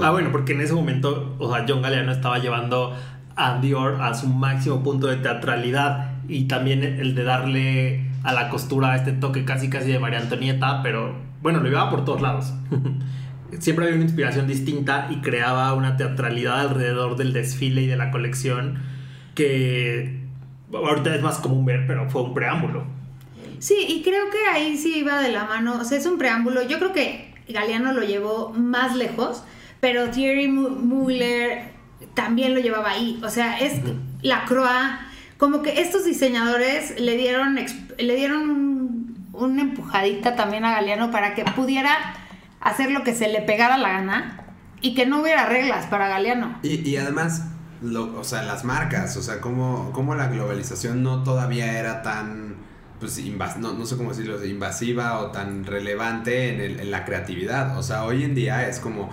Ah, 0.00 0.10
bueno, 0.10 0.30
porque 0.30 0.52
en 0.52 0.60
ese 0.60 0.74
momento, 0.74 1.34
o 1.38 1.52
sea, 1.52 1.64
John 1.68 1.82
Galliano 1.82 2.12
estaba 2.12 2.38
llevando 2.38 2.96
a 3.34 3.58
Dior 3.58 4.00
a 4.00 4.14
su 4.14 4.28
máximo 4.28 4.82
punto 4.82 5.06
de 5.06 5.16
teatralidad 5.16 6.12
y 6.28 6.44
también 6.44 6.82
el 6.82 7.14
de 7.14 7.24
darle 7.24 8.11
a 8.24 8.32
la 8.32 8.48
costura 8.48 8.94
este 8.96 9.12
toque 9.12 9.44
casi 9.44 9.68
casi 9.70 9.90
de 9.92 9.98
María 9.98 10.20
Antonieta, 10.20 10.82
pero 10.82 11.14
bueno, 11.42 11.60
lo 11.60 11.68
llevaba 11.68 11.90
por 11.90 12.04
todos 12.04 12.20
lados. 12.22 12.52
Siempre 13.58 13.84
había 13.84 13.96
una 13.96 14.04
inspiración 14.04 14.46
distinta 14.46 15.08
y 15.10 15.16
creaba 15.16 15.74
una 15.74 15.96
teatralidad 15.96 16.60
alrededor 16.60 17.16
del 17.16 17.32
desfile 17.34 17.82
y 17.82 17.86
de 17.86 17.96
la 17.96 18.10
colección 18.10 18.78
que 19.34 20.20
ahorita 20.72 21.14
es 21.14 21.22
más 21.22 21.38
común 21.38 21.64
ver, 21.66 21.86
pero 21.86 22.08
fue 22.08 22.22
un 22.22 22.32
preámbulo. 22.34 22.84
Sí, 23.58 23.74
y 23.88 24.02
creo 24.02 24.24
que 24.30 24.38
ahí 24.52 24.76
sí 24.78 24.98
iba 25.00 25.20
de 25.20 25.30
la 25.30 25.44
mano. 25.44 25.78
O 25.80 25.84
sea, 25.84 25.98
es 25.98 26.06
un 26.06 26.18
preámbulo. 26.18 26.62
Yo 26.62 26.78
creo 26.78 26.92
que 26.92 27.34
Galeano 27.48 27.92
lo 27.92 28.02
llevó 28.02 28.50
más 28.56 28.96
lejos, 28.96 29.44
pero 29.80 30.08
Thierry 30.10 30.48
Mu- 30.48 30.70
Mugler 30.70 31.72
también 32.14 32.54
lo 32.54 32.60
llevaba 32.60 32.90
ahí. 32.92 33.20
O 33.22 33.28
sea, 33.28 33.58
es 33.58 33.80
la 34.22 34.44
Croix. 34.46 34.68
Como 35.42 35.60
que 35.60 35.80
estos 35.80 36.04
diseñadores 36.04 37.00
le 37.00 37.16
dieron, 37.16 37.58
le 37.98 38.14
dieron 38.14 38.48
un- 38.48 39.26
una 39.32 39.62
empujadita 39.62 40.36
también 40.36 40.64
a 40.64 40.70
Galeano 40.70 41.10
para 41.10 41.34
que 41.34 41.42
pudiera 41.44 41.90
hacer 42.60 42.92
lo 42.92 43.02
que 43.02 43.12
se 43.12 43.26
le 43.26 43.40
pegara 43.42 43.76
la 43.76 43.88
gana 43.88 44.44
y 44.80 44.94
que 44.94 45.04
no 45.04 45.20
hubiera 45.20 45.46
reglas 45.46 45.86
para 45.86 46.06
Galeano. 46.06 46.60
Y, 46.62 46.88
y 46.88 46.96
además, 46.96 47.46
lo- 47.82 48.20
o 48.20 48.22
sea, 48.22 48.44
las 48.44 48.62
marcas, 48.62 49.16
o 49.16 49.22
sea, 49.22 49.40
cómo, 49.40 49.90
cómo 49.92 50.14
la 50.14 50.28
globalización 50.28 51.02
no 51.02 51.24
todavía 51.24 51.76
era 51.76 52.02
tan, 52.02 52.54
pues, 53.00 53.18
invas- 53.18 53.56
no, 53.56 53.72
no 53.72 53.84
sé 53.84 53.96
cómo 53.96 54.10
decirlo, 54.10 54.44
invasiva 54.46 55.18
o 55.18 55.32
tan 55.32 55.64
relevante 55.64 56.54
en, 56.54 56.60
el- 56.60 56.78
en 56.78 56.90
la 56.92 57.04
creatividad. 57.04 57.76
O 57.76 57.82
sea, 57.82 58.04
hoy 58.04 58.22
en 58.22 58.36
día 58.36 58.68
es 58.68 58.78
como, 58.78 59.10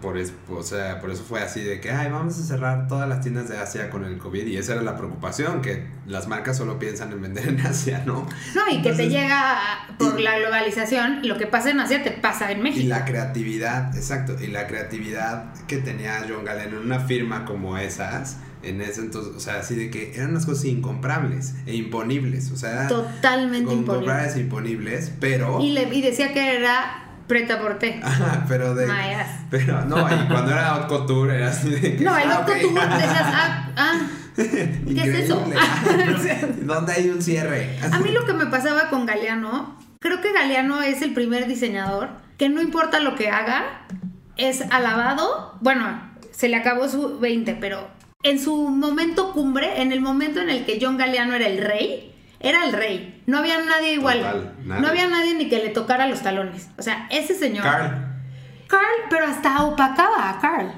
por, 0.00 0.18
es- 0.18 0.32
o 0.48 0.62
sea, 0.62 1.00
por 1.00 1.10
eso 1.10 1.22
fue 1.22 1.40
así 1.40 1.60
de 1.62 1.80
que, 1.80 1.90
ay, 1.90 2.10
vamos 2.10 2.38
a 2.38 2.42
cerrar 2.42 2.88
todas 2.88 3.08
las 3.08 3.20
tiendas 3.20 3.48
de 3.48 3.56
Asia 3.58 3.90
con 3.90 4.04
el 4.04 4.18
COVID. 4.18 4.46
Y 4.46 4.56
esa 4.56 4.72
era 4.74 4.82
la 4.82 4.96
preocupación, 4.96 5.62
que 5.62 5.86
las 6.06 6.26
marcas 6.28 6.56
solo 6.56 6.78
piensan 6.78 7.12
en 7.12 7.22
vender 7.22 7.48
en 7.48 7.60
Asia, 7.60 8.02
¿no? 8.04 8.26
No, 8.54 8.62
y 8.70 8.82
que 8.82 8.92
te 8.92 9.08
llega 9.08 9.58
por 9.98 10.20
la 10.20 10.38
globalización, 10.38 11.26
lo 11.28 11.38
que 11.38 11.46
pasa 11.46 11.70
en 11.70 11.80
Asia 11.80 12.02
te 12.02 12.10
pasa 12.10 12.50
en 12.50 12.62
México. 12.62 12.80
Y 12.80 12.88
la 12.88 13.04
creatividad, 13.04 13.96
exacto, 13.96 14.36
y 14.42 14.48
la 14.48 14.66
creatividad 14.66 15.52
que 15.66 15.78
tenía 15.78 16.24
John 16.28 16.44
Gallen 16.44 16.68
en 16.70 16.78
una 16.78 17.00
firma 17.00 17.44
como 17.44 17.78
esas, 17.78 18.38
en 18.64 18.80
ese 18.80 19.02
entonces, 19.02 19.36
o 19.36 19.40
sea, 19.40 19.60
así 19.60 19.76
de 19.76 19.88
que 19.90 20.14
eran 20.16 20.30
unas 20.30 20.44
cosas 20.44 20.64
incomprables 20.64 21.54
e 21.66 21.76
imponibles, 21.76 22.50
o 22.50 22.56
sea, 22.56 22.88
Totalmente 22.88 23.72
e 23.72 24.40
imponibles, 24.40 25.12
pero, 25.20 25.60
Y, 25.60 25.70
le, 25.70 25.84
y 25.94 26.02
decía 26.02 26.32
que 26.32 26.56
era 26.56 27.04
preta 27.28 27.60
por 27.60 27.78
té. 27.78 28.00
Ajá, 28.02 28.44
pero 28.48 28.74
de, 28.74 28.86
My 28.86 29.14
ass. 29.14 29.42
pero 29.50 29.84
no, 29.84 29.98
y 29.98 30.26
cuando 30.28 30.50
era 30.50 30.74
haute 30.74 30.88
couture 30.88 31.36
era 31.36 31.48
así 31.50 31.70
de 31.70 31.96
que, 31.96 32.04
No, 32.04 32.16
el 32.16 32.30
ah, 32.30 32.40
otro 32.40 32.54
ok. 32.54 32.60
tú 32.60 32.74
decías, 32.74 33.22
ah, 33.22 33.68
ah, 33.76 34.00
¿qué 34.36 35.02
es 35.02 35.14
eso? 35.24 35.44
¿Dónde 36.62 36.92
hay 36.92 37.10
un 37.10 37.22
cierre? 37.22 37.78
A 37.92 37.98
mí 38.00 38.10
lo 38.10 38.24
que 38.24 38.32
me 38.32 38.46
pasaba 38.46 38.88
con 38.88 39.06
Galeano, 39.06 39.78
creo 40.00 40.20
que 40.20 40.32
Galeano 40.32 40.82
es 40.82 41.02
el 41.02 41.12
primer 41.12 41.46
diseñador 41.46 42.08
que 42.38 42.48
no 42.48 42.62
importa 42.62 43.00
lo 43.00 43.16
que 43.16 43.28
haga, 43.28 43.84
es 44.36 44.62
alabado. 44.70 45.58
Bueno, 45.60 46.00
se 46.30 46.48
le 46.48 46.56
acabó 46.56 46.88
su 46.88 47.18
20, 47.18 47.54
pero 47.60 47.88
en 48.22 48.38
su 48.38 48.56
momento 48.68 49.32
cumbre, 49.32 49.82
en 49.82 49.92
el 49.92 50.00
momento 50.00 50.40
en 50.40 50.48
el 50.48 50.64
que 50.64 50.78
John 50.80 50.96
Galliano 50.96 51.34
era 51.34 51.48
el 51.48 51.58
rey, 51.58 52.14
era 52.40 52.64
el 52.64 52.72
rey. 52.72 53.22
No 53.26 53.38
había 53.38 53.58
nadie 53.64 53.94
igual. 53.94 54.18
Total, 54.18 54.54
nadie. 54.64 54.82
No 54.82 54.88
había 54.88 55.08
nadie 55.08 55.34
ni 55.34 55.48
que 55.48 55.56
le 55.58 55.68
tocara 55.70 56.06
los 56.06 56.22
talones. 56.22 56.70
O 56.78 56.82
sea, 56.82 57.06
ese 57.10 57.34
señor. 57.34 57.62
Carl. 57.64 58.06
Carl, 58.68 58.82
pero 59.10 59.26
hasta 59.26 59.62
opacaba 59.64 60.30
a 60.30 60.38
Carl. 60.40 60.70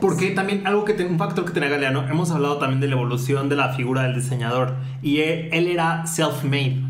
Porque 0.00 0.30
también 0.30 0.66
algo 0.66 0.84
que 0.84 0.92
un 1.04 1.18
factor 1.18 1.44
que 1.44 1.52
tenía 1.52 1.68
Galeano, 1.68 2.08
hemos 2.08 2.30
hablado 2.30 2.58
también 2.58 2.80
de 2.80 2.88
la 2.88 2.94
evolución 2.94 3.48
de 3.48 3.56
la 3.56 3.72
figura 3.74 4.02
del 4.02 4.14
diseñador 4.16 4.76
y 5.02 5.20
él, 5.20 5.48
él 5.52 5.68
era 5.68 6.04
self-made. 6.06 6.82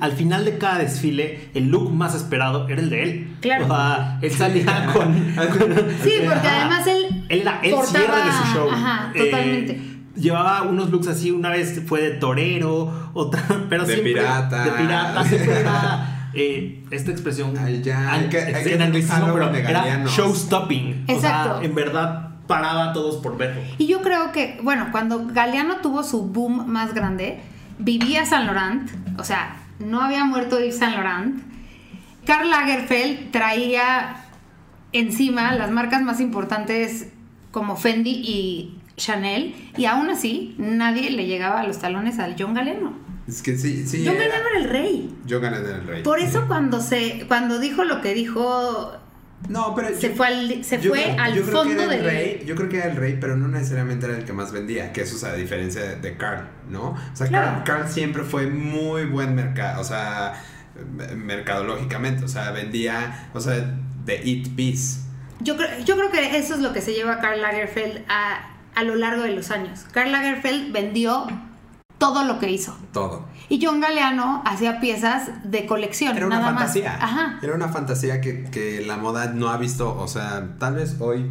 Al 0.00 0.12
final 0.12 0.44
de 0.44 0.58
cada 0.58 0.78
desfile, 0.78 1.50
el 1.54 1.68
look 1.68 1.92
más 1.92 2.14
esperado 2.14 2.68
era 2.68 2.80
el 2.80 2.88
de 2.88 3.02
él. 3.02 3.36
Claro. 3.40 3.64
O 3.64 3.68
sea, 3.68 4.18
él 4.22 4.30
salía 4.30 4.86
con. 4.92 5.12
Sí, 6.04 6.12
porque 6.24 6.46
además 6.48 6.86
él. 6.86 7.24
Él 7.28 7.40
era 7.40 7.58
el 7.62 7.72
portaba- 7.74 7.98
cierre 7.98 8.24
de 8.24 8.32
su 8.32 8.54
show. 8.54 8.68
Ajá, 8.70 9.10
Eh, 9.12 9.24
totalmente. 9.24 9.80
Llevaba 10.16 10.62
unos 10.62 10.90
looks 10.90 11.08
así, 11.08 11.30
una 11.30 11.50
vez 11.50 11.82
fue 11.86 12.00
de 12.02 12.10
torero, 12.12 13.10
otra, 13.14 13.42
pero 13.68 13.84
De 13.84 13.92
siempre. 13.94 14.14
pirata. 14.14 14.64
De 14.64 14.70
pirata, 14.72 15.24
siempre 15.24 15.60
era. 15.60 16.28
eh, 16.34 16.84
esta 16.90 17.10
expresión. 17.10 17.54
Ay, 17.58 17.82
ya, 17.82 18.12
hay 18.12 18.28
que- 18.28 18.38
hay 18.38 18.52
es 18.54 18.58
que 18.68 18.74
en 18.74 18.82
anglicismo, 18.82 19.32
pero 19.32 19.54
era 19.54 20.04
show 20.06 20.34
stopping. 20.34 21.04
Exacto. 21.08 21.54
O 21.54 21.58
sea, 21.58 21.64
en 21.64 21.74
verdad 21.74 22.30
paraba 22.46 22.90
a 22.90 22.92
todos 22.92 23.16
por 23.22 23.36
verlo. 23.36 23.60
Y 23.78 23.86
yo 23.86 24.02
creo 24.02 24.30
que, 24.32 24.58
bueno, 24.62 24.88
cuando 24.92 25.26
Galeano 25.26 25.76
tuvo 25.76 26.02
su 26.02 26.22
boom 26.26 26.66
más 26.70 26.92
grande, 26.94 27.40
vivía 27.78 28.26
San 28.26 28.46
Laurent, 28.46 28.90
o 29.18 29.24
sea, 29.24 29.56
no 29.78 30.00
había 30.02 30.24
muerto 30.24 30.58
Yves 30.60 30.78
Saint 30.78 30.94
Laurent. 30.94 31.42
Karl 32.26 32.50
Lagerfeld 32.50 33.30
traía 33.30 34.16
encima 34.92 35.54
las 35.54 35.70
marcas 35.70 36.02
más 36.02 36.20
importantes 36.20 37.08
como 37.50 37.76
Fendi 37.76 38.10
y 38.10 38.73
Chanel, 38.96 39.54
y 39.76 39.86
aún 39.86 40.08
así 40.10 40.54
nadie 40.58 41.10
le 41.10 41.26
llegaba 41.26 41.60
a 41.60 41.66
los 41.66 41.78
talones 41.78 42.18
al 42.18 42.36
John 42.38 42.54
Galliano. 42.54 42.96
Es 43.26 43.42
que 43.42 43.56
sí, 43.56 43.86
sí. 43.86 44.04
John 44.06 44.16
era- 44.16 44.26
Galliano 44.26 44.48
era 44.50 44.58
el 44.58 44.68
rey. 44.70 45.14
Yo 45.26 45.40
gané 45.40 45.60
del 45.60 45.86
rey. 45.86 46.02
Por 46.02 46.18
eso 46.20 46.44
cuando 46.46 46.80
se 46.80 47.24
cuando 47.26 47.58
dijo 47.58 47.82
lo 47.84 48.00
que 48.02 48.12
dijo 48.14 48.92
No, 49.48 49.74
pero 49.74 49.88
se 49.94 50.10
yo- 50.10 50.14
fue 50.14 50.26
al, 50.28 50.64
se 50.64 50.80
yo 50.80 50.90
fue 50.90 51.10
al 51.18 51.34
yo 51.34 51.44
que 51.44 51.50
fondo 51.52 51.72
era 51.72 51.84
el 51.84 51.90
del 51.90 52.04
rey. 52.04 52.44
Yo 52.46 52.54
creo 52.54 52.68
que 52.68 52.76
era 52.78 52.86
el 52.90 52.96
rey, 52.96 53.16
pero 53.20 53.36
no 53.36 53.48
necesariamente 53.48 54.06
era 54.06 54.16
el 54.16 54.24
que 54.24 54.32
más 54.32 54.52
vendía, 54.52 54.92
que 54.92 55.00
eso 55.02 55.16
es 55.16 55.24
a 55.24 55.34
diferencia 55.34 55.82
de, 55.82 55.96
de 55.96 56.16
Carl, 56.16 56.48
¿no? 56.70 56.90
O 56.90 56.96
sea, 57.16 57.26
Claro. 57.26 57.62
Carl, 57.64 57.80
Carl 57.82 57.88
siempre 57.92 58.22
fue 58.22 58.46
muy 58.46 59.06
buen 59.06 59.34
mercado, 59.34 59.80
o 59.80 59.84
sea, 59.84 60.34
mercadológicamente, 61.16 62.24
o 62.24 62.28
sea, 62.28 62.50
vendía, 62.52 63.28
o 63.34 63.40
sea, 63.40 63.54
de 64.04 64.14
Eat 64.24 64.48
Peace. 64.56 65.00
Yo 65.40 65.56
creo, 65.56 65.68
yo 65.84 65.96
creo 65.96 66.10
que 66.10 66.36
eso 66.38 66.54
es 66.54 66.60
lo 66.60 66.72
que 66.72 66.80
se 66.80 66.92
lleva 66.94 67.14
a 67.14 67.20
Karl 67.20 67.40
Lagerfeld 67.42 68.04
a, 68.08 68.53
a 68.74 68.82
lo 68.84 68.94
largo 68.96 69.22
de 69.22 69.34
los 69.34 69.50
años. 69.50 69.84
Karl 69.92 70.10
Lagerfeld 70.12 70.72
vendió 70.72 71.26
todo 71.98 72.24
lo 72.24 72.38
que 72.38 72.50
hizo. 72.50 72.76
Todo. 72.92 73.24
Y 73.48 73.64
John 73.64 73.80
Galliano 73.80 74.42
hacía 74.44 74.80
piezas 74.80 75.30
de 75.44 75.66
colección. 75.66 76.16
Era 76.16 76.26
una 76.26 76.38
nada 76.40 76.54
fantasía. 76.54 76.92
Más. 76.94 77.02
Ajá. 77.02 77.38
Era 77.42 77.54
una 77.54 77.68
fantasía 77.68 78.20
que, 78.20 78.44
que 78.50 78.82
la 78.86 78.96
moda 78.96 79.26
no 79.26 79.48
ha 79.48 79.56
visto, 79.58 79.96
o 79.96 80.08
sea, 80.08 80.56
tal 80.58 80.74
vez 80.74 80.96
hoy 81.00 81.30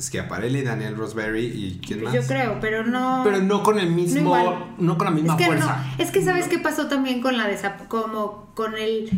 Schiaparelli, 0.00 0.62
Daniel 0.62 0.96
Roseberry 0.96 1.44
y 1.46 1.80
quién 1.84 2.04
más. 2.04 2.14
yo 2.14 2.22
creo, 2.22 2.58
pero 2.60 2.84
no. 2.86 3.22
Pero 3.24 3.40
no 3.42 3.62
con 3.62 3.78
el 3.78 3.90
mismo. 3.90 4.36
No, 4.78 4.96
con 4.96 5.04
la 5.06 5.10
misma 5.10 5.32
es 5.34 5.38
que 5.38 5.46
fuerza. 5.46 5.76
no. 5.98 6.02
Es 6.04 6.10
que 6.12 6.22
sabes 6.24 6.46
qué 6.48 6.58
pasó 6.58 6.86
también 6.86 7.20
con 7.20 7.36
la 7.36 7.50
desap- 7.50 7.88
como 7.88 8.52
con 8.54 8.76
el 8.76 9.10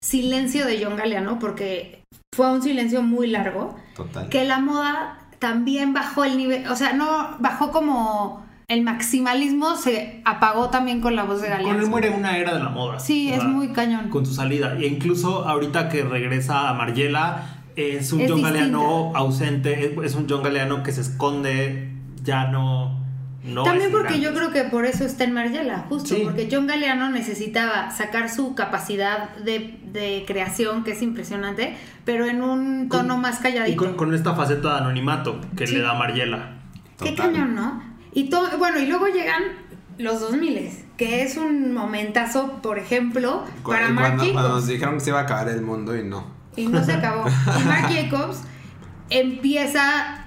silencio 0.00 0.66
de 0.66 0.84
John 0.84 0.96
Galliano, 0.96 1.38
porque 1.38 2.04
fue 2.34 2.52
un 2.52 2.62
silencio 2.62 3.02
muy 3.02 3.28
largo. 3.28 3.76
Total. 3.96 4.28
que 4.28 4.44
la 4.44 4.58
moda 4.60 5.18
también 5.38 5.94
bajó 5.94 6.24
el 6.24 6.36
nivel, 6.36 6.66
o 6.68 6.76
sea, 6.76 6.92
no 6.92 7.36
bajó 7.38 7.70
como 7.70 8.46
el 8.68 8.82
maximalismo 8.82 9.76
se 9.76 10.22
apagó 10.24 10.70
también 10.70 11.00
con 11.00 11.14
la 11.14 11.22
voz 11.22 11.40
de 11.40 11.48
Con 11.62 11.76
él 11.76 11.86
muere 11.86 12.10
una 12.10 12.36
era 12.36 12.54
de 12.54 12.60
la 12.60 12.68
moda. 12.68 12.98
Sí, 12.98 13.32
es 13.32 13.44
muy 13.44 13.68
cañón. 13.68 14.08
Con 14.08 14.26
su 14.26 14.34
salida. 14.34 14.76
E 14.76 14.86
incluso 14.86 15.46
ahorita 15.46 15.88
que 15.88 16.02
regresa 16.02 16.68
a 16.68 16.74
Margiela, 16.74 17.44
es 17.76 18.12
un 18.12 18.22
Es 18.22 18.30
John. 18.30 18.42
Galeano 18.42 19.12
ausente. 19.14 19.86
Es, 19.86 20.04
es 20.04 20.14
un 20.16 20.26
John 20.28 20.42
Galeano 20.42 20.82
que 20.82 20.90
se 20.90 21.02
esconde. 21.02 21.92
Ya 22.24 22.48
no. 22.48 23.05
No 23.46 23.62
También 23.64 23.90
porque 23.92 24.20
yo 24.20 24.34
creo 24.34 24.50
que 24.50 24.64
por 24.64 24.84
eso 24.86 25.04
está 25.04 25.24
en 25.24 25.32
Margiela, 25.32 25.86
justo, 25.88 26.14
Sí. 26.14 26.22
porque 26.24 26.48
John 26.50 26.66
Galeano 26.66 27.10
necesitaba 27.10 27.90
sacar 27.90 28.28
su 28.28 28.54
capacidad 28.54 29.30
de, 29.36 29.78
de 29.92 30.24
creación, 30.26 30.84
que 30.84 30.92
es 30.92 31.02
impresionante, 31.02 31.76
pero 32.04 32.26
en 32.26 32.42
un 32.42 32.88
tono 32.88 33.14
Con- 33.14 33.22
más 33.22 33.40
Y 33.40 33.42
calladito. 33.44 33.84
con, 33.84 33.94
con 33.94 34.14
esta 34.14 34.34
faceta 34.34 34.74
de 34.74 34.78
anonimato 34.80 35.40
que 35.56 35.66
Sí. 35.66 35.76
le 35.76 35.82
da 35.82 35.94
Margiela. 35.94 36.56
Qué 37.02 37.14
cañón, 37.14 37.54
¿no? 37.54 37.82
Y 38.12 38.28
todo, 38.30 38.56
bueno, 38.58 38.78
y 38.80 38.86
luego 38.86 39.06
llegan 39.08 39.42
los 39.98 40.20
2000 40.20 40.70
que 40.96 41.22
es 41.22 41.36
un 41.36 41.74
momentazo, 41.74 42.60
por 42.62 42.78
ejemplo, 42.78 43.44
Cu- 43.62 43.70
para 43.70 43.90
Marc 43.90 44.16
cuando, 44.16 44.32
cuando 44.32 44.48
nos 44.54 44.66
dijeron 44.66 44.94
que 44.94 45.00
se 45.00 45.10
iba 45.10 45.20
a 45.20 45.22
acabar 45.22 45.48
el 45.50 45.60
mundo 45.62 45.94
y 45.96 46.02
no. 46.02 46.26
Y 46.56 46.68
no 46.68 46.82
se 46.82 46.92
acabó. 46.94 47.26
Y 47.28 47.64
Marc 47.64 47.90
Jacobs 48.10 48.40
empieza 49.10 50.24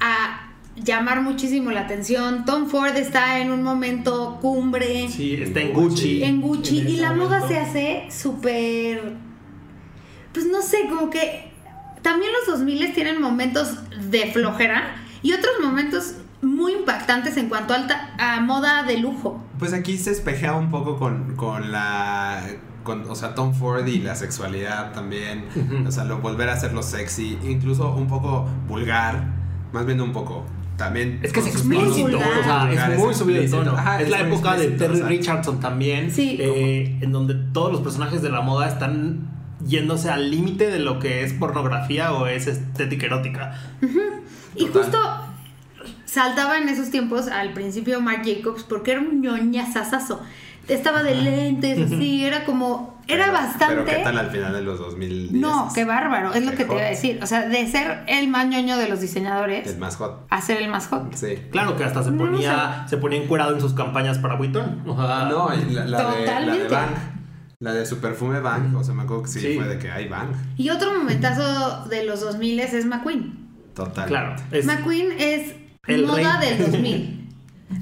a 0.00 0.45
llamar 0.76 1.22
muchísimo 1.22 1.70
la 1.70 1.80
atención. 1.82 2.44
Tom 2.44 2.68
Ford 2.68 2.96
está 2.96 3.40
en 3.40 3.50
un 3.50 3.62
momento 3.62 4.38
cumbre 4.40 5.08
Sí, 5.08 5.34
está 5.34 5.60
en 5.60 5.72
Gucci. 5.72 6.22
en 6.22 6.40
Gucci 6.40 6.80
en 6.80 6.88
y 6.88 6.96
la 6.96 7.12
moda 7.12 7.46
se 7.48 7.58
hace 7.58 8.06
súper 8.10 9.14
pues 10.32 10.46
no 10.46 10.60
sé, 10.60 10.86
como 10.88 11.08
que 11.08 11.50
también 12.02 12.30
los 12.32 12.58
2000 12.58 12.92
tienen 12.92 13.20
momentos 13.22 13.78
de 14.10 14.26
flojera 14.32 14.96
y 15.22 15.32
otros 15.32 15.52
momentos 15.62 16.16
muy 16.42 16.72
impactantes 16.74 17.36
en 17.38 17.48
cuanto 17.48 17.72
a, 17.72 17.76
alta- 17.78 18.14
a 18.18 18.40
moda 18.40 18.82
de 18.82 18.98
lujo. 18.98 19.42
Pues 19.58 19.72
aquí 19.72 19.96
se 19.96 20.10
espejea 20.12 20.54
un 20.54 20.70
poco 20.70 20.98
con, 20.98 21.34
con 21.36 21.72
la. 21.72 22.42
Con, 22.84 23.10
o 23.10 23.14
sea, 23.16 23.34
Tom 23.34 23.52
Ford 23.54 23.86
y 23.88 23.98
la 23.98 24.14
sexualidad 24.14 24.92
también. 24.92 25.46
O 25.86 25.90
sea, 25.90 26.04
lo, 26.04 26.18
volver 26.18 26.50
a 26.50 26.52
hacerlo 26.52 26.82
sexy. 26.82 27.38
Incluso 27.42 27.92
un 27.96 28.06
poco 28.06 28.46
vulgar. 28.68 29.24
Más 29.72 29.86
bien 29.86 30.00
un 30.02 30.12
poco. 30.12 30.44
También. 30.76 31.20
Es 31.22 31.32
que 31.32 31.40
es 31.40 31.46
explícito, 31.46 32.18
o 32.18 32.44
sea, 32.44 32.70
es 32.92 32.98
muy 32.98 33.14
subido 33.14 33.40
de 33.42 33.48
tono. 33.48 33.72
Ajá, 33.72 34.00
es 34.02 34.10
la 34.10 34.20
época 34.20 34.56
de 34.56 34.68
Terry 34.72 34.94
o 34.94 34.98
sea, 34.98 35.06
Richardson 35.08 35.60
también, 35.60 36.10
Sí. 36.10 36.36
eh, 36.40 36.98
en 37.00 37.12
donde 37.12 37.34
todos 37.52 37.72
los 37.72 37.80
personajes 37.80 38.20
de 38.22 38.28
la 38.30 38.42
moda 38.42 38.68
están 38.68 39.28
yéndose 39.66 40.10
al 40.10 40.30
límite 40.30 40.70
de 40.70 40.78
lo 40.78 40.98
que 40.98 41.24
es 41.24 41.32
pornografía 41.32 42.12
o 42.12 42.26
es 42.26 42.46
estética 42.46 43.06
erótica. 43.06 43.58
Y 44.54 44.66
justo 44.66 44.98
saltaba 46.04 46.58
en 46.58 46.68
esos 46.68 46.90
tiempos 46.90 47.28
al 47.28 47.52
principio 47.52 48.00
Marc 48.00 48.24
Jacobs 48.26 48.62
porque 48.64 48.92
era 48.92 49.00
un 49.00 49.20
ñoñazazazo. 49.22 50.20
Estaba 50.68 51.02
de 51.02 51.14
lentes, 51.14 51.78
así, 51.92 52.24
era 52.24 52.44
como, 52.44 53.00
era 53.06 53.26
pero- 53.26 53.32
bastante... 53.34 53.66
Pero 53.76 53.84
¿qué 53.84 54.02
tal 54.02 54.18
al 54.18 54.30
final 54.30 54.52
de 54.52 54.62
los 54.62 54.78
2010? 54.80 55.32
No, 55.40 55.68
qué 55.74 55.84
bárbaro, 55.84 56.34
es 56.34 56.44
lo 56.44 56.50
que 56.52 56.64
te 56.64 56.72
iba 56.72 56.82
a 56.82 56.86
decir. 56.86 57.20
O 57.22 57.26
sea, 57.26 57.48
de 57.48 57.66
ser 57.68 58.00
el 58.08 58.26
más 58.28 58.46
ñoño 58.48 58.76
de 58.76 58.88
los 58.88 59.00
diseñadores 59.00 59.68
El 59.68 59.78
más 59.78 59.94
hot. 59.96 60.26
a 60.28 60.40
ser 60.40 60.60
el 60.62 60.68
más 60.68 60.88
hot. 60.88 61.14
Sí. 61.14 61.36
Claro 61.52 61.76
que 61.76 61.84
hasta 61.84 62.02
se 62.02 62.10
No, 62.10 62.18
ponía, 62.18 62.84
se 62.88 62.96
ponía 62.96 63.22
encuerado 63.22 63.54
en 63.54 63.60
sus 63.60 63.74
campañas 63.74 64.18
para 64.18 64.34
Vuitton. 64.34 64.82
O 64.86 64.96
sea, 64.96 65.26
No, 65.30 65.48
y 65.54 65.72
la, 65.72 65.84
la 65.84 65.98
de, 65.98 66.02
la 66.04 66.10
de 66.10 66.18
Totalmente. 66.24 66.74
Bang. 66.74 66.90
La 67.60 67.72
de 67.72 67.86
su 67.86 67.98
perfume 68.00 68.40
Bang. 68.40 68.74
O 68.76 68.82
sea, 68.82 68.92
me 68.92 69.04
acuerdo 69.04 69.22
que 69.22 69.28
sí, 69.30 69.40
Sí. 69.40 69.54
fue 69.56 69.66
de 69.68 69.78
que 69.78 69.90
hay 69.90 70.08
Bang. 70.08 70.30
Y 70.56 70.68
otro 70.70 70.92
momentazo 70.98 71.86
de 71.88 72.04
los 72.04 72.20
2000 72.20 72.58
es 72.60 72.84
McQueen. 72.84 73.46
Total. 73.74 74.06
claro. 74.08 74.34
Es, 74.50 74.64
McQueen 74.66 75.12
es 75.18 75.54
El 75.86 76.06
moda 76.06 76.40
rey. 76.40 76.56
del 76.56 76.70
2000. 76.72 77.12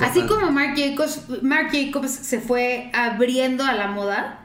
Así 0.01 0.23
como 0.27 0.51
Marc 0.51 0.77
Jacobs, 0.79 1.23
Marc 1.43 1.71
Jacobs 1.73 2.11
se 2.11 2.41
fue 2.41 2.91
abriendo 2.95 3.65
a 3.65 3.75
la 3.75 3.89
moda, 3.89 4.41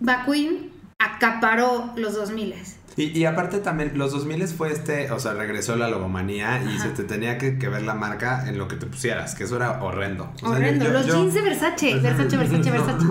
McQueen 0.00 0.70
acaparó 0.98 1.92
los 1.96 2.14
2000. 2.14 2.54
Y, 2.96 3.16
y 3.16 3.26
aparte 3.26 3.58
también, 3.58 3.92
los 3.94 4.10
2000 4.10 4.48
fue 4.48 4.72
este, 4.72 5.12
o 5.12 5.20
sea, 5.20 5.32
regresó 5.34 5.76
la 5.76 5.88
logomanía 5.88 6.60
y 6.64 6.74
Ajá. 6.74 6.82
se 6.82 6.88
te 6.90 7.04
tenía 7.04 7.38
que, 7.38 7.56
que 7.56 7.68
ver 7.68 7.82
la 7.82 7.94
marca 7.94 8.48
en 8.48 8.58
lo 8.58 8.66
que 8.66 8.74
te 8.74 8.86
pusieras, 8.86 9.36
que 9.36 9.44
eso 9.44 9.54
era 9.54 9.80
horrendo. 9.84 10.32
O 10.34 10.38
sea, 10.40 10.48
Horrendo. 10.48 10.84
yo- 10.86 10.90
los 10.90 11.06
yo- 11.06 11.14
jeans 11.14 11.34
de 11.34 11.42
Versace, 11.42 11.94
Versace, 12.00 12.36
Versace, 12.36 12.70
Versace. 12.72 13.04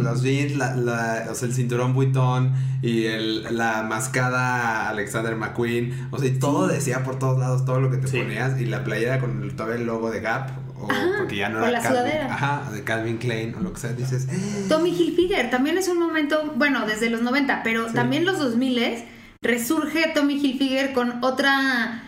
los 0.00 0.22
jeans, 0.22 0.56
la, 0.56 0.76
la- 0.76 1.26
o 1.28 1.34
sea, 1.34 1.48
el 1.48 1.54
cinturón 1.54 1.92
Vuitton 1.92 2.52
y 2.82 3.06
el, 3.06 3.56
la 3.56 3.82
mascada 3.82 4.88
Alexander 4.90 5.34
McQueen, 5.34 6.08
o 6.12 6.18
sea, 6.18 6.28
y 6.28 6.38
todo 6.38 6.68
decía 6.68 7.02
por 7.02 7.18
todos 7.18 7.40
lados 7.40 7.64
todo 7.64 7.80
lo 7.80 7.90
que 7.90 7.96
te 7.96 8.06
Sí. 8.06 8.18
ponías 8.20 8.60
y 8.60 8.66
la 8.66 8.84
playera 8.84 9.18
con 9.18 9.42
el, 9.42 9.56
todavía 9.56 9.76
el 9.80 9.86
logo 9.86 10.12
de 10.12 10.20
Gap 10.20 10.50
o 10.86 11.18
porque 11.18 11.36
ya 11.36 11.48
no 11.48 11.58
era 11.58 11.70
la 11.70 11.80
Calvin, 11.80 12.00
sudadera. 12.02 12.34
ajá, 12.34 12.70
de 12.72 12.84
Calvin 12.84 13.18
Klein 13.18 13.54
o 13.54 13.60
lo 13.60 13.72
que 13.72 13.80
sea, 13.80 13.92
dices, 13.92 14.26
"Eh". 14.30 14.66
Tommy 14.68 14.90
Hilfiger 14.90 15.50
también 15.50 15.78
es 15.78 15.88
un 15.88 15.98
momento, 15.98 16.52
bueno, 16.56 16.86
desde 16.86 17.10
los 17.10 17.22
90, 17.22 17.62
pero 17.62 17.88
Sí. 17.88 17.94
también 17.94 18.24
los 18.24 18.38
2000 18.38 19.04
resurge 19.42 20.12
Tommy 20.14 20.34
Hilfiger 20.34 20.92
con 20.92 21.22
otra 21.24 22.02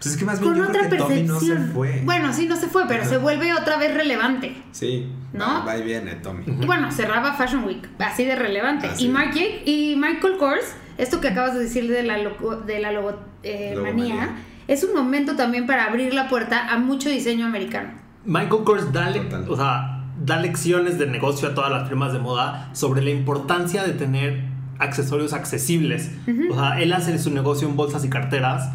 pues 0.00 0.12
es 0.14 0.18
que 0.18 0.24
más 0.26 0.38
bien 0.40 0.52
con 0.52 0.62
yo 0.62 0.68
otra 0.68 0.80
creo 0.88 0.90
que 0.90 0.96
Tommy 0.98 1.22
no 1.22 1.34
percepción. 1.38 1.66
se 1.68 1.72
fue. 1.72 2.02
Bueno, 2.04 2.32
sí 2.34 2.46
no 2.46 2.56
se 2.56 2.66
fue, 2.66 2.86
pero 2.86 3.02
Ajá. 3.02 3.10
se 3.10 3.16
vuelve 3.18 3.54
otra 3.54 3.78
vez 3.78 3.94
relevante. 3.94 4.54
Sí, 4.72 5.06
¿No? 5.32 5.64
va, 5.66 5.78
y 5.78 5.82
viene 5.82 6.16
Tommy. 6.16 6.44
Y 6.46 6.66
bueno, 6.66 6.92
cerraba 6.92 7.32
Fashion 7.34 7.64
Week, 7.64 7.88
así 7.98 8.24
de 8.24 8.36
relevante. 8.36 8.86
Así. 8.88 9.06
Y, 9.06 9.08
Marc 9.08 9.32
Jake- 9.34 9.62
y 9.64 9.96
Michael 9.96 10.36
Kors, 10.36 10.74
esto 10.98 11.20
que 11.22 11.28
acabas 11.28 11.54
de 11.54 11.60
decir 11.60 11.88
de 11.90 12.02
la, 12.02 12.18
logo, 12.18 12.56
de 12.56 12.80
la 12.80 12.92
logo, 12.92 13.18
eh, 13.42 13.74
manía, 13.80 14.34
es 14.68 14.84
un 14.84 14.94
momento 14.94 15.36
también 15.36 15.66
para 15.66 15.84
abrir 15.86 16.12
la 16.12 16.28
puerta 16.28 16.68
a 16.68 16.76
mucho 16.78 17.08
diseño 17.08 17.46
americano. 17.46 17.92
Michael 18.24 18.64
Kors 18.64 18.92
da, 18.92 19.10
le- 19.10 19.28
o 19.48 19.56
sea, 19.56 20.04
da 20.24 20.40
lecciones 20.40 20.98
de 20.98 21.06
negocio 21.06 21.48
a 21.48 21.54
todas 21.54 21.70
las 21.70 21.88
firmas 21.88 22.12
de 22.12 22.18
moda 22.18 22.70
sobre 22.72 23.02
la 23.02 23.10
importancia 23.10 23.82
de 23.84 23.92
tener 23.92 24.44
accesorios 24.78 25.32
accesibles. 25.32 26.10
O 26.50 26.54
sea, 26.54 26.80
él 26.80 26.92
hace 26.92 27.18
su 27.18 27.30
negocio 27.30 27.68
en 27.68 27.76
bolsas 27.76 28.04
y 28.04 28.08
carteras 28.10 28.70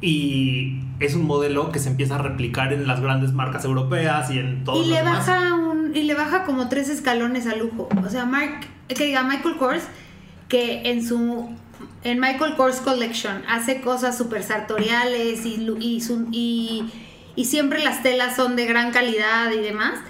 y 0.00 0.80
es 1.00 1.14
un 1.14 1.24
modelo 1.26 1.72
que 1.72 1.78
se 1.78 1.88
empieza 1.88 2.16
a 2.16 2.18
replicar 2.18 2.72
en 2.72 2.86
las 2.86 3.00
grandes 3.00 3.32
marcas 3.32 3.64
europeas 3.64 4.30
y 4.30 4.38
en 4.38 4.64
todos 4.64 4.78
Y 4.78 4.88
los 4.90 4.98
le 4.98 5.04
demás. 5.04 5.26
baja 5.26 5.54
un 5.54 5.94
y 5.96 6.02
le 6.02 6.14
baja 6.14 6.44
como 6.44 6.68
tres 6.68 6.88
escalones 6.88 7.46
a 7.46 7.56
lujo. 7.56 7.88
O 8.04 8.08
sea, 8.10 8.24
Mark, 8.26 8.66
que 8.88 9.06
diga 9.06 9.22
Michael 9.22 9.56
Kors 9.56 9.82
que 10.48 10.90
en 10.90 11.04
su 11.06 11.48
en 12.04 12.20
Michael 12.20 12.54
Kors 12.56 12.76
Collection 12.80 13.42
hace 13.48 13.80
cosas 13.80 14.16
súper 14.16 14.42
sartoriales 14.42 15.44
y, 15.44 15.66
y, 15.80 16.00
su- 16.00 16.28
y, 16.30 16.84
y 17.36 17.44
siempre 17.44 17.84
las 17.84 18.02
telas 18.02 18.34
son 18.34 18.56
de 18.56 18.66
gran 18.66 18.90
calidad 18.90 19.52
y 19.52 19.60
demás. 19.60 20.00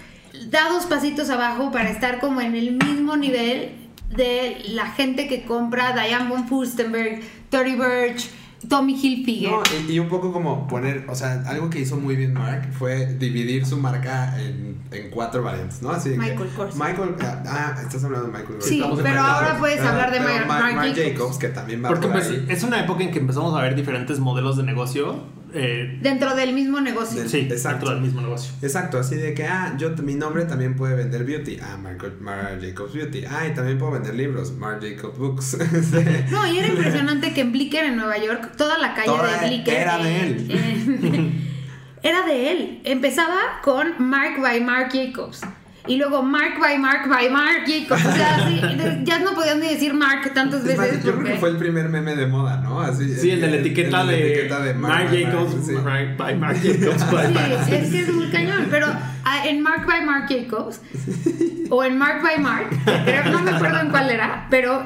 Da 0.49 0.69
dos 0.71 0.87
pasitos 0.87 1.29
abajo 1.31 1.71
para 1.73 1.91
estar 1.91 2.21
como 2.21 2.41
en 2.41 2.55
el 2.55 2.73
mismo 2.73 3.17
nivel 3.17 3.73
de 4.15 4.63
la 4.69 4.87
gente 4.93 5.27
que 5.29 5.45
compra 5.45 5.93
Diane 5.93 6.29
von 6.29 6.47
Furstenberg, 6.47 7.21
Tory 7.51 7.75
Burch, 7.75 8.31
Tommy 8.69 8.95
Hilfiger. 8.95 9.51
No, 9.51 9.63
y, 9.89 9.93
y 9.93 9.99
un 9.99 10.09
poco 10.09 10.33
como 10.33 10.67
poner, 10.67 11.05
o 11.09 11.15
sea, 11.15 11.43
algo 11.47 11.69
que 11.71 11.81
hizo 11.81 11.97
muy 11.97 12.17
bien 12.17 12.33
Mark 12.33 12.69
fue 12.79 13.07
dividir 13.15 13.67
su 13.67 13.77
marca 13.77 14.35
en, 14.41 14.79
en 14.91 15.11
cuatro 15.11 15.43
variantes, 15.43 15.83
¿no? 15.83 15.91
Así 15.91 16.11
Michael 16.11 16.49
Kors. 16.57 16.75
Michael, 16.77 17.15
ah, 17.21 17.43
ah, 17.47 17.79
estás 17.83 18.03
hablando 18.05 18.27
de 18.29 18.33
Michael 18.33 18.55
Kors. 18.55 18.67
Sí, 18.67 18.77
estamos 18.77 19.01
pero 19.03 19.21
ahora 19.21 19.59
puedes 19.59 19.79
Pero- 19.79 19.89
hablar 19.91 20.13
de 20.13 20.21
Mark, 20.21 20.47
Marc 20.47 20.75
Jacobs. 20.77 21.13
Jacobs, 21.13 21.39
que 21.39 21.49
también 21.49 21.85
va 21.85 21.89
Porque 21.89 22.09
por 22.09 22.17
pues, 22.23 22.31
es 22.49 22.63
una 22.63 22.81
época 22.81 23.05
en 23.05 23.11
que 23.11 23.19
empezamos 23.19 23.57
a 23.57 23.63
ver 23.63 23.75
diferentes 23.75 24.19
modelos 24.21 24.57
de 24.57 24.63
negocio. 24.65 25.25
Eh, 25.55 25.99
Dentro 26.03 26.35
del 26.35 26.53
mismo 26.53 26.81
negocio. 26.81 27.21
Del- 27.21 27.29
sí, 27.31 27.39
exacto. 27.51 27.79
dentro 27.87 27.91
del 27.95 28.01
mismo 28.03 28.21
negocio. 28.21 28.53
Exacto, 28.63 28.99
así 28.99 29.15
de 29.17 29.35
que, 29.35 29.45
ah, 29.45 29.75
yo, 29.79 29.91
mi 30.03 30.15
nombre 30.15 30.45
también 30.45 30.77
puede 30.77 30.95
vender 30.97 31.25
beauty. 31.25 31.59
Ah, 31.63 31.77
Marc, 31.77 32.21
Marc 32.21 32.61
Jacobs 32.61 32.93
Beauty. 32.95 33.25
Ah, 33.25 33.47
y 33.47 33.55
también 33.55 33.79
puedo 33.79 33.93
vender 33.93 34.15
libros. 34.15 34.53
Marc 34.53 34.83
Jacobs 34.83 35.19
Books. 35.19 35.57
Sí. 35.83 35.99
No, 36.31 36.47
y 36.53 36.59
era 36.59 36.69
impresionante 36.69 37.33
que 37.33 37.41
en 37.43 37.53
Blicker, 37.53 37.85
en 37.85 37.97
Nueva 37.97 38.19
York, 38.19 38.53
toda 38.57 38.79
la 38.79 38.95
calle 38.95 39.07
Toda 39.07 39.41
de 39.41 39.47
Blicker. 39.49 39.75
era 39.75 39.99
de 39.99 40.17
eh, 40.17 40.23
él. 40.23 40.47
eh, 40.51 41.31
era 42.03 42.27
de 42.27 42.51
él. 42.53 42.81
Empezaba 42.85 43.37
con 43.63 43.95
Mark 43.99 44.41
by 44.41 44.61
Mark 44.63 44.91
Jacobs. 44.93 45.41
Y 45.89 45.97
luego 45.97 46.23
Mark 46.23 46.59
by 46.61 46.79
Mark 46.79 47.09
by 47.09 47.31
Mark 47.31 47.65
Jacobs. 47.67 48.05
O 48.05 48.13
sea, 48.13 48.37
así, 48.37 48.61
ya 49.05 49.19
no 49.21 49.35
podían 49.35 49.61
ni 49.61 49.69
decir 49.69 49.95
Mark 49.95 50.33
tantas 50.35 50.65
más, 50.65 50.77
veces. 50.79 51.05
yo 51.05 51.13
creo 51.17 51.25
que 51.35 51.39
fue 51.41 51.51
el 51.51 51.57
primer 51.57 51.89
meme 51.89 52.17
de 52.17 52.27
moda, 52.27 52.57
¿no? 52.59 52.81
Así, 52.81 53.09
Sí, 53.15 53.31
el 53.31 53.41
de 53.41 53.49
la 53.49 53.57
etiqueta, 53.57 54.01
el 54.03 54.09
de, 54.09 54.33
etiqueta 54.33 54.61
de 54.61 54.75
Marc 54.75 55.11
Jacobs, 55.13 55.67
sí. 55.67 55.73
Marc- 55.73 56.17
by 56.17 56.35
Marc 56.37 56.59
Jacobs. 56.63 57.11
by 57.13 57.27
Sí, 57.67 57.75
es 57.75 57.91
que 57.91 58.01
es 58.01 58.13
muy 58.13 58.27
cañón. 58.31 58.67
Pero 58.71 58.87
ah, 59.25 59.47
en 59.47 59.61
Mark 59.63 59.87
by 59.87 60.05
Mark 60.05 60.27
Jacobs 60.29 60.81
o 61.71 61.85
en 61.85 61.99
Mark 61.99 62.23
by 62.23 62.39
Mark, 62.41 62.69
creo- 63.05 63.25
no 63.31 63.43
me 63.43 63.51
acuerdo 63.53 63.81
en 63.81 63.91
cuál 63.91 64.11
era, 64.11 64.47
pero 64.51 64.85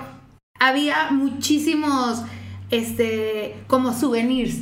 había 0.58 1.10
muchísimos 1.10 2.22
este 2.70 3.56
como 3.66 3.92
souvenirs. 3.92 4.58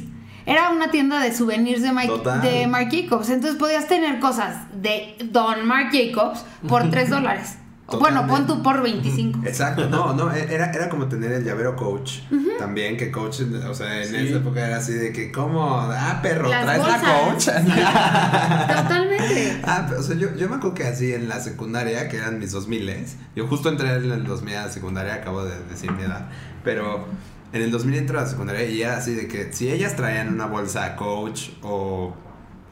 Era 0.49 0.71
una 0.71 0.91
tienda 0.91 1.21
de 1.21 1.35
souvenirs 1.35 1.83
de, 1.83 1.93
Mike, 1.93 2.13
de 2.43 2.67
Marc 2.67 2.91
Jacobs. 2.91 3.29
Entonces 3.29 3.59
podías 3.59 3.87
tener 3.87 4.19
cosas 4.19 4.57
de 4.73 5.17
Don 5.31 5.67
Marc 5.67 5.93
Jacobs 5.93 6.43
por 6.67 6.91
3 6.91 7.11
dólares. 7.17 7.57
Bueno, 7.99 8.27
pon 8.27 8.47
tú 8.47 8.63
por 8.63 8.83
25. 8.83 9.41
Exacto, 9.47 9.89
no, 9.89 10.13
no, 10.13 10.31
e, 10.31 10.53
era, 10.53 10.71
era 10.73 10.91
como 10.91 11.07
tener 11.09 11.33
el 11.33 11.43
llavero 11.43 11.75
coach 11.75 12.19
también, 12.59 12.99
que 12.99 13.11
coach, 13.11 13.41
o 13.67 13.75
sea, 13.75 14.03
en 14.03 14.09
Sí. 14.09 14.17
esa 14.29 14.37
época 14.37 14.67
era 14.67 14.77
así 14.77 14.93
de 14.93 15.11
que, 15.11 15.33
¿cómo? 15.33 15.75
Ah, 15.81 16.19
perro, 16.23 16.51
Las 16.51 16.65
¿traes 16.67 16.83
la 16.83 17.01
coach? 17.01 17.45
Totalmente. 18.83 19.61
ah, 19.65 19.87
pero, 19.89 20.01
o 20.01 20.03
sea, 20.03 20.17
yo, 20.17 20.35
yo 20.37 20.49
me 20.51 20.57
acuerdo 20.57 20.75
que 20.75 20.85
así 20.85 21.15
en 21.15 21.31
la 21.31 21.41
secundaria, 21.41 22.09
que 22.11 22.19
eran 22.19 22.39
mis 22.39 22.53
2000 22.53 23.07
yo 23.35 23.47
justo 23.47 23.71
entré 23.71 23.95
en 23.95 24.11
el 24.11 24.25
2000 24.25 24.57
a 24.57 24.67
la 24.67 24.71
secundaria, 24.71 25.15
acabo 25.15 25.45
de 25.45 25.59
decir 25.71 25.91
mi 25.93 26.03
edad, 26.03 26.29
pero 26.65 27.07
en 27.53 27.63
el 27.63 27.71
2000 27.71 27.95
entré 27.97 28.19
a 28.19 28.23
la 28.23 28.27
secundaria 28.29 28.65
y 28.69 28.83
era 28.83 28.97
así 28.97 29.15
de 29.15 29.27
que 29.29 29.53
si 29.53 29.71
ellas 29.71 29.97
traían 29.97 30.29
una 30.33 30.47
bolsa 30.47 30.97
coach 30.97 31.49
o, 31.63 32.15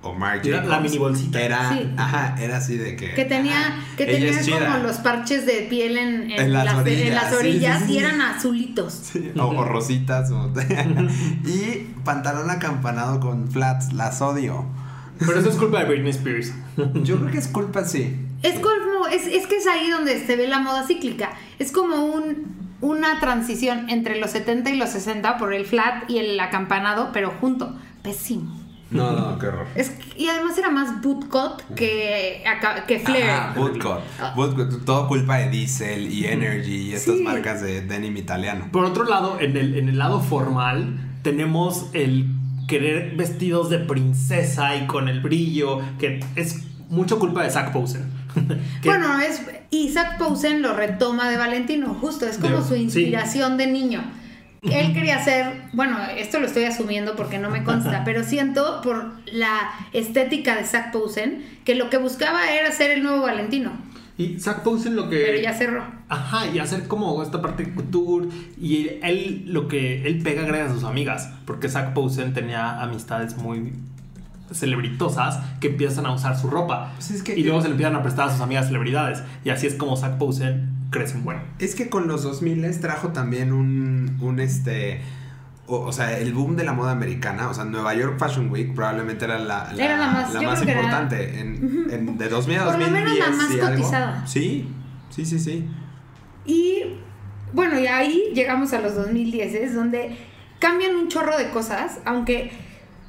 o 0.03 0.13
Marc 0.15 0.45
Era 0.47 0.63
la 0.65 0.81
mini 0.81 0.99
bolsita. 0.99 1.41
Era, 1.41 1.73
Sí. 1.73 1.91
ajá, 1.97 2.37
era 2.41 2.59
así 2.59 2.77
de 2.77 2.95
que... 2.97 3.15
Que 3.15 3.25
tenía, 3.25 3.59
ajá, 3.69 3.81
que 3.97 4.07
tenía 4.07 4.33
como 4.41 4.79
los 4.87 4.97
parches 4.99 5.47
de 5.47 5.67
piel 5.69 5.97
en, 5.99 6.31
en 6.31 6.41
En 6.41 6.53
las 6.53 6.65
las, 6.67 6.75
en 6.75 6.81
orillas, 6.81 7.15
las 7.15 7.31
sí, 7.31 7.37
orillas 7.37 7.79
sí, 7.81 7.87
sí. 7.87 7.93
y 7.95 7.99
eran 7.99 8.21
azulitos. 8.21 8.93
Sí, 9.13 9.33
o, 9.39 9.45
o 9.47 9.65
rositas. 9.65 10.31
o- 10.31 10.53
y 11.45 11.87
pantalón 12.05 12.51
acampanado 12.51 13.21
con 13.21 13.51
flats, 13.51 13.93
las 13.93 14.21
odio. 14.21 14.65
Pero 15.19 15.41
eso 15.41 15.49
es 15.49 15.57
culpa 15.57 15.81
de 15.81 15.87
Britney 15.87 16.11
Spears. 16.11 16.53
Yo 17.03 17.17
creo 17.19 17.31
que 17.31 17.39
es 17.39 17.49
culpa, 17.49 17.85
sí. 17.85 18.15
Es 18.43 18.59
como, 18.61 19.07
es, 19.11 19.27
es 19.27 19.47
que 19.47 19.57
es 19.57 19.67
ahí 19.67 19.89
donde 19.91 20.25
se 20.25 20.37
ve 20.37 20.47
la 20.47 20.59
moda 20.59 20.87
cíclica. 20.87 21.31
Es 21.59 21.73
como 21.73 22.05
un, 22.05 22.56
una 22.81 23.21
transición 23.21 23.89
entre 23.91 24.19
los 24.21 24.31
70 24.31 24.71
y 24.71 24.77
los 24.77 24.91
60 24.91 25.39
por 25.39 25.55
el 25.55 25.65
flat 25.67 26.09
y 26.11 26.19
el 26.19 26.39
acampanado, 26.41 27.11
pero 27.13 27.33
junto. 27.41 27.75
Pésimo. 28.03 28.61
No, 28.89 29.11
no, 29.11 29.37
qué 29.41 29.49
horror. 29.49 29.67
Es, 29.75 29.93
y 30.17 30.29
además 30.29 30.57
era 30.57 30.71
más 30.71 31.03
bootcut 31.03 31.61
que, 31.75 32.45
que 32.87 33.01
flare. 33.01 33.31
Ajá, 33.31 33.53
Bootcut. 33.57 33.99
Bootcut, 34.37 34.85
Todo 34.85 35.09
culpa 35.09 35.39
de 35.39 35.51
Diesel 35.51 36.13
y 36.13 36.27
Energy 36.27 36.91
y 36.91 36.93
estas 36.93 37.17
Sí. 37.17 37.23
marcas 37.23 37.63
de 37.63 37.81
denim 37.81 38.17
italiano. 38.17 38.69
Por 38.71 38.85
otro 38.85 39.05
lado, 39.05 39.39
en 39.41 39.57
el, 39.57 39.77
en 39.77 39.89
el 39.89 39.99
lado 39.99 40.21
formal, 40.21 41.01
tenemos 41.23 41.87
el 41.95 42.27
querer 42.69 43.17
vestidos 43.17 43.71
de 43.71 43.79
princesa 43.81 44.77
y 44.77 44.87
con 44.87 45.09
el 45.09 45.21
brillo, 45.21 45.81
que 45.99 46.21
es 46.37 46.63
mucho 46.89 47.19
culpa 47.19 47.43
de 47.43 47.51
Zach 47.51 47.73
Posen. 47.73 48.05
Bueno, 48.85 49.19
es 49.21 49.43
Isaac 49.71 50.19
Posen 50.19 50.63
lo 50.63 50.75
retoma 50.75 51.29
de 51.31 51.37
Valentino, 51.37 51.95
justo, 51.95 52.27
es 52.27 52.39
como 52.39 52.59
De- 52.59 52.63
su 52.63 52.75
sí. 52.75 52.83
inspiración 52.83 53.57
de 53.57 53.67
niño. 53.67 54.03
Él 54.63 54.93
quería 54.95 55.23
ser, 55.23 55.63
bueno, 55.75 55.97
esto 56.17 56.41
lo 56.41 56.47
estoy 56.47 56.65
asumiendo 56.65 57.15
porque 57.15 57.39
no 57.39 57.51
me 57.51 57.63
consta, 57.63 58.03
pero 58.05 58.25
siento 58.25 58.81
por 58.83 59.13
la 59.33 59.71
estética 59.93 60.57
de 60.57 60.65
Zach 60.65 60.91
Posen 60.91 61.45
que 61.65 61.75
lo 61.77 61.89
que 61.89 61.99
buscaba 61.99 62.51
era 62.51 62.73
ser 62.73 62.91
el 62.91 63.03
nuevo 63.05 63.23
Valentino, 63.23 63.71
Y 64.19 64.41
Zach 64.41 64.63
Posen 64.63 64.97
lo 64.97 65.09
que... 65.09 65.19
pero 65.25 65.39
ya 65.41 65.53
cerró. 65.55 65.85
Ajá, 66.09 66.47
y 66.49 66.59
hacer 66.59 66.89
como 66.89 67.23
esta 67.23 67.41
parte 67.43 67.65
de 67.65 67.75
couture. 67.75 68.29
Y 68.61 68.89
él 69.03 69.43
lo 69.47 69.69
que 69.69 70.07
él 70.07 70.23
pega 70.23 70.43
gracias 70.43 70.71
a 70.71 70.75
sus 70.75 70.85
amigas. 70.85 71.31
Porque 71.45 71.69
Zach 71.69 71.93
Posen 71.95 72.33
tenía 72.33 72.81
amistades 72.81 73.37
muy 73.37 73.73
celebritosas 74.53 75.41
que 75.61 75.69
empiezan 75.69 76.07
a 76.07 76.13
usar 76.13 76.39
su 76.39 76.49
ropa. 76.49 76.93
Pues 76.95 77.11
es 77.11 77.23
que- 77.23 77.39
y 77.39 77.43
luego 77.45 77.61
se 77.61 77.69
le 77.69 77.73
empiezan 77.73 77.97
a 77.97 78.03
prestar 78.03 78.29
a 78.29 78.33
sus 78.33 78.41
amigas 78.41 78.67
celebridades. 78.67 79.23
Y 79.45 79.51
así 79.51 79.67
es 79.67 79.75
como 79.75 79.97
Zach 79.97 80.19
Posen 80.19 80.71
crece 80.91 81.15
en 81.17 81.25
bueno. 81.25 81.41
Es 81.59 81.75
que 81.75 81.89
con 81.89 82.07
los 82.09 82.23
2000 82.23 82.81
trajo 82.81 83.09
también 83.09 83.53
un, 83.53 84.19
un 84.21 84.41
este... 84.41 85.01
O, 85.69 85.79
o 85.81 85.93
sea, 85.93 86.17
el 86.21 86.33
boom 86.33 86.55
de 86.55 86.63
la 86.63 86.73
moda 86.75 86.93
americana, 86.93 87.49
o 87.49 87.55
sea, 87.55 87.65
Nueva 87.65 87.93
York 87.93 88.21
Fashion 88.21 88.51
Week 88.53 88.73
probablemente 88.73 89.25
era 89.25 89.37
la, 89.41 89.73
la, 89.75 89.85
Era 89.85 89.97
la 89.97 90.07
más- 90.13 90.33
era- 90.63 90.73
importante. 90.75 91.41
En, 91.41 91.87
en- 91.91 92.17
de 92.19 92.29
2000 92.29 92.59
a 92.59 92.65
Por 92.67 92.75
lo 92.79 92.79
2010 92.87 93.05
menos 93.05 93.19
la 93.19 93.37
más 93.37 93.51
algo. 93.51 93.67
cotizada. 93.83 94.27
Sí, 94.29 94.69
sí, 95.11 95.27
sí, 95.27 95.41
sí. 95.41 95.69
Y 96.45 96.83
bueno, 97.53 97.81
y 97.81 97.87
ahí 97.89 98.31
llegamos 98.33 98.73
a 98.75 98.81
los 98.81 98.95
2010, 98.95 99.75
donde 99.75 100.17
cambian 100.61 100.95
un 100.95 101.09
chorro 101.09 101.37
de 101.37 101.51
cosas, 101.51 101.99
aunque 102.05 102.53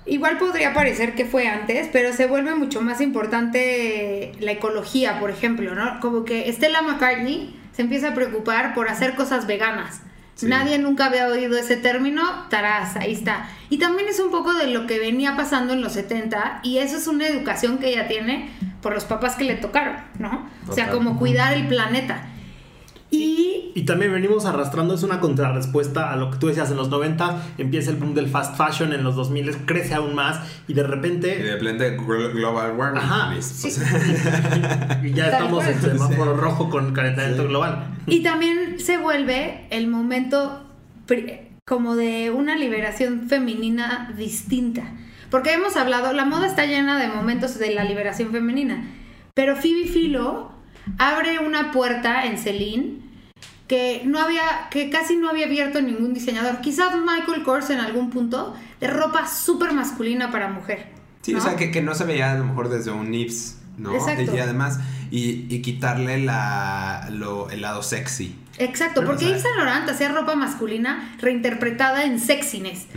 igual 0.07 0.37
podría 0.37 0.73
parecer 0.73 1.15
que 1.15 1.25
fue 1.25 1.47
antes, 1.47 1.89
pero 1.91 2.13
se 2.13 2.27
vuelve 2.27 2.55
mucho 2.55 2.81
más 2.81 3.01
importante 3.01 4.31
la 4.39 4.51
ecología, 4.51 5.19
por 5.19 5.29
ejemplo, 5.29 5.75
¿no? 5.75 5.99
Como 5.99 6.25
que 6.25 6.51
Stella 6.51 6.81
McCartney 6.81 7.59
se 7.73 7.81
empieza 7.83 8.09
a 8.09 8.13
preocupar 8.13 8.73
por 8.73 8.89
hacer 8.89 9.15
cosas 9.15 9.47
veganas. 9.47 10.01
Sí. 10.35 10.45
Nadie 10.45 10.77
nunca 10.77 11.05
había 11.05 11.27
oído 11.27 11.57
ese 11.57 11.77
término, 11.77 12.21
tarás, 12.49 12.95
ahí 12.95 13.11
está. 13.11 13.49
Y 13.69 13.79
también 13.79 14.07
es 14.07 14.19
un 14.19 14.29
poco 14.29 14.53
de 14.53 14.67
lo 14.67 14.85
que 14.85 14.99
venía 14.99 15.35
pasando 15.35 15.73
en 15.73 15.81
los 15.81 15.93
70 15.93 16.59
y 16.63 16.77
eso 16.77 16.97
es 16.97 17.07
una 17.07 17.27
educación 17.27 17.79
que 17.79 17.89
ella 17.89 18.07
tiene 18.07 18.51
por 18.81 18.93
los 18.93 19.05
papás 19.05 19.35
que 19.35 19.45
le 19.45 19.55
tocaron, 19.55 19.97
¿no? 20.19 20.47
O 20.67 20.73
sea, 20.73 20.89
como 20.89 21.17
cuidar 21.17 21.53
el 21.53 21.67
planeta. 21.67 22.27
Y 23.09 23.71
Y 23.75 23.83
también 23.83 24.11
venimos 24.11 24.45
arrastrando, 24.45 24.95
es 24.95 25.03
una 25.03 25.19
contrarrespuesta 25.19 26.11
a 26.11 26.15
lo 26.15 26.31
que 26.31 26.37
tú 26.39 26.47
decías 26.47 26.71
en 26.71 26.77
los 26.77 26.89
90, 26.89 27.41
empieza 27.57 27.91
el 27.91 27.97
boom 27.97 28.13
del 28.15 28.27
fast 28.27 28.57
fashion, 28.57 28.91
en 28.91 29.03
los 29.03 29.15
2000 29.15 29.65
crece 29.65 29.93
aún 29.93 30.15
más 30.15 30.39
y 30.67 30.73
de 30.73 30.81
Y 30.81 30.83
repente 30.83 31.27
de 31.37 31.53
repente 31.57 31.97
glo- 31.97 32.33
global 32.33 32.71
warming. 32.75 33.01
Ajá, 33.01 33.33
sí. 33.39 33.67
O 33.67 33.71
sea, 33.71 35.01
y 35.03 35.13
ya 35.13 35.27
estamos 35.27 35.65
en 35.67 35.79
semáforo 35.79 36.35
rojo 36.35 36.69
con 36.69 36.91
calentamiento 36.93 37.43
Sí. 37.43 37.47
global. 37.49 37.85
Y 38.07 38.23
también 38.23 38.79
se 38.79 38.97
vuelve 38.97 39.67
el 39.69 39.87
momento 39.87 40.63
pri- 41.05 41.41
como 41.65 41.95
de 41.95 42.31
una 42.31 42.55
liberación 42.57 43.27
femenina 43.29 44.13
distinta. 44.17 44.83
Porque 45.29 45.53
hemos 45.53 45.75
hablado, 45.77 46.13
la 46.13 46.25
moda 46.25 46.47
está 46.47 46.65
llena 46.65 46.97
de 46.99 47.09
momentos 47.09 47.59
de 47.59 47.73
la 47.75 47.83
liberación 47.83 48.31
femenina. 48.31 48.83
Pero 49.35 49.55
Phoebe 49.55 49.85
Philo 49.87 50.51
abre 50.97 51.39
una 51.39 51.71
puerta 51.71 52.25
en 52.25 52.37
Celine 52.37 53.07
que 53.67 54.01
no 54.05 54.19
había, 54.19 54.69
que 54.71 54.89
casi 54.89 55.17
no 55.17 55.29
había 55.29 55.45
abierto 55.45 55.81
ningún 55.81 56.13
diseñador. 56.13 56.61
Quizás 56.61 56.95
Michael 56.95 57.43
Kors 57.43 57.69
en 57.69 57.79
algún 57.79 58.09
punto 58.09 58.55
de 58.79 58.87
ropa 58.87 59.27
súper 59.27 59.73
masculina 59.73 60.31
para 60.31 60.49
mujer. 60.49 60.87
Sí, 61.21 61.33
¿no? 61.33 61.39
o 61.39 61.41
sea, 61.41 61.55
que, 61.57 61.71
que 61.71 61.81
no 61.81 61.93
se 61.93 62.05
veía 62.05 62.31
a 62.31 62.35
lo 62.37 62.45
mejor 62.45 62.69
desde 62.69 62.91
un 62.91 63.11
Nips, 63.11 63.57
¿no? 63.77 63.93
Exacto. 63.93 64.33
Y 64.33 64.39
además, 64.39 64.79
y, 65.11 65.53
y 65.53 65.61
quitarle 65.61 66.19
la, 66.23 67.09
lo, 67.11 67.49
el 67.49 67.61
lado 67.61 67.83
sexy. 67.83 68.35
Exacto, 68.57 69.03
porque 69.05 69.25
Yves 69.25 69.41
Saint 69.43 69.57
Laurent 69.57 69.87
hacía 69.89 70.09
ropa 70.09 70.35
masculina 70.35 71.15
reinterpretada 71.19 72.05
en 72.05 72.19
sexiness. 72.19 72.87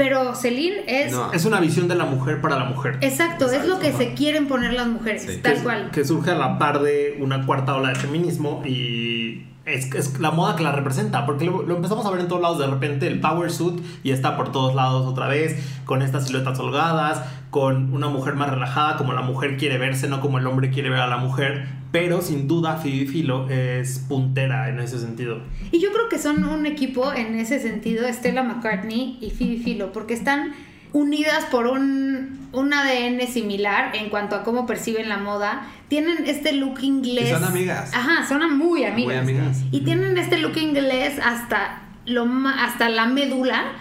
Pero 0.00 0.34
Celine 0.34 0.82
es... 0.86 1.12
No. 1.12 1.30
Es 1.30 1.44
una 1.44 1.60
visión 1.60 1.86
de 1.86 1.94
la 1.94 2.06
mujer 2.06 2.40
para 2.40 2.56
la 2.58 2.64
mujer. 2.64 2.96
Exacto, 3.02 3.50
es 3.50 3.66
lo 3.66 3.78
que 3.78 3.88
Exacto. 3.88 4.08
se 4.08 4.14
quieren 4.14 4.48
poner 4.48 4.72
las 4.72 4.86
mujeres, 4.86 5.22
Sí. 5.28 5.40
tal 5.42 5.56
que, 5.56 5.60
cual. 5.62 5.90
que 5.90 6.04
surge 6.06 6.30
a 6.30 6.34
la 6.36 6.58
par 6.58 6.80
de 6.80 7.18
una 7.20 7.44
cuarta 7.44 7.74
ola 7.76 7.90
de 7.90 7.96
feminismo 7.96 8.62
y 8.64 9.44
es, 9.66 9.92
es 9.94 10.18
la 10.18 10.30
moda 10.30 10.56
que 10.56 10.62
la 10.62 10.72
representa, 10.72 11.26
porque 11.26 11.44
lo, 11.44 11.62
lo 11.64 11.76
empezamos 11.76 12.06
a 12.06 12.10
ver 12.10 12.20
en 12.20 12.28
todos 12.28 12.40
lados 12.40 12.58
de 12.58 12.66
repente, 12.66 13.06
el 13.08 13.20
power 13.20 13.52
suit 13.52 13.78
y 14.02 14.12
está 14.12 14.38
por 14.38 14.50
todos 14.52 14.74
lados 14.74 15.06
otra 15.06 15.28
vez, 15.28 15.62
con 15.84 16.00
estas 16.00 16.26
siluetas 16.26 16.58
holgadas, 16.58 17.22
con 17.50 17.92
una 17.92 18.08
mujer 18.08 18.34
más 18.34 18.50
relajada, 18.50 18.96
como 18.96 19.12
la 19.12 19.22
mujer 19.22 19.56
quiere 19.56 19.76
verse, 19.76 20.08
no 20.08 20.20
como 20.20 20.38
el 20.38 20.46
hombre 20.46 20.70
quiere 20.70 20.88
ver 20.88 21.00
a 21.00 21.08
la 21.08 21.16
mujer, 21.16 21.66
pero 21.90 22.22
sin 22.22 22.46
duda 22.46 22.76
Phoebe 22.76 23.06
Philo 23.06 23.48
es 23.50 23.98
puntera 23.98 24.68
en 24.68 24.78
ese 24.78 24.98
sentido. 24.98 25.40
Y 25.72 25.80
yo 25.80 25.92
creo 25.92 26.08
que 26.08 26.18
son 26.18 26.44
un 26.44 26.66
equipo 26.66 27.12
en 27.12 27.34
ese 27.34 27.58
sentido, 27.58 28.06
Stella 28.12 28.44
McCartney 28.44 29.18
y 29.20 29.30
Phoebe 29.30 29.60
Philo, 29.64 29.92
porque 29.92 30.14
están 30.14 30.52
unidas 30.92 31.46
por 31.46 31.66
un, 31.66 32.48
un 32.52 32.72
ADN 32.72 33.26
similar 33.26 33.94
en 33.96 34.10
cuanto 34.10 34.36
a 34.36 34.42
cómo 34.42 34.66
perciben 34.66 35.08
la 35.08 35.18
moda. 35.18 35.66
Tienen 35.88 36.26
este 36.26 36.52
look 36.52 36.80
inglés. 36.82 37.30
Y 37.30 37.32
son 37.32 37.44
amigas. 37.44 37.92
Ajá, 37.94 38.26
son 38.26 38.56
muy 38.56 38.84
amigas. 38.84 39.24
Muy 39.24 39.34
amigas. 39.34 39.62
Y 39.72 39.80
tienen 39.80 40.16
este 40.18 40.38
look 40.38 40.56
inglés 40.56 41.18
hasta, 41.22 41.82
lo, 42.06 42.28
hasta 42.56 42.88
la 42.88 43.06
médula, 43.06 43.72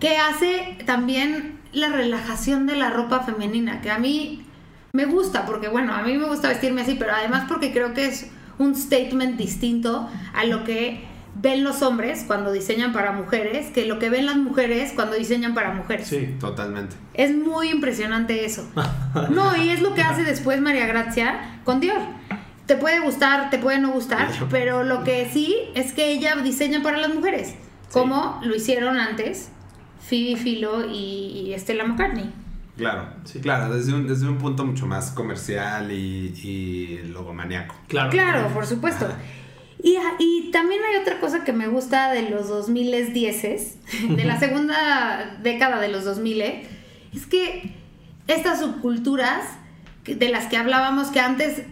que 0.00 0.16
hace 0.16 0.78
también 0.86 1.57
la 1.72 1.88
relajación 1.88 2.66
de 2.66 2.76
la 2.76 2.90
ropa 2.90 3.20
femenina, 3.20 3.80
que 3.80 3.90
a 3.90 3.98
mí 3.98 4.44
me 4.92 5.04
gusta, 5.04 5.46
porque 5.46 5.68
bueno, 5.68 5.94
a 5.94 6.02
mí 6.02 6.16
me 6.16 6.26
gusta 6.26 6.48
vestirme 6.48 6.82
así, 6.82 6.96
pero 6.98 7.12
además 7.14 7.44
porque 7.48 7.72
creo 7.72 7.94
que 7.94 8.06
es 8.06 8.30
un 8.58 8.74
statement 8.74 9.36
distinto 9.36 10.08
a 10.34 10.44
lo 10.44 10.64
que 10.64 11.06
ven 11.34 11.62
los 11.62 11.82
hombres 11.82 12.24
cuando 12.26 12.52
diseñan 12.52 12.92
para 12.92 13.12
mujeres, 13.12 13.68
que 13.68 13.86
lo 13.86 13.98
que 13.98 14.10
ven 14.10 14.26
las 14.26 14.36
mujeres 14.36 14.92
cuando 14.94 15.16
diseñan 15.16 15.54
para 15.54 15.72
mujeres. 15.72 16.08
Sí. 16.08 16.34
Totalmente. 16.40 16.96
Es 17.14 17.34
muy 17.36 17.70
impresionante 17.70 18.44
eso. 18.44 18.68
No, 19.30 19.56
y 19.56 19.70
es 19.70 19.80
lo 19.80 19.94
que 19.94 20.02
hace 20.02 20.22
después 20.22 20.60
María 20.60 20.86
Gracia 20.86 21.60
con 21.64 21.80
Dior. 21.80 22.00
Te 22.66 22.76
puede 22.76 23.00
gustar, 23.00 23.50
te 23.50 23.58
puede 23.58 23.78
no 23.78 23.90
gustar, 23.90 24.28
pero 24.50 24.84
lo 24.84 25.02
que 25.02 25.28
sí 25.32 25.56
es 25.74 25.92
que 25.92 26.10
ella 26.10 26.36
diseña 26.36 26.82
para 26.82 26.98
las 26.98 27.14
mujeres, 27.14 27.54
como 27.90 28.38
lo 28.42 28.54
hicieron 28.54 28.98
antes 28.98 29.50
Phoebe 30.00 30.36
Philo 30.36 30.88
y, 30.90 31.52
y 31.52 31.54
Stella 31.58 31.84
McCartney. 31.84 32.30
Claro, 32.76 33.08
Sí. 33.24 33.40
claro, 33.40 33.74
desde 33.74 33.92
un, 33.92 34.06
desde 34.06 34.28
un 34.28 34.38
punto 34.38 34.64
mucho 34.64 34.86
más 34.86 35.10
comercial 35.10 35.90
y, 35.90 36.32
y 36.44 36.98
logomaníaco. 37.08 37.74
Claro. 37.88 38.10
Claro, 38.10 38.48
por 38.54 38.66
supuesto. 38.66 39.08
Y, 39.82 39.96
y 40.18 40.50
también 40.52 40.80
hay 40.88 41.00
otra 41.00 41.18
cosa 41.20 41.44
que 41.44 41.52
me 41.52 41.66
gusta 41.68 42.12
de 42.12 42.30
los 42.30 42.48
2010, 42.48 43.78
de 44.16 44.24
la 44.24 44.38
segunda 44.40 45.38
década 45.42 45.80
de 45.80 45.88
los 45.88 46.04
2000, 46.04 46.40
es 46.42 47.26
que 47.28 47.74
estas 48.28 48.60
subculturas 48.60 49.42
de 50.04 50.28
las 50.28 50.46
que 50.46 50.56
hablábamos 50.56 51.08
que 51.08 51.20
antes 51.20 51.62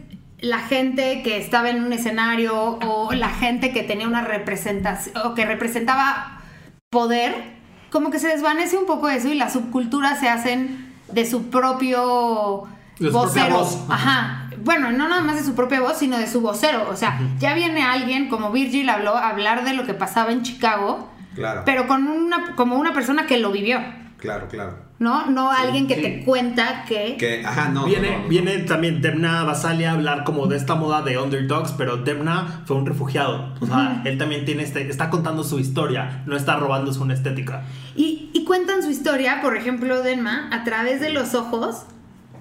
la 0.40 0.58
gente 0.58 1.22
que 1.22 1.38
estaba 1.38 1.70
en 1.70 1.82
un 1.82 1.92
escenario 1.92 2.78
o 2.82 3.12
la 3.12 3.30
gente 3.30 3.72
que 3.72 3.82
tenía 3.82 4.06
una 4.06 4.22
representación 4.22 5.16
o 5.24 5.34
que 5.34 5.46
representaba 5.46 6.42
poder, 6.90 7.55
como 7.96 8.10
que 8.10 8.18
se 8.18 8.28
desvanece 8.28 8.76
un 8.76 8.84
poco 8.84 9.08
eso 9.08 9.28
y 9.28 9.34
las 9.34 9.54
subculturas 9.54 10.20
se 10.20 10.28
hacen 10.28 10.92
de 11.10 11.24
su 11.24 11.48
propio 11.48 12.64
De 12.98 13.06
su 13.06 13.12
propia 13.12 13.44
vocero. 13.44 13.56
voz. 13.58 13.78
Ajá. 13.88 14.50
Bueno, 14.62 14.92
no 14.92 15.08
nada 15.08 15.22
más 15.22 15.36
de 15.36 15.44
su 15.44 15.54
propia 15.54 15.80
voz, 15.80 15.96
sino 15.96 16.18
de 16.18 16.26
su 16.26 16.42
vocero. 16.42 16.88
O 16.90 16.96
sea, 16.96 17.18
ya 17.38 17.54
viene 17.54 17.82
alguien, 17.82 18.28
como 18.28 18.50
Virgil 18.52 18.88
habló, 18.90 19.16
a 19.16 19.28
hablar 19.30 19.64
de 19.64 19.72
lo 19.72 19.86
que 19.86 19.94
pasaba 19.94 20.30
en 20.32 20.42
Chicago, 20.42 21.08
Claro. 21.34 21.62
pero 21.64 21.86
con 21.86 22.06
una, 22.06 22.54
como 22.54 22.76
una 22.76 22.92
persona 22.92 23.26
que 23.26 23.38
lo 23.38 23.50
vivió, 23.52 23.80
Claro, 24.18 24.48
claro. 24.48 24.86
¿no? 24.98 25.26
No 25.30 25.50
alguien 25.50 25.86
que 25.86 25.96
sí. 25.96 26.02
te 26.02 26.24
cuenta 26.24 26.84
que... 26.88 27.16
Que, 27.18 27.44
ajá, 27.44 27.68
no. 27.68 27.84
Viene, 27.84 28.12
no, 28.12 28.22
no. 28.22 28.28
viene 28.28 28.58
también 28.60 29.02
Demna 29.02 29.44
Basalia 29.44 29.90
a 29.90 29.94
hablar 29.94 30.24
como 30.24 30.46
de 30.46 30.56
esta 30.56 30.74
moda 30.74 31.02
de 31.02 31.18
underdogs, 31.18 31.72
pero 31.72 31.98
Demna 31.98 32.62
fue 32.64 32.76
un 32.76 32.86
refugiado. 32.86 33.54
O 33.60 33.66
sea, 33.66 34.02
él 34.04 34.16
también 34.16 34.44
tiene 34.44 34.62
este, 34.62 34.88
está 34.88 35.10
contando 35.10 35.44
su 35.44 35.58
historia, 35.58 36.22
no 36.26 36.36
está 36.36 36.56
robándose 36.56 37.00
una 37.00 37.14
estética. 37.14 37.64
Y, 37.94 38.30
y 38.32 38.44
cuentan 38.44 38.82
su 38.82 38.90
historia, 38.90 39.40
por 39.42 39.56
ejemplo, 39.56 40.02
Denma, 40.02 40.48
a 40.50 40.64
través 40.64 41.00
de 41.00 41.10
los 41.10 41.34
ojos, 41.34 41.84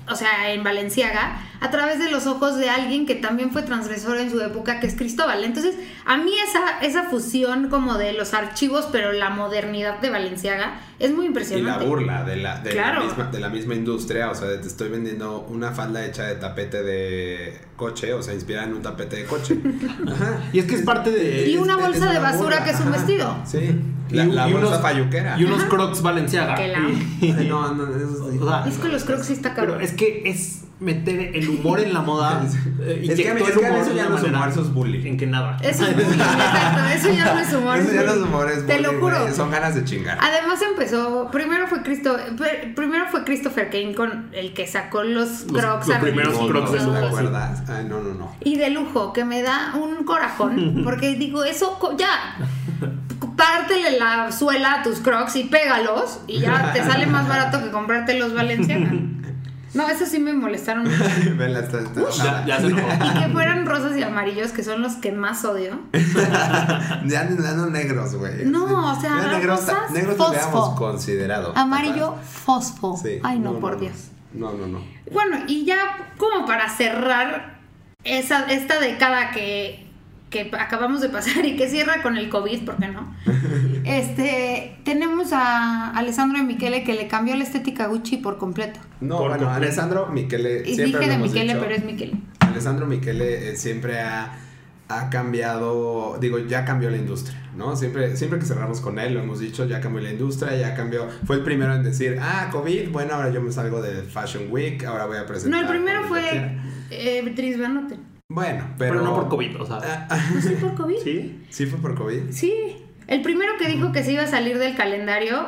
o 0.08 0.16
sea, 0.16 0.52
en 0.52 0.64
Valenciaga, 0.64 1.42
a 1.66 1.72
través 1.72 1.98
de 2.00 2.12
los 2.12 2.28
ojos 2.28 2.58
de 2.58 2.70
alguien 2.70 3.06
que 3.06 3.16
también 3.16 3.50
fue 3.52 3.64
transgresor 3.64 4.18
en 4.18 4.30
su 4.30 4.40
época, 4.42 4.80
que 4.80 4.88
es 4.88 4.96
Cristóbal. 4.96 5.44
Entonces, 5.44 5.76
a 6.06 6.18
mí 6.18 6.32
esa, 6.48 6.80
esa 6.86 7.10
fusión 7.10 7.70
como 7.70 7.98
de 7.98 8.14
los 8.14 8.34
archivos, 8.34 8.88
pero 8.92 9.12
la 9.12 9.30
modernidad 9.32 10.00
de 10.00 10.10
Valenciaga, 10.10 10.80
es 11.00 11.10
muy 11.12 11.22
Y 11.22 11.22
la 11.24 11.28
impresionante. 11.28 11.86
burla 11.86 12.24
de 12.24 12.36
la, 12.38 12.60
de, 12.60 12.70
Claro. 12.72 13.00
la 13.02 13.06
misma, 13.08 13.24
de 13.32 13.40
la 13.40 13.50
misma 13.50 13.76
industria, 13.76 14.30
o 14.30 14.36
sea, 14.36 14.48
de 14.48 14.58
te 14.60 14.68
estoy 14.68 14.90
vendiendo 14.90 15.40
una 15.50 15.72
falda 15.72 16.06
hecha 16.06 16.24
de 16.24 16.36
tapete 16.36 16.84
de 16.84 17.60
coche, 17.76 18.14
o 18.14 18.22
sea, 18.22 18.34
inspirada 18.34 18.68
en 18.68 18.74
un 18.76 18.82
tapete 18.82 19.16
de 19.18 19.26
coche. 19.26 19.58
Ajá. 20.08 20.40
Y 20.54 20.60
es 20.60 20.66
que 20.66 20.76
es 20.76 20.82
parte 20.84 21.10
de. 21.12 21.50
Y 21.50 21.58
una 21.58 21.78
bolsa 21.78 22.12
de 22.12 22.20
basura 22.20 22.58
burla, 22.60 22.64
que 22.64 22.70
es 22.72 22.80
un 22.80 22.88
ajá. 22.90 22.98
vestido. 22.98 23.38
Sí. 23.46 23.76
La, 24.12 24.24
y- 24.26 24.32
la 24.32 24.48
y 24.48 24.54
bolsa 24.54 24.68
unos- 24.68 24.82
payuquera. 24.82 25.36
Y 25.40 25.44
unos 25.46 25.64
crocs 25.64 26.02
Valenciaga. 26.02 26.54
Que 26.56 26.68
la- 26.68 26.80
Y- 27.22 27.32
no, 27.50 27.74
no, 27.74 27.88
eso 27.96 28.30
es- 28.32 28.40
O 28.42 28.48
sea, 28.48 28.66
Es 28.68 28.78
que 28.78 28.88
los 28.88 29.04
crocs 29.04 29.26
sí 29.26 29.34
está 29.34 29.56
Pero 29.56 29.68
cabrón. 29.74 29.82
es 29.84 29.94
que 29.94 30.22
es 30.30 30.62
meter 30.80 31.36
el 31.36 31.48
humor 31.50 31.80
en 31.80 31.94
la 31.94 32.02
moda. 32.02 32.44
eh, 32.82 33.00
Es 33.08 33.16
que- 33.16 33.22
inyectó 33.24 33.44
es 33.46 33.50
el 33.50 33.60
que 33.60 33.66
humor 33.66 33.80
eso 33.80 33.94
ya 33.94 34.02
una 34.02 34.10
no 34.10 34.16
es 34.18 34.22
manera 34.24 34.38
humor, 34.40 34.50
eso 34.50 34.62
es 34.62 34.74
bullying. 34.74 35.06
En 35.06 35.18
que 35.18 35.26
nada. 35.28 35.58
Eso 35.62 35.86
es 35.86 35.96
bullying, 35.96 36.10
exacto. 36.20 36.84
Eso 36.94 37.12
ya 37.14 37.34
no 37.34 37.40
es 37.40 37.54
humor. 37.54 37.78
Eso 37.78 37.94
ya 37.94 38.02
no 38.04 38.12
es 38.12 38.18
bullying. 38.18 38.28
humor, 38.28 38.52
es 38.52 38.66
Te 38.68 38.80
lo 38.82 38.90
bullying, 38.90 39.00
juro. 39.02 39.22
güey, 39.22 39.34
Son 39.34 39.52
ganas 39.52 39.76
de 39.76 39.84
chingar. 39.86 40.18
Además 40.22 40.60
empezó, 40.62 41.30
primero 41.32 41.68
fue 41.68 41.82
Cristo, 41.84 42.18
pr- 42.38 42.74
primero 42.76 43.06
fue 43.10 43.24
Christopher 43.24 43.70
Kane 43.70 43.96
con 43.96 44.30
el 44.34 44.54
que 44.54 44.68
sacó 44.68 45.04
los 45.04 45.44
Los- 45.50 45.62
crocs 45.62 45.88
los 45.88 45.98
a 45.98 46.00
primeros 46.02 46.34
ridículo. 46.34 46.66
Crocs 46.66 46.72
de 46.74 46.78
¿Te 46.80 46.84
lujo, 46.86 47.00
sí. 47.00 47.06
acuerdas? 47.06 47.64
Ay, 47.70 47.86
no, 47.86 48.02
no, 48.02 48.14
no. 48.14 48.36
Y 48.44 48.58
de 48.58 48.70
lujo, 48.72 49.14
que 49.14 49.24
me 49.24 49.42
da 49.44 49.74
un 49.76 50.04
corajón, 50.04 50.82
porque 50.84 51.16
digo, 51.16 51.44
eso 51.46 51.80
co- 51.80 51.96
ya, 51.98 52.36
pártele 53.38 53.98
la 53.98 54.32
suela 54.32 54.76
a 54.76 54.84
tus 54.84 55.00
crocs 55.00 55.36
y 55.38 55.44
pégalos, 55.46 56.20
y 56.28 56.40
ya 56.40 56.72
te 56.74 56.84
sale 56.84 57.06
más 57.08 57.28
barato 57.28 57.64
que 57.64 57.72
comprarte 57.72 58.18
los 58.20 58.34
Valenciaga. 58.34 58.92
No, 59.76 59.90
eso 59.90 60.06
sí 60.06 60.20
me 60.20 60.34
molestaron. 60.34 60.84
mucho. 60.86 61.04
Vela, 61.38 61.60
está, 61.60 61.82
está 61.82 62.02
Ya, 62.12 62.46
ya 62.46 62.60
se 62.62 62.68
enojó. 62.68 62.88
Y 63.06 63.20
que 63.24 63.30
fueran 63.30 63.66
rosas 63.66 63.98
y 63.98 64.04
amarillos, 64.04 64.52
que 64.52 64.64
son 64.64 64.82
los 64.82 64.94
que 64.96 65.12
más 65.12 65.44
odio. 65.46 65.80
Ya 67.06 67.24
no 67.26 67.68
negros, 67.68 68.16
güey. 68.16 68.46
No, 68.46 68.92
o 68.92 69.00
sea, 69.00 69.22
Ya 69.22 69.38
negros, 69.38 69.60
rosas, 69.68 69.92
negros 69.92 70.18
fosfo. 70.18 70.32
hubiéramos 70.32 70.70
considerado. 70.80 71.54
Amarillo 71.56 72.12
capaz. 72.16 72.26
fosfo. 72.26 72.98
Sí. 73.02 73.20
Ay, 73.24 73.40
no, 73.40 73.60
por 73.60 73.74
no. 73.74 73.80
Dios. 73.80 73.94
No, 74.34 74.54
no, 74.54 74.68
no. 74.68 74.84
Bueno, 75.12 75.38
y 75.48 75.66
ya 75.66 76.14
como 76.18 76.46
para 76.46 76.70
cerrar 76.70 77.60
esa, 78.04 78.46
esta 78.46 78.80
década 78.80 79.32
que, 79.32 79.85
que 80.36 80.52
acabamos 80.58 81.00
de 81.00 81.08
pasar 81.10 81.46
y 81.46 81.56
que 81.56 81.70
cierra 81.70 82.02
con 82.02 82.18
el 82.18 82.28
COVID, 82.30 82.66
¿por 82.66 82.76
qué 82.78 82.90
no? 82.90 83.16
Este, 83.86 84.78
tenemos 84.84 85.32
a 85.32 85.92
Alessandro 85.92 86.40
de 86.40 86.44
Michele 86.44 86.84
que 86.84 86.94
le 86.94 87.08
cambió 87.08 87.36
la 87.36 87.44
estética 87.44 87.86
a 87.86 87.88
Gucci 87.88 88.18
por 88.18 88.38
completo. 88.38 88.80
No, 89.00 89.18
Por 89.18 89.30
bueno, 89.30 89.46
completo. 89.46 89.66
Alessandro 89.66 90.08
Michele. 90.08 90.64
Y 90.66 90.76
siempre 90.76 91.00
dije 91.02 91.12
lo 91.12 91.14
de 91.14 91.18
Michele, 91.30 91.54
dicho. 91.54 91.60
pero 91.66 91.76
es 91.76 91.86
Michele. 91.86 92.14
Alessandro 92.40 92.86
Michele 92.88 93.52
eh, 93.52 93.56
siempre 93.56 94.00
ha, 94.02 94.34
ha 94.90 95.10
cambiado, 95.10 96.18
digo, 96.20 96.40
ya 96.40 96.66
cambió 96.66 96.90
la 96.90 96.98
industria, 96.98 97.38
¿no? 97.56 97.76
Siempre, 97.76 98.18
siempre 98.18 98.40
que 98.40 98.46
cerramos 98.46 98.82
con 98.82 99.00
él, 99.00 99.14
lo 99.14 99.22
hemos 99.22 99.40
dicho, 99.40 99.66
ya 99.66 99.80
cambió 99.80 100.02
la 100.02 100.12
industria, 100.12 100.56
ya 100.58 100.74
cambió. 100.76 101.08
Fue 101.26 101.38
el 101.38 101.44
primero 101.44 101.74
en 101.76 101.84
decir, 101.84 102.18
ah, 102.22 102.50
COVID, 102.52 102.90
bueno, 102.92 103.14
ahora 103.14 103.30
yo 103.32 103.42
me 103.42 103.52
salgo 103.52 103.82
de 103.82 104.02
Fashion 104.04 104.46
Week, 104.50 104.84
ahora 104.84 105.06
voy 105.06 105.18
a 105.18 105.26
presentar. 105.26 105.62
No, 105.62 105.66
el 105.68 105.72
primero 105.78 106.04
fue 106.08 106.22
quiera". 106.30 106.64
eh, 106.90 107.58
Van 107.60 107.74
Noten. 107.76 108.15
Bueno, 108.30 108.68
pero. 108.78 108.94
Pero, 108.94 109.04
no 109.06 109.16
por 109.16 109.30
COVID, 109.30 109.62
o 109.62 109.66
sea. 109.66 109.80
Ah, 109.84 110.08
ah, 110.10 110.30
¿No 110.34 110.42
fue 110.42 110.52
por 110.56 110.76
COVID? 110.76 110.98
¿Sí? 111.04 111.46
¿Sí 111.50 111.66
fue 111.68 111.80
por 111.80 111.96
COVID? 111.96 112.32
Sí. 112.32 112.78
El 113.08 113.22
primero 113.22 113.54
que 113.60 113.68
dijo 113.68 113.92
que 113.92 114.04
se 114.04 114.14
iba 114.14 114.24
a 114.24 114.28
salir 114.28 114.58
del 114.58 114.76
calendario 114.76 115.48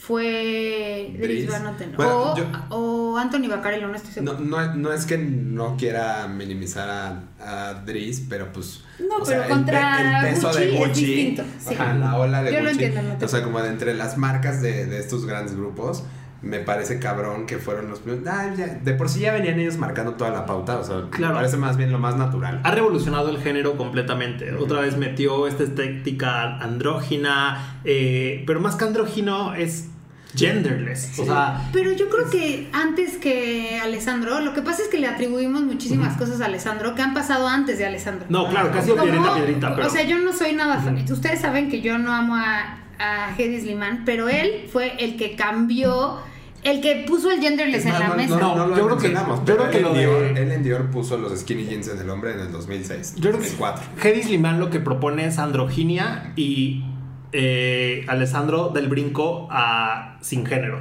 fue 0.00 1.10
Dries 1.16 1.46
Dries. 1.46 1.50
Van 1.50 1.62
Noten. 1.64 1.92
Bueno, 1.96 2.32
o, 2.32 2.36
yo- 2.36 2.46
o 2.70 3.18
Anthony 3.18 3.48
Baccarello, 3.48 3.88
no 3.88 3.94
estoy 3.94 4.12
seguro. 4.12 4.38
No, 4.40 4.64
no, 4.66 4.74
no 4.74 4.92
es 4.92 5.06
que 5.06 5.16
no 5.18 5.76
quiera 5.76 6.26
minimizar 6.28 6.88
a, 6.88 7.68
a 7.70 7.74
Dries, 7.84 8.20
pero 8.28 8.52
pues. 8.52 8.82
No, 8.98 9.16
o 9.18 9.24
pero 9.24 9.46
contra 9.48 9.98
pe- 10.22 10.28
el, 10.28 10.34
peso 10.34 10.48
Gucci 10.48 10.60
de 10.60 10.72
es 10.74 10.78
Gucci. 10.88 11.04
distinto, 11.06 11.44
sí. 11.60 11.74
ajá, 11.74 11.94
la 11.94 12.16
ola 12.18 12.42
de 12.42 12.52
Yo 12.52 12.60
lo 12.62 12.70
entiendo, 12.70 13.00
no 13.02 13.24
O 13.24 13.28
sea, 13.28 13.42
como 13.44 13.60
de 13.60 13.68
entre 13.68 13.94
las 13.94 14.16
marcas 14.18 14.60
de, 14.60 14.86
de 14.86 14.98
estos 14.98 15.24
grandes 15.24 15.54
grupos, 15.56 16.04
me 16.40 16.60
parece 16.60 16.98
cabrón 17.00 17.46
que 17.46 17.58
fueron 17.58 17.88
los 17.90 17.98
primeros. 18.00 18.26
Ah, 18.28 18.52
ya, 18.56 18.66
de 18.66 18.94
por 18.94 19.08
sí 19.08 19.20
ya 19.20 19.32
venían 19.32 19.58
ellos 19.58 19.76
marcando 19.76 20.12
toda 20.14 20.30
la 20.30 20.46
pauta, 20.46 20.78
o 20.78 20.84
sea, 20.84 21.02
Claro. 21.10 21.34
me 21.34 21.40
parece 21.40 21.56
más 21.56 21.76
bien 21.76 21.90
lo 21.90 21.98
más 21.98 22.16
natural. 22.16 22.60
Ha 22.62 22.70
revolucionado 22.70 23.28
el 23.30 23.38
género 23.38 23.76
completamente. 23.76 24.52
Otra 24.54 24.80
vez 24.80 24.96
metió 24.96 25.46
esta 25.48 25.64
estética 25.64 26.58
andrógina, 26.58 27.80
eh, 27.84 28.44
pero 28.46 28.60
más 28.60 28.76
que 28.76 28.84
andrógino 28.84 29.54
es 29.54 29.88
genderless. 30.36 31.18
O 31.18 31.24
sea, 31.24 31.68
Pero 31.72 31.90
yo 31.92 32.08
creo 32.08 32.30
que 32.30 32.68
antes 32.72 33.16
que 33.16 33.80
Alessandro, 33.82 34.40
lo 34.40 34.52
que 34.54 34.62
pasa 34.62 34.82
es 34.82 34.88
que 34.88 34.98
le 34.98 35.06
atribuimos 35.08 35.62
muchísimas 35.62 36.16
cosas 36.16 36.40
a 36.40 36.44
Alessandro 36.46 36.94
que 36.94 37.02
han 37.02 37.14
pasado 37.14 37.48
antes 37.48 37.78
de 37.78 37.86
Alessandro. 37.86 38.26
no, 38.28 38.48
claro, 38.48 38.70
casi 38.70 38.92
piedrita, 38.92 39.34
piedrita, 39.34 39.74
pero. 39.74 39.86
O 39.86 39.90
sea, 39.90 40.02
yo 40.04 40.18
no 40.18 40.32
soy 40.32 40.52
nada 40.52 40.80
fan. 40.80 41.04
Ustedes 41.10 41.40
saben 41.40 41.68
que 41.70 41.80
yo 41.80 41.98
no 41.98 42.12
amo 42.12 42.36
a, 42.36 42.78
a 42.98 43.34
Hedy 43.36 43.60
Sliman, 43.62 44.02
pero 44.04 44.28
él 44.28 44.66
fue 44.70 44.92
el 45.02 45.16
que 45.16 45.34
cambió, 45.34 46.20
el 46.64 46.80
que 46.80 47.04
puso 47.06 47.30
el 47.30 47.40
genderless 47.40 47.84
en 47.86 47.92
No, 47.92 47.98
la 47.98 48.08
no, 48.08 48.14
mesa. 48.16 48.36
No, 48.38 48.54
no, 48.56 48.66
lo 48.66 48.76
yo 48.76 48.84
creo 48.86 48.98
que- 48.98 49.10
yo 49.12 49.42
pero 49.44 49.58
creo 49.58 49.70
que 49.70 49.76
él, 49.78 49.82
lo 49.82 49.88
en 49.90 49.94
de- 49.94 50.00
Dior, 50.00 50.24
él 50.38 50.52
en 50.52 50.62
Dior 50.62 50.90
puso 50.90 51.16
los 51.18 51.38
skinny 51.38 51.66
jeans 51.66 51.88
en 51.88 51.98
el 51.98 52.10
hombre 52.10 52.32
en 52.32 52.40
el 52.40 52.52
2006, 52.52 53.14
Yo 53.16 53.20
creo 53.30 53.32
que 53.40 53.48
2004. 53.48 53.84
Hedy 54.02 54.22
Sliman 54.22 54.58
lo 54.60 54.70
que 54.70 54.80
propone 54.80 55.26
es 55.26 55.38
androginia 55.38 56.32
y 56.36 56.84
eh, 57.32 58.04
Alessandro 58.08 58.70
del 58.70 58.88
brinco 58.88 59.48
a 59.50 60.16
sin 60.20 60.46
género. 60.46 60.80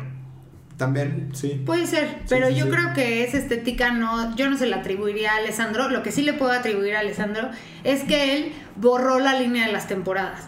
También, 0.77 1.29
sí. 1.33 1.61
Puede 1.65 1.87
ser, 1.87 2.19
pero 2.29 2.49
sí, 2.49 2.55
yo 2.55 2.65
sí. 2.65 2.71
creo 2.71 2.93
que 2.93 3.23
esa 3.23 3.37
estética 3.37 3.91
no, 3.91 4.35
yo 4.35 4.47
no 4.47 4.57
se 4.57 4.67
la 4.67 4.77
atribuiría 4.77 5.33
a 5.33 5.37
Alessandro. 5.37 5.89
Lo 5.89 6.03
que 6.03 6.11
sí 6.11 6.21
le 6.21 6.33
puedo 6.33 6.51
atribuir 6.51 6.95
a 6.95 6.99
Alessandro 6.99 7.49
es 7.83 8.03
que 8.03 8.35
él 8.37 8.51
borró 8.75 9.17
la 9.19 9.39
línea 9.39 9.65
de 9.65 9.73
las 9.73 9.87
temporadas. 9.87 10.47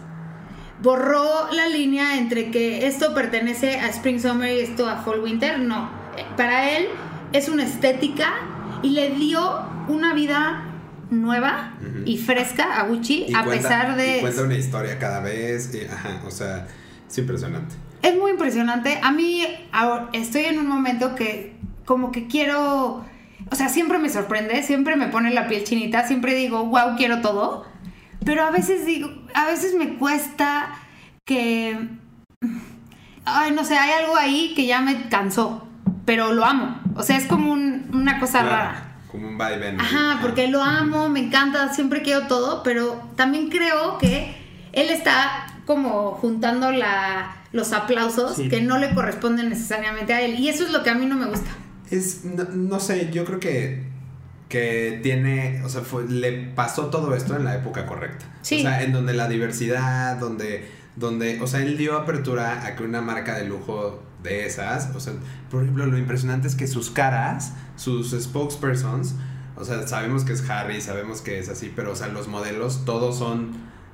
Borró 0.82 1.50
la 1.52 1.66
línea 1.68 2.16
entre 2.18 2.50
que 2.50 2.86
esto 2.86 3.14
pertenece 3.14 3.78
a 3.78 3.88
Spring 3.88 4.18
Summer 4.20 4.50
y 4.56 4.60
esto 4.60 4.88
a 4.88 4.96
Fall 5.02 5.20
Winter. 5.20 5.58
No. 5.58 5.90
Eh, 6.16 6.24
Para 6.36 6.70
él 6.76 6.86
es 7.32 7.48
una 7.48 7.64
estética 7.64 8.32
y 8.82 8.90
le 8.90 9.10
dio 9.10 9.60
una 9.88 10.14
vida 10.14 10.64
nueva 11.10 11.74
Ujú. 11.80 12.02
y 12.06 12.16
fresca 12.18 12.80
a 12.80 12.84
Gucci 12.84 13.26
Y 13.28 13.34
a 13.34 13.44
cuenta- 13.44 13.68
pesar 13.68 13.96
de... 13.96 14.18
y 14.18 14.20
cuenta 14.20 14.42
una 14.42 14.54
historia 14.54 14.98
cada 14.98 15.20
vez, 15.20 15.74
y, 15.74 15.84
ajá, 15.84 16.20
o 16.26 16.30
sea, 16.30 16.66
es 17.08 17.18
impresionante. 17.18 17.74
Es 18.02 18.16
muy 18.16 18.30
impresionante. 18.30 18.98
A 19.02 19.10
mí 19.12 19.44
ahora, 19.72 20.08
estoy 20.12 20.44
en 20.44 20.58
un 20.60 20.68
momento 20.68 21.14
que 21.16 21.56
como 21.84 22.12
que 22.12 22.26
quiero, 22.28 23.04
o 23.50 23.54
sea, 23.56 23.68
siempre 23.68 23.98
me 23.98 24.08
sorprende, 24.08 24.62
siempre 24.62 24.94
me 24.96 25.08
pone 25.08 25.30
la 25.34 25.48
piel 25.48 25.64
chinita, 25.64 26.06
siempre 26.06 26.34
digo, 26.34 26.64
wow, 26.66 26.96
quiero 26.96 27.20
todo. 27.20 27.66
Pero 28.24 28.44
a 28.44 28.50
veces 28.50 28.86
digo, 28.86 29.10
a 29.34 29.46
veces 29.46 29.74
me 29.74 29.96
cuesta 29.96 30.74
que, 31.24 31.78
ay, 33.24 33.52
no 33.52 33.64
sé, 33.64 33.76
hay 33.76 33.90
algo 34.02 34.16
ahí 34.16 34.52
que 34.54 34.66
ya 34.66 34.80
me 34.80 35.08
cansó, 35.08 35.66
pero 36.04 36.32
lo 36.32 36.44
amo. 36.44 36.80
O 36.96 37.02
sea, 37.02 37.16
es 37.16 37.26
como 37.26 37.52
un- 37.52 37.88
una 37.92 38.18
cosa 38.18 38.40
Claro, 38.40 38.48
rara. 38.56 38.86
Como 39.10 39.28
un 39.28 39.38
vaivén. 39.38 39.80
Ajá, 39.80 40.18
porque 40.22 40.48
lo 40.48 40.62
amo, 40.62 41.08
me 41.08 41.20
encanta, 41.20 41.72
siempre 41.74 42.02
quiero 42.02 42.26
todo, 42.26 42.62
pero 42.62 43.00
también 43.16 43.48
creo 43.48 43.98
que 43.98 44.36
él 44.72 44.88
está 44.90 45.46
como 45.66 46.12
juntando 46.12 46.70
la, 46.72 47.36
los 47.52 47.72
aplausos 47.72 48.36
Sí. 48.36 48.48
que 48.48 48.60
no 48.60 48.78
le 48.78 48.94
corresponden 48.94 49.48
necesariamente 49.48 50.14
a 50.14 50.20
él. 50.20 50.38
Y 50.38 50.48
eso 50.48 50.64
es 50.64 50.70
lo 50.70 50.82
que 50.82 50.90
a 50.90 50.94
mí 50.94 51.06
no 51.06 51.16
me 51.16 51.26
gusta. 51.26 51.50
Es, 51.90 52.24
no, 52.24 52.44
no 52.44 52.78
sé, 52.80 53.10
yo 53.12 53.24
creo 53.24 53.40
que, 53.40 53.89
que 54.50 55.00
tiene, 55.02 55.62
o 55.64 55.68
sea, 55.70 55.80
fue- 55.80 56.06
le 56.08 56.32
pasó 56.54 56.86
todo 56.86 57.14
esto 57.14 57.34
en 57.36 57.44
la 57.44 57.54
época 57.54 57.86
correcta. 57.86 58.26
Sí. 58.42 58.58
O 58.58 58.62
sea, 58.62 58.82
en 58.82 58.92
donde 58.92 59.14
la 59.14 59.28
diversidad, 59.28 60.16
donde, 60.18 60.68
donde, 60.96 61.40
o 61.40 61.46
sea, 61.46 61.60
él 61.62 61.78
dio 61.78 61.96
apertura 61.96 62.66
a 62.66 62.76
que 62.76 62.82
una 62.82 63.00
marca 63.00 63.36
de 63.38 63.44
lujo 63.46 64.02
de 64.22 64.44
esas, 64.44 64.94
o 64.94 65.00
sea, 65.00 65.14
por 65.50 65.62
ejemplo, 65.62 65.86
lo 65.86 65.96
impresionante 65.96 66.46
es 66.48 66.54
que 66.56 66.66
sus 66.66 66.90
caras, 66.90 67.54
sus 67.76 68.10
spokespersons, 68.10 69.14
o 69.56 69.64
sea, 69.64 69.86
sabemos 69.86 70.24
que 70.24 70.32
es 70.32 70.48
Harry, 70.50 70.80
sabemos 70.80 71.20
que 71.22 71.38
es 71.38 71.48
así, 71.48 71.72
pero, 71.74 71.92
o 71.92 71.96
sea, 71.96 72.08
los 72.08 72.28
modelos 72.28 72.84
todos 72.84 73.16
son 73.18 73.52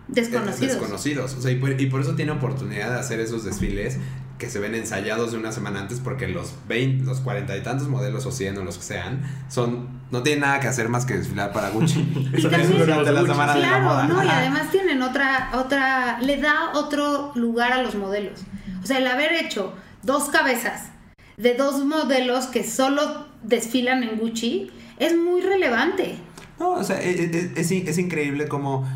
Desconocidos. 0.09 0.61
desconocidos. 0.73 1.35
O 1.35 1.43
sea, 1.43 1.51
y 1.51 1.57
por, 1.57 1.81
y 1.81 1.87
por 1.87 2.01
eso 2.01 2.15
tiene 2.15 2.33
oportunidad 2.33 2.91
de 2.93 2.99
hacer 2.99 3.21
esos 3.21 3.45
desfiles 3.45 3.99
que 4.39 4.51
se 4.51 4.59
ven 4.59 4.74
ensayados 4.74 5.32
de 5.32 5.39
una 5.39 5.51
semana 5.53 5.80
antes 5.80 5.99
porque 6.01 6.28
los 6.28 6.55
20, 6.68 7.05
los 7.05 7.20
cuarenta 7.20 7.57
y 7.57 7.62
tantos 7.62 7.89
modelos 7.89 8.26
o 8.26 8.32
100 8.32 8.59
o 8.59 8.64
los 8.64 8.76
que 8.78 8.84
sean, 8.84 9.22
son 9.49 9.89
no 10.11 10.22
tienen 10.22 10.43
nada 10.43 10.61
que 10.61 10.68
hacer 10.68 10.89
más 10.89 11.07
que 11.07 11.14
desfilar 11.16 11.53
para 11.53 11.70
Gucci. 11.70 12.01
Y 12.37 12.43
también- 12.43 12.78
durante 12.78 13.12
la 13.12 13.22
semana 13.26 13.55
de 13.55 13.61
la 13.61 13.68
Claro, 13.68 13.84
moda. 13.84 14.05
no, 14.07 14.22
y 14.24 14.28
además 14.28 14.70
tienen 14.70 15.01
otra, 15.03 15.51
otra, 15.55 16.18
le 16.20 16.37
da 16.37 16.72
otro 16.74 17.32
lugar 17.34 17.72
a 17.72 17.82
los 17.82 17.95
modelos. 17.95 18.41
O 18.82 18.87
sea, 18.87 18.99
el 18.99 19.07
haber 19.07 19.32
hecho 19.32 19.74
dos 20.03 20.24
cabezas 20.28 20.91
de 21.37 21.55
dos 21.55 21.84
modelos 21.84 22.47
que 22.47 22.62
solo 22.62 23.26
desfilan 23.43 24.03
en 24.03 24.18
Gucci 24.18 24.70
es 24.99 25.16
muy 25.16 25.41
relevante. 25.41 26.16
No, 26.59 26.70
o 26.72 26.84
sea, 26.84 27.01
es, 27.01 27.18
es- 27.20 27.51
es- 27.57 27.70
es 27.89 27.99
increíble 27.99 28.49
como 28.49 28.87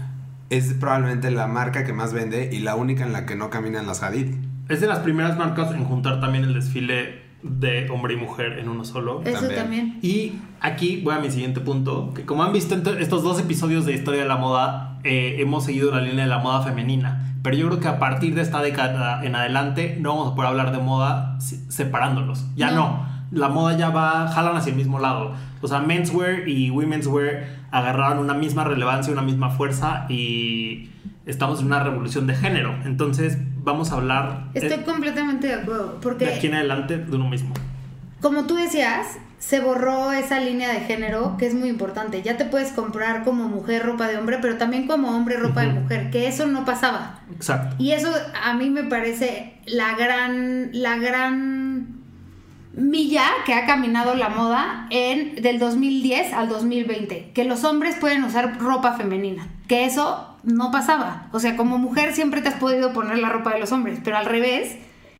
es 0.50 0.72
probablemente 0.74 1.30
la 1.30 1.46
marca 1.46 1.84
que 1.84 1.92
más 1.92 2.12
vende 2.12 2.48
y 2.52 2.58
la 2.60 2.74
única 2.74 3.04
en 3.04 3.12
la 3.12 3.24
que 3.26 3.36
no 3.36 3.50
caminan 3.50 3.86
las 3.86 4.02
Hadid. 4.02 4.34
Es 4.70 4.80
de 4.80 4.86
las 4.86 5.00
primeras 5.00 5.36
marcas 5.36 5.72
en 5.72 5.84
juntar 5.84 6.20
también 6.20 6.44
el 6.44 6.54
desfile 6.54 7.28
de 7.42 7.88
hombre 7.90 8.14
y 8.14 8.16
mujer 8.16 8.58
en 8.58 8.68
uno 8.68 8.84
solo. 8.84 9.22
Eso 9.24 9.40
También. 9.40 9.60
también. 9.60 9.98
Y 10.02 10.34
aquí 10.60 11.00
voy 11.02 11.14
a 11.14 11.18
mi 11.18 11.30
siguiente 11.30 11.60
punto, 11.60 12.12
que 12.14 12.24
como 12.26 12.42
han 12.42 12.52
visto 12.52 12.74
en 12.74 12.82
to- 12.82 12.98
estos 12.98 13.22
dos 13.22 13.40
episodios 13.40 13.86
de 13.86 13.92
Historia 13.94 14.22
de 14.22 14.28
la 14.28 14.36
Moda, 14.36 14.98
eh, 15.04 15.36
hemos 15.38 15.64
seguido 15.64 15.90
la 15.90 16.00
línea 16.02 16.24
de 16.24 16.30
la 16.30 16.38
moda 16.38 16.62
femenina. 16.62 17.26
Pero 17.42 17.56
yo 17.56 17.66
creo 17.68 17.80
que 17.80 17.88
a 17.88 17.98
partir 17.98 18.34
de 18.34 18.42
esta 18.42 18.60
década 18.60 19.24
en 19.24 19.34
adelante 19.34 19.96
no 19.98 20.10
vamos 20.10 20.32
a 20.32 20.34
poder 20.34 20.50
hablar 20.50 20.72
de 20.72 20.78
moda 20.78 21.38
separándolos. 21.40 22.44
Ya 22.56 22.70
No. 22.70 22.76
no. 22.76 23.10
La 23.32 23.48
moda 23.48 23.76
ya 23.78 23.90
va, 23.90 24.26
jalan 24.28 24.56
hacia 24.56 24.70
el 24.72 24.76
mismo 24.76 24.98
lado. 24.98 25.32
O 25.62 25.68
sea, 25.68 25.78
menswear 25.80 26.48
y 26.48 26.70
women's 26.70 27.06
wear 27.06 27.46
agarraron 27.70 28.18
una 28.18 28.34
misma 28.34 28.64
relevancia, 28.64 29.12
una 29.12 29.22
misma 29.22 29.50
fuerza 29.50 30.06
y 30.08 30.90
estamos 31.26 31.60
en 31.60 31.66
una 31.66 31.80
revolución 31.82 32.26
de 32.26 32.34
género. 32.34 32.74
Entonces 32.84 33.38
vamos 33.62 33.92
a 33.92 33.96
hablar 33.96 34.50
eh, 34.54 34.60
Estoy 34.62 34.84
completamente 34.84 35.48
de 35.48 35.54
acuerdo. 35.54 35.98
Porque 36.00 36.26
de 36.26 36.34
aquí 36.34 36.46
en 36.46 36.54
adelante 36.54 36.98
de 36.98 37.16
uno 37.16 37.28
mismo. 37.28 37.54
como 38.20 38.44
tú 38.46 38.54
decías, 38.54 39.18
se 39.38 39.60
borró 39.60 40.12
esa 40.12 40.38
línea 40.38 40.68
de 40.72 40.80
género 40.80 41.36
que 41.38 41.46
es 41.46 41.54
muy 41.54 41.68
importante. 41.68 42.22
Ya 42.22 42.36
te 42.36 42.44
puedes 42.44 42.72
comprar 42.72 43.24
como 43.24 43.48
mujer 43.48 43.84
ropa 43.84 44.06
de 44.06 44.18
hombre, 44.18 44.38
pero 44.40 44.58
también 44.58 44.86
como 44.86 45.16
hombre 45.16 45.38
ropa 45.38 45.62
de 45.62 45.72
mujer, 45.72 46.10
que 46.10 46.28
eso 46.28 46.46
no 46.46 46.64
pasaba. 46.64 47.20
Exacto. 47.34 47.74
Y 47.78 47.92
eso 47.92 48.12
a 48.42 48.54
mí 48.54 48.68
me 48.68 48.84
parece 48.84 49.54
la 49.66 49.96
gran, 49.96 50.70
la 50.72 50.96
gran 50.96 52.00
milla 52.74 53.24
que 53.46 53.54
ha 53.54 53.66
caminado 53.66 54.14
la 54.14 54.28
moda 54.28 54.86
en 54.90 55.40
del 55.42 55.58
2010 55.58 56.32
al 56.34 56.48
2020, 56.48 57.32
que 57.32 57.44
los 57.44 57.64
hombres 57.64 57.96
pueden 57.96 58.24
usar 58.24 58.58
ropa 58.58 58.92
femenina, 58.92 59.48
que 59.66 59.86
eso 59.86 60.29
no 60.44 60.70
pasaba. 60.70 61.26
O 61.32 61.40
sea, 61.40 61.56
como 61.56 61.78
mujer 61.78 62.14
siempre 62.14 62.40
te 62.42 62.48
has 62.48 62.54
podido 62.54 62.92
poner 62.92 63.18
la 63.18 63.28
ropa 63.28 63.52
de 63.54 63.60
los 63.60 63.72
hombres, 63.72 63.98
pero 64.02 64.16
al 64.16 64.26
revés 64.26 64.76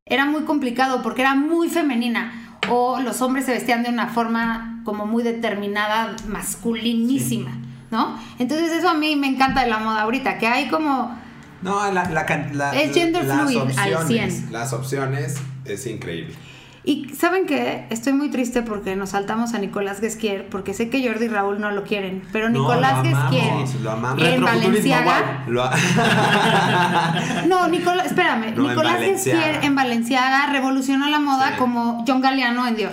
era 0.07 0.25
muy 0.27 0.43
complicado 0.43 1.03
porque 1.03 1.23
era 1.23 1.35
muy 1.35 1.69
femenina 1.69 2.59
o 2.69 3.01
los 3.01 3.21
hombres 3.23 3.45
se 3.47 3.53
vestían 3.53 3.83
de 3.83 3.91
una 3.91 4.09
forma 4.09 4.81
como 4.85 5.07
muy 5.07 5.23
determinada, 5.23 6.15
masculinísima, 6.29 7.53
¿no? 7.91 8.17
Entonces 8.39 8.71
eso 8.73 8.89
a 8.89 8.95
mí 8.95 9.17
me 9.17 9.27
encanta 9.29 9.63
de 9.63 9.71
la 9.71 9.79
moda 9.79 10.03
ahorita, 10.03 10.39
que 10.39 10.47
hay 10.47 10.69
como 10.69 11.17
No, 11.63 11.91
la, 11.93 12.05
la, 12.11 12.27
can- 12.27 12.57
la- 12.57 12.75
Es 12.75 12.93
gender 12.95 13.25
fluid 13.25 13.59
al 13.79 13.95
opciones, 13.95 14.35
100. 14.35 14.53
Las 14.53 14.73
opciones 14.73 15.37
es 15.65 15.87
increíble. 15.87 16.35
Y 16.83 17.11
saben 17.15 17.45
qué, 17.47 17.87
estoy 17.91 18.15
muy 18.15 18.31
triste 18.31 18.63
porque 18.63 18.97
nos 18.97 19.11
saltamos 19.11 19.53
a 19.53 19.59
Nicolás 19.59 20.01
Guesquier, 20.01 20.49
porque 20.49 20.73
sé 20.73 20.89
que 20.89 21.07
Jordi 21.07 21.27
y 21.27 21.29
Raúl 21.29 21.61
no 21.61 21.71
lo 21.73 21.85
quieren, 21.85 22.23
pero 22.33 22.49
No, 22.49 22.61
Nicolás 22.61 23.05
lo 23.05 23.11
amamos, 23.17 23.31
Guesquier 23.31 23.83
lo 23.83 23.91
amamos. 23.91 24.25
en 24.25 24.43
Valenciaga. 24.45 25.45
Lo 25.47 25.63
No, 27.49 27.69
Nicolás, 27.69 28.07
espérame, 28.07 28.55
No, 28.57 28.63
en 28.63 28.69
Nicolás 28.69 28.95
Valenciaga. 28.95 29.41
Guesquier 29.41 29.65
en 29.65 29.75
Valenciaga 29.75 30.47
revolucionó 30.53 31.09
la 31.11 31.19
moda 31.21 31.51
Sí. 31.51 31.55
como 31.59 32.05
John 32.07 32.21
Galliano 32.21 32.67
en 32.67 32.77
Dior, 32.77 32.93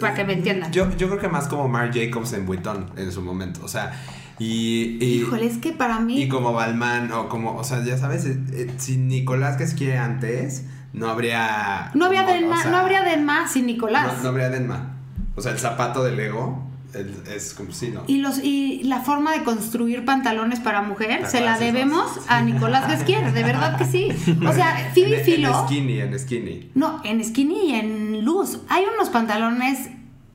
para 0.00 0.14
que 0.14 0.24
me 0.24 0.34
entiendan. 0.34 0.70
Yo, 0.72 0.88
yo 0.96 1.08
creo 1.08 1.18
que 1.18 1.28
más 1.28 1.48
como 1.48 1.68
Marc 1.68 1.94
Jacobs 1.94 2.32
en 2.32 2.46
Vuitton 2.46 2.86
en 2.96 3.10
su 3.12 3.22
momento. 3.22 3.60
O 3.64 3.68
sea, 3.68 3.92
y. 4.38 4.98
y 5.00 5.22
Híjole, 5.22 5.46
es 5.46 5.58
que 5.58 5.72
para 5.72 5.98
mí 6.00 6.22
Y 6.22 6.28
como 6.28 6.52
Balmain, 6.52 7.10
o 7.12 7.28
como, 7.28 7.56
o 7.56 7.64
sea, 7.64 7.82
ya 7.84 7.96
sabes, 7.98 8.24
eh, 8.26 8.38
eh, 8.52 8.72
si 8.76 8.96
Nicolás 8.98 9.56
quiere 9.74 9.98
antes, 9.98 10.64
no 10.96 11.08
habría. 11.08 11.90
no 11.94 12.06
como, 12.08 12.22
Denma, 12.32 12.58
o 12.58 12.62
sea, 12.62 12.70
no 12.70 12.76
habría 12.78 13.02
Denma 13.02 13.48
sin 13.48 13.66
Nicolás. 13.66 14.16
No, 14.16 14.22
no 14.24 14.28
habría 14.30 14.48
Denma. 14.48 14.96
O 15.36 15.42
sea, 15.42 15.52
el 15.52 15.58
zapato 15.58 16.02
de 16.02 16.12
Lego 16.12 16.66
el- 16.94 17.22
es 17.30 17.52
como 17.52 17.70
sí, 17.72 17.90
¿no? 17.90 18.02
Y, 18.06 18.18
los, 18.18 18.42
y 18.42 18.82
la 18.84 19.00
forma 19.00 19.32
de 19.32 19.44
construir 19.44 20.06
pantalones 20.06 20.58
para 20.60 20.80
mujer 20.80 21.20
¿Te 21.20 21.26
se 21.28 21.40
la 21.42 21.58
debemos 21.58 22.18
a 22.28 22.40
Nicolás 22.40 22.88
Guesquier, 22.88 23.32
de 23.32 23.42
verdad 23.42 23.76
que 23.76 23.84
sí. 23.84 24.08
O 24.46 24.52
sea, 24.54 24.90
Phoebe 24.94 25.18
en, 25.18 25.24
Philo. 25.24 25.48
En 25.60 25.66
skinny, 25.66 26.00
en 26.00 26.18
skinny. 26.18 26.70
No, 26.74 27.02
en 27.04 27.22
skinny 27.22 27.70
y 27.70 27.74
en 27.74 28.24
luz. 28.24 28.60
Hay 28.70 28.84
unos 28.94 29.10
pantalones 29.10 29.90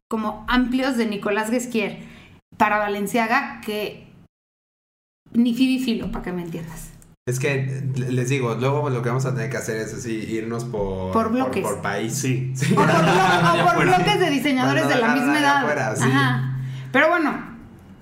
como 0.07 0.45
amplios 0.47 0.95
de 0.95 1.07
Nicolás 1.07 1.49
Guesquier 1.49 2.03
para 2.57 2.78
Valenciaga 2.78 3.62
que 3.66 4.07
ni 5.34 5.55
Phoebe 5.55 5.80
Filo, 5.84 6.12
para 6.12 6.26
que 6.26 6.32
me 6.34 6.43
entiendas. 6.43 6.91
Es 7.28 7.39
que 7.39 7.84
les 7.95 8.30
digo, 8.30 8.55
luego 8.55 8.89
lo 8.89 9.03
que 9.03 9.09
vamos 9.09 9.28
a 9.28 9.36
tener 9.36 9.51
que 9.51 9.57
hacer 9.57 9.78
es 9.78 9.93
así, 9.93 10.11
irnos 10.11 10.63
por, 10.65 11.11
Por 11.11 11.32
bloques. 11.32 11.61
por, 11.61 11.80
país. 11.80 12.17
Sí. 12.17 12.51
O 12.72 12.74
por, 12.76 12.88
blo- 12.88 12.93
o 13.61 13.63
por 13.63 13.69
acuerdo. 13.69 13.95
bloques 13.95 14.19
de 14.19 14.30
diseñadores 14.32 14.86
Bueno, 14.86 14.99
de 15.01 15.07
la 15.07 15.13
misma 15.13 15.39
edad. 15.39 15.57
afuera, 15.57 15.95
sí. 15.95 16.03
Ajá. 16.11 16.57
Pero 16.91 17.09
bueno, 17.09 17.32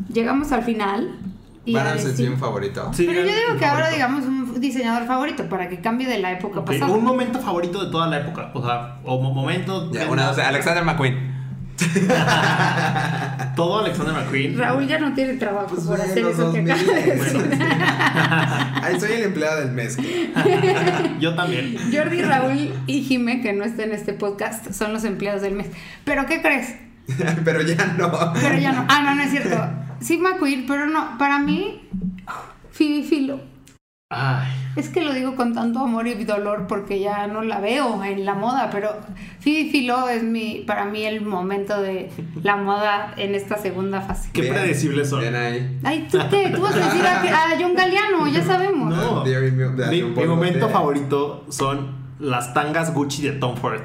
llegamos 0.07 0.53
al 0.53 0.63
final. 0.63 1.19
Y 1.65 1.73
¿Van 1.73 1.87
a 1.87 1.95
decir- 1.95 2.29
un 2.31 2.37
favorito? 2.39 2.91
Sí, 2.93 3.03
Pero 3.09 3.19
yo 3.19 3.27
digo 3.35 3.59
que 3.59 3.65
ahora 3.65 3.89
digamos 3.89 4.23
un 4.23 4.61
diseñador 4.61 5.05
favorito 5.05 5.49
para 5.49 5.67
que 5.67 5.81
cambie 5.81 6.07
de 6.07 6.19
la 6.19 6.31
época 6.31 6.63
pasada. 6.63 6.87
Un 6.89 7.03
momento 7.03 7.39
favorito 7.39 7.83
de 7.83 7.91
toda 7.91 8.07
la 8.07 8.19
época. 8.21 8.51
O 8.53 8.65
sea, 8.65 8.99
o 9.03 9.21
mo- 9.21 9.33
momento. 9.33 9.91
Ya, 9.91 10.05
de- 10.05 10.11
una, 10.11 10.29
o 10.29 10.33
sea, 10.33 10.47
Alexander 10.47 10.85
McQueen. 10.85 11.38
Todo 13.55 13.79
Alexander 13.79 14.13
McQueen. 14.13 14.57
Raúl 14.57 14.87
ya 14.87 14.99
no 14.99 15.13
tiene 15.13 15.33
trabajo 15.35 15.75
Pues, 15.75 15.85
por 15.87 15.99
hacer 15.99 16.19
eso 16.19 16.51
que 16.51 16.61
2000, 16.61 16.71
acaba 16.71 16.93
de 16.99 17.15
decir. 17.15 18.99
Soy 18.99 19.11
el 19.13 19.23
empleado 19.23 19.61
del 19.61 19.71
mes. 19.71 19.97
yo 21.19 21.35
también. 21.35 21.77
Jordi, 21.91 22.21
Raúl 22.21 22.73
y 22.87 23.01
Jime, 23.03 23.41
que 23.41 23.53
no 23.53 23.63
está 23.63 23.83
en 23.83 23.91
este 23.93 24.13
podcast, 24.13 24.71
son 24.71 24.93
los 24.93 25.03
empleados 25.03 25.41
del 25.41 25.53
mes. 25.53 25.67
¿Pero 26.05 26.25
qué 26.25 26.41
crees? 26.41 26.75
Pero 27.43 27.61
ya 27.61 27.95
no. 27.97 28.11
Pero 28.33 28.57
ya 28.57 28.71
no. 28.71 28.85
Ah, 28.87 29.01
no, 29.03 29.15
no 29.15 29.23
es 29.23 29.31
cierto. 29.31 29.57
Sí, 29.99 30.17
McQueen, 30.17 30.65
pero 30.67 30.87
no. 30.87 31.17
Para 31.17 31.39
mí, 31.39 31.87
Phoebe 32.71 33.03
Philo. 33.03 33.41
Ay. 34.11 34.47
Es 34.75 34.89
que 34.89 35.01
lo 35.01 35.13
digo 35.13 35.35
con 35.35 35.53
tanto 35.53 35.81
amor 35.81 36.07
y 36.07 36.23
dolor 36.23 36.65
porque 36.67 36.99
ya 36.99 37.27
no 37.27 37.43
la 37.43 37.59
veo 37.59 38.03
en 38.03 38.25
la 38.25 38.33
moda, 38.33 38.71
pero 38.71 38.89
Phoebe 39.39 39.69
Philo 39.69 40.09
es 40.09 40.23
mi, 40.23 40.63
para 40.65 40.85
mí 40.85 41.05
el 41.05 41.21
momento 41.21 41.79
de 41.79 42.09
la 42.41 42.55
moda 42.55 43.13
en 43.17 43.35
esta 43.35 43.59
segunda 43.59 44.01
fase. 44.01 44.31
Qué 44.33 44.41
Bien, 44.41 44.55
predecibles 44.55 45.11
son. 45.11 45.19
Bien 45.19 45.35
ahí. 45.35 45.79
Ay, 45.83 46.07
¿tú 46.09 46.17
qué? 46.31 46.51
Tú 46.55 46.59
vas 46.59 46.75
a 46.75 46.85
decir 46.85 47.05
a, 47.05 47.21
a 47.21 47.59
John 47.59 47.75
Galliano, 47.75 48.27
ya 48.33 48.43
sabemos. 48.43 48.95
No. 48.95 49.23
Mi, 49.91 50.01
momento 50.25 50.69
favorito 50.69 51.45
son 51.49 51.91
las 52.17 52.55
tangas 52.55 52.91
Gucci 52.95 53.21
de 53.21 53.33
Tom 53.33 53.57
Ford. 53.57 53.81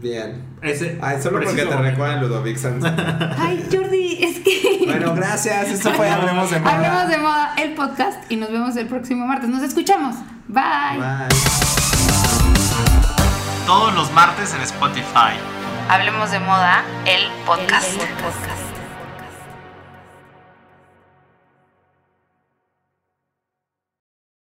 Bien. 0.00 0.44
Ese 0.62 0.98
Ay, 1.00 1.20
solo 1.22 1.40
porque 1.40 1.64
te 1.64 1.76
recuerdan 1.76 2.20
Ludovic 2.20 2.56
Sanz. 2.56 2.84
Ay, 3.38 3.66
Jordi, 3.70 4.18
es 4.22 4.40
que... 4.40 4.84
bueno, 4.86 5.14
gracias. 5.14 5.68
Esto 5.68 5.92
fue 5.92 6.08
Hablemos 6.08 6.50
de 6.50 6.60
Moda. 6.60 6.74
Hablemos 6.74 7.08
de 7.08 7.18
moda, 7.18 7.54
el 7.56 7.74
podcast, 7.74 8.30
y 8.30 8.36
nos 8.36 8.50
vemos 8.50 8.76
el 8.76 8.86
próximo 8.86 9.26
martes. 9.26 9.48
Nos 9.48 9.62
escuchamos. 9.62 10.16
Bye. 10.48 10.98
Bye. 10.98 11.28
Todos 13.66 13.94
los 13.94 14.12
martes 14.12 14.54
en 14.54 14.62
Spotify. 14.62 15.34
Hablemos 15.88 16.30
de 16.30 16.40
moda, 16.40 16.84
el 17.06 17.22
podcast. 17.46 18.00
El 18.00 18.08
podcast. 18.16 18.69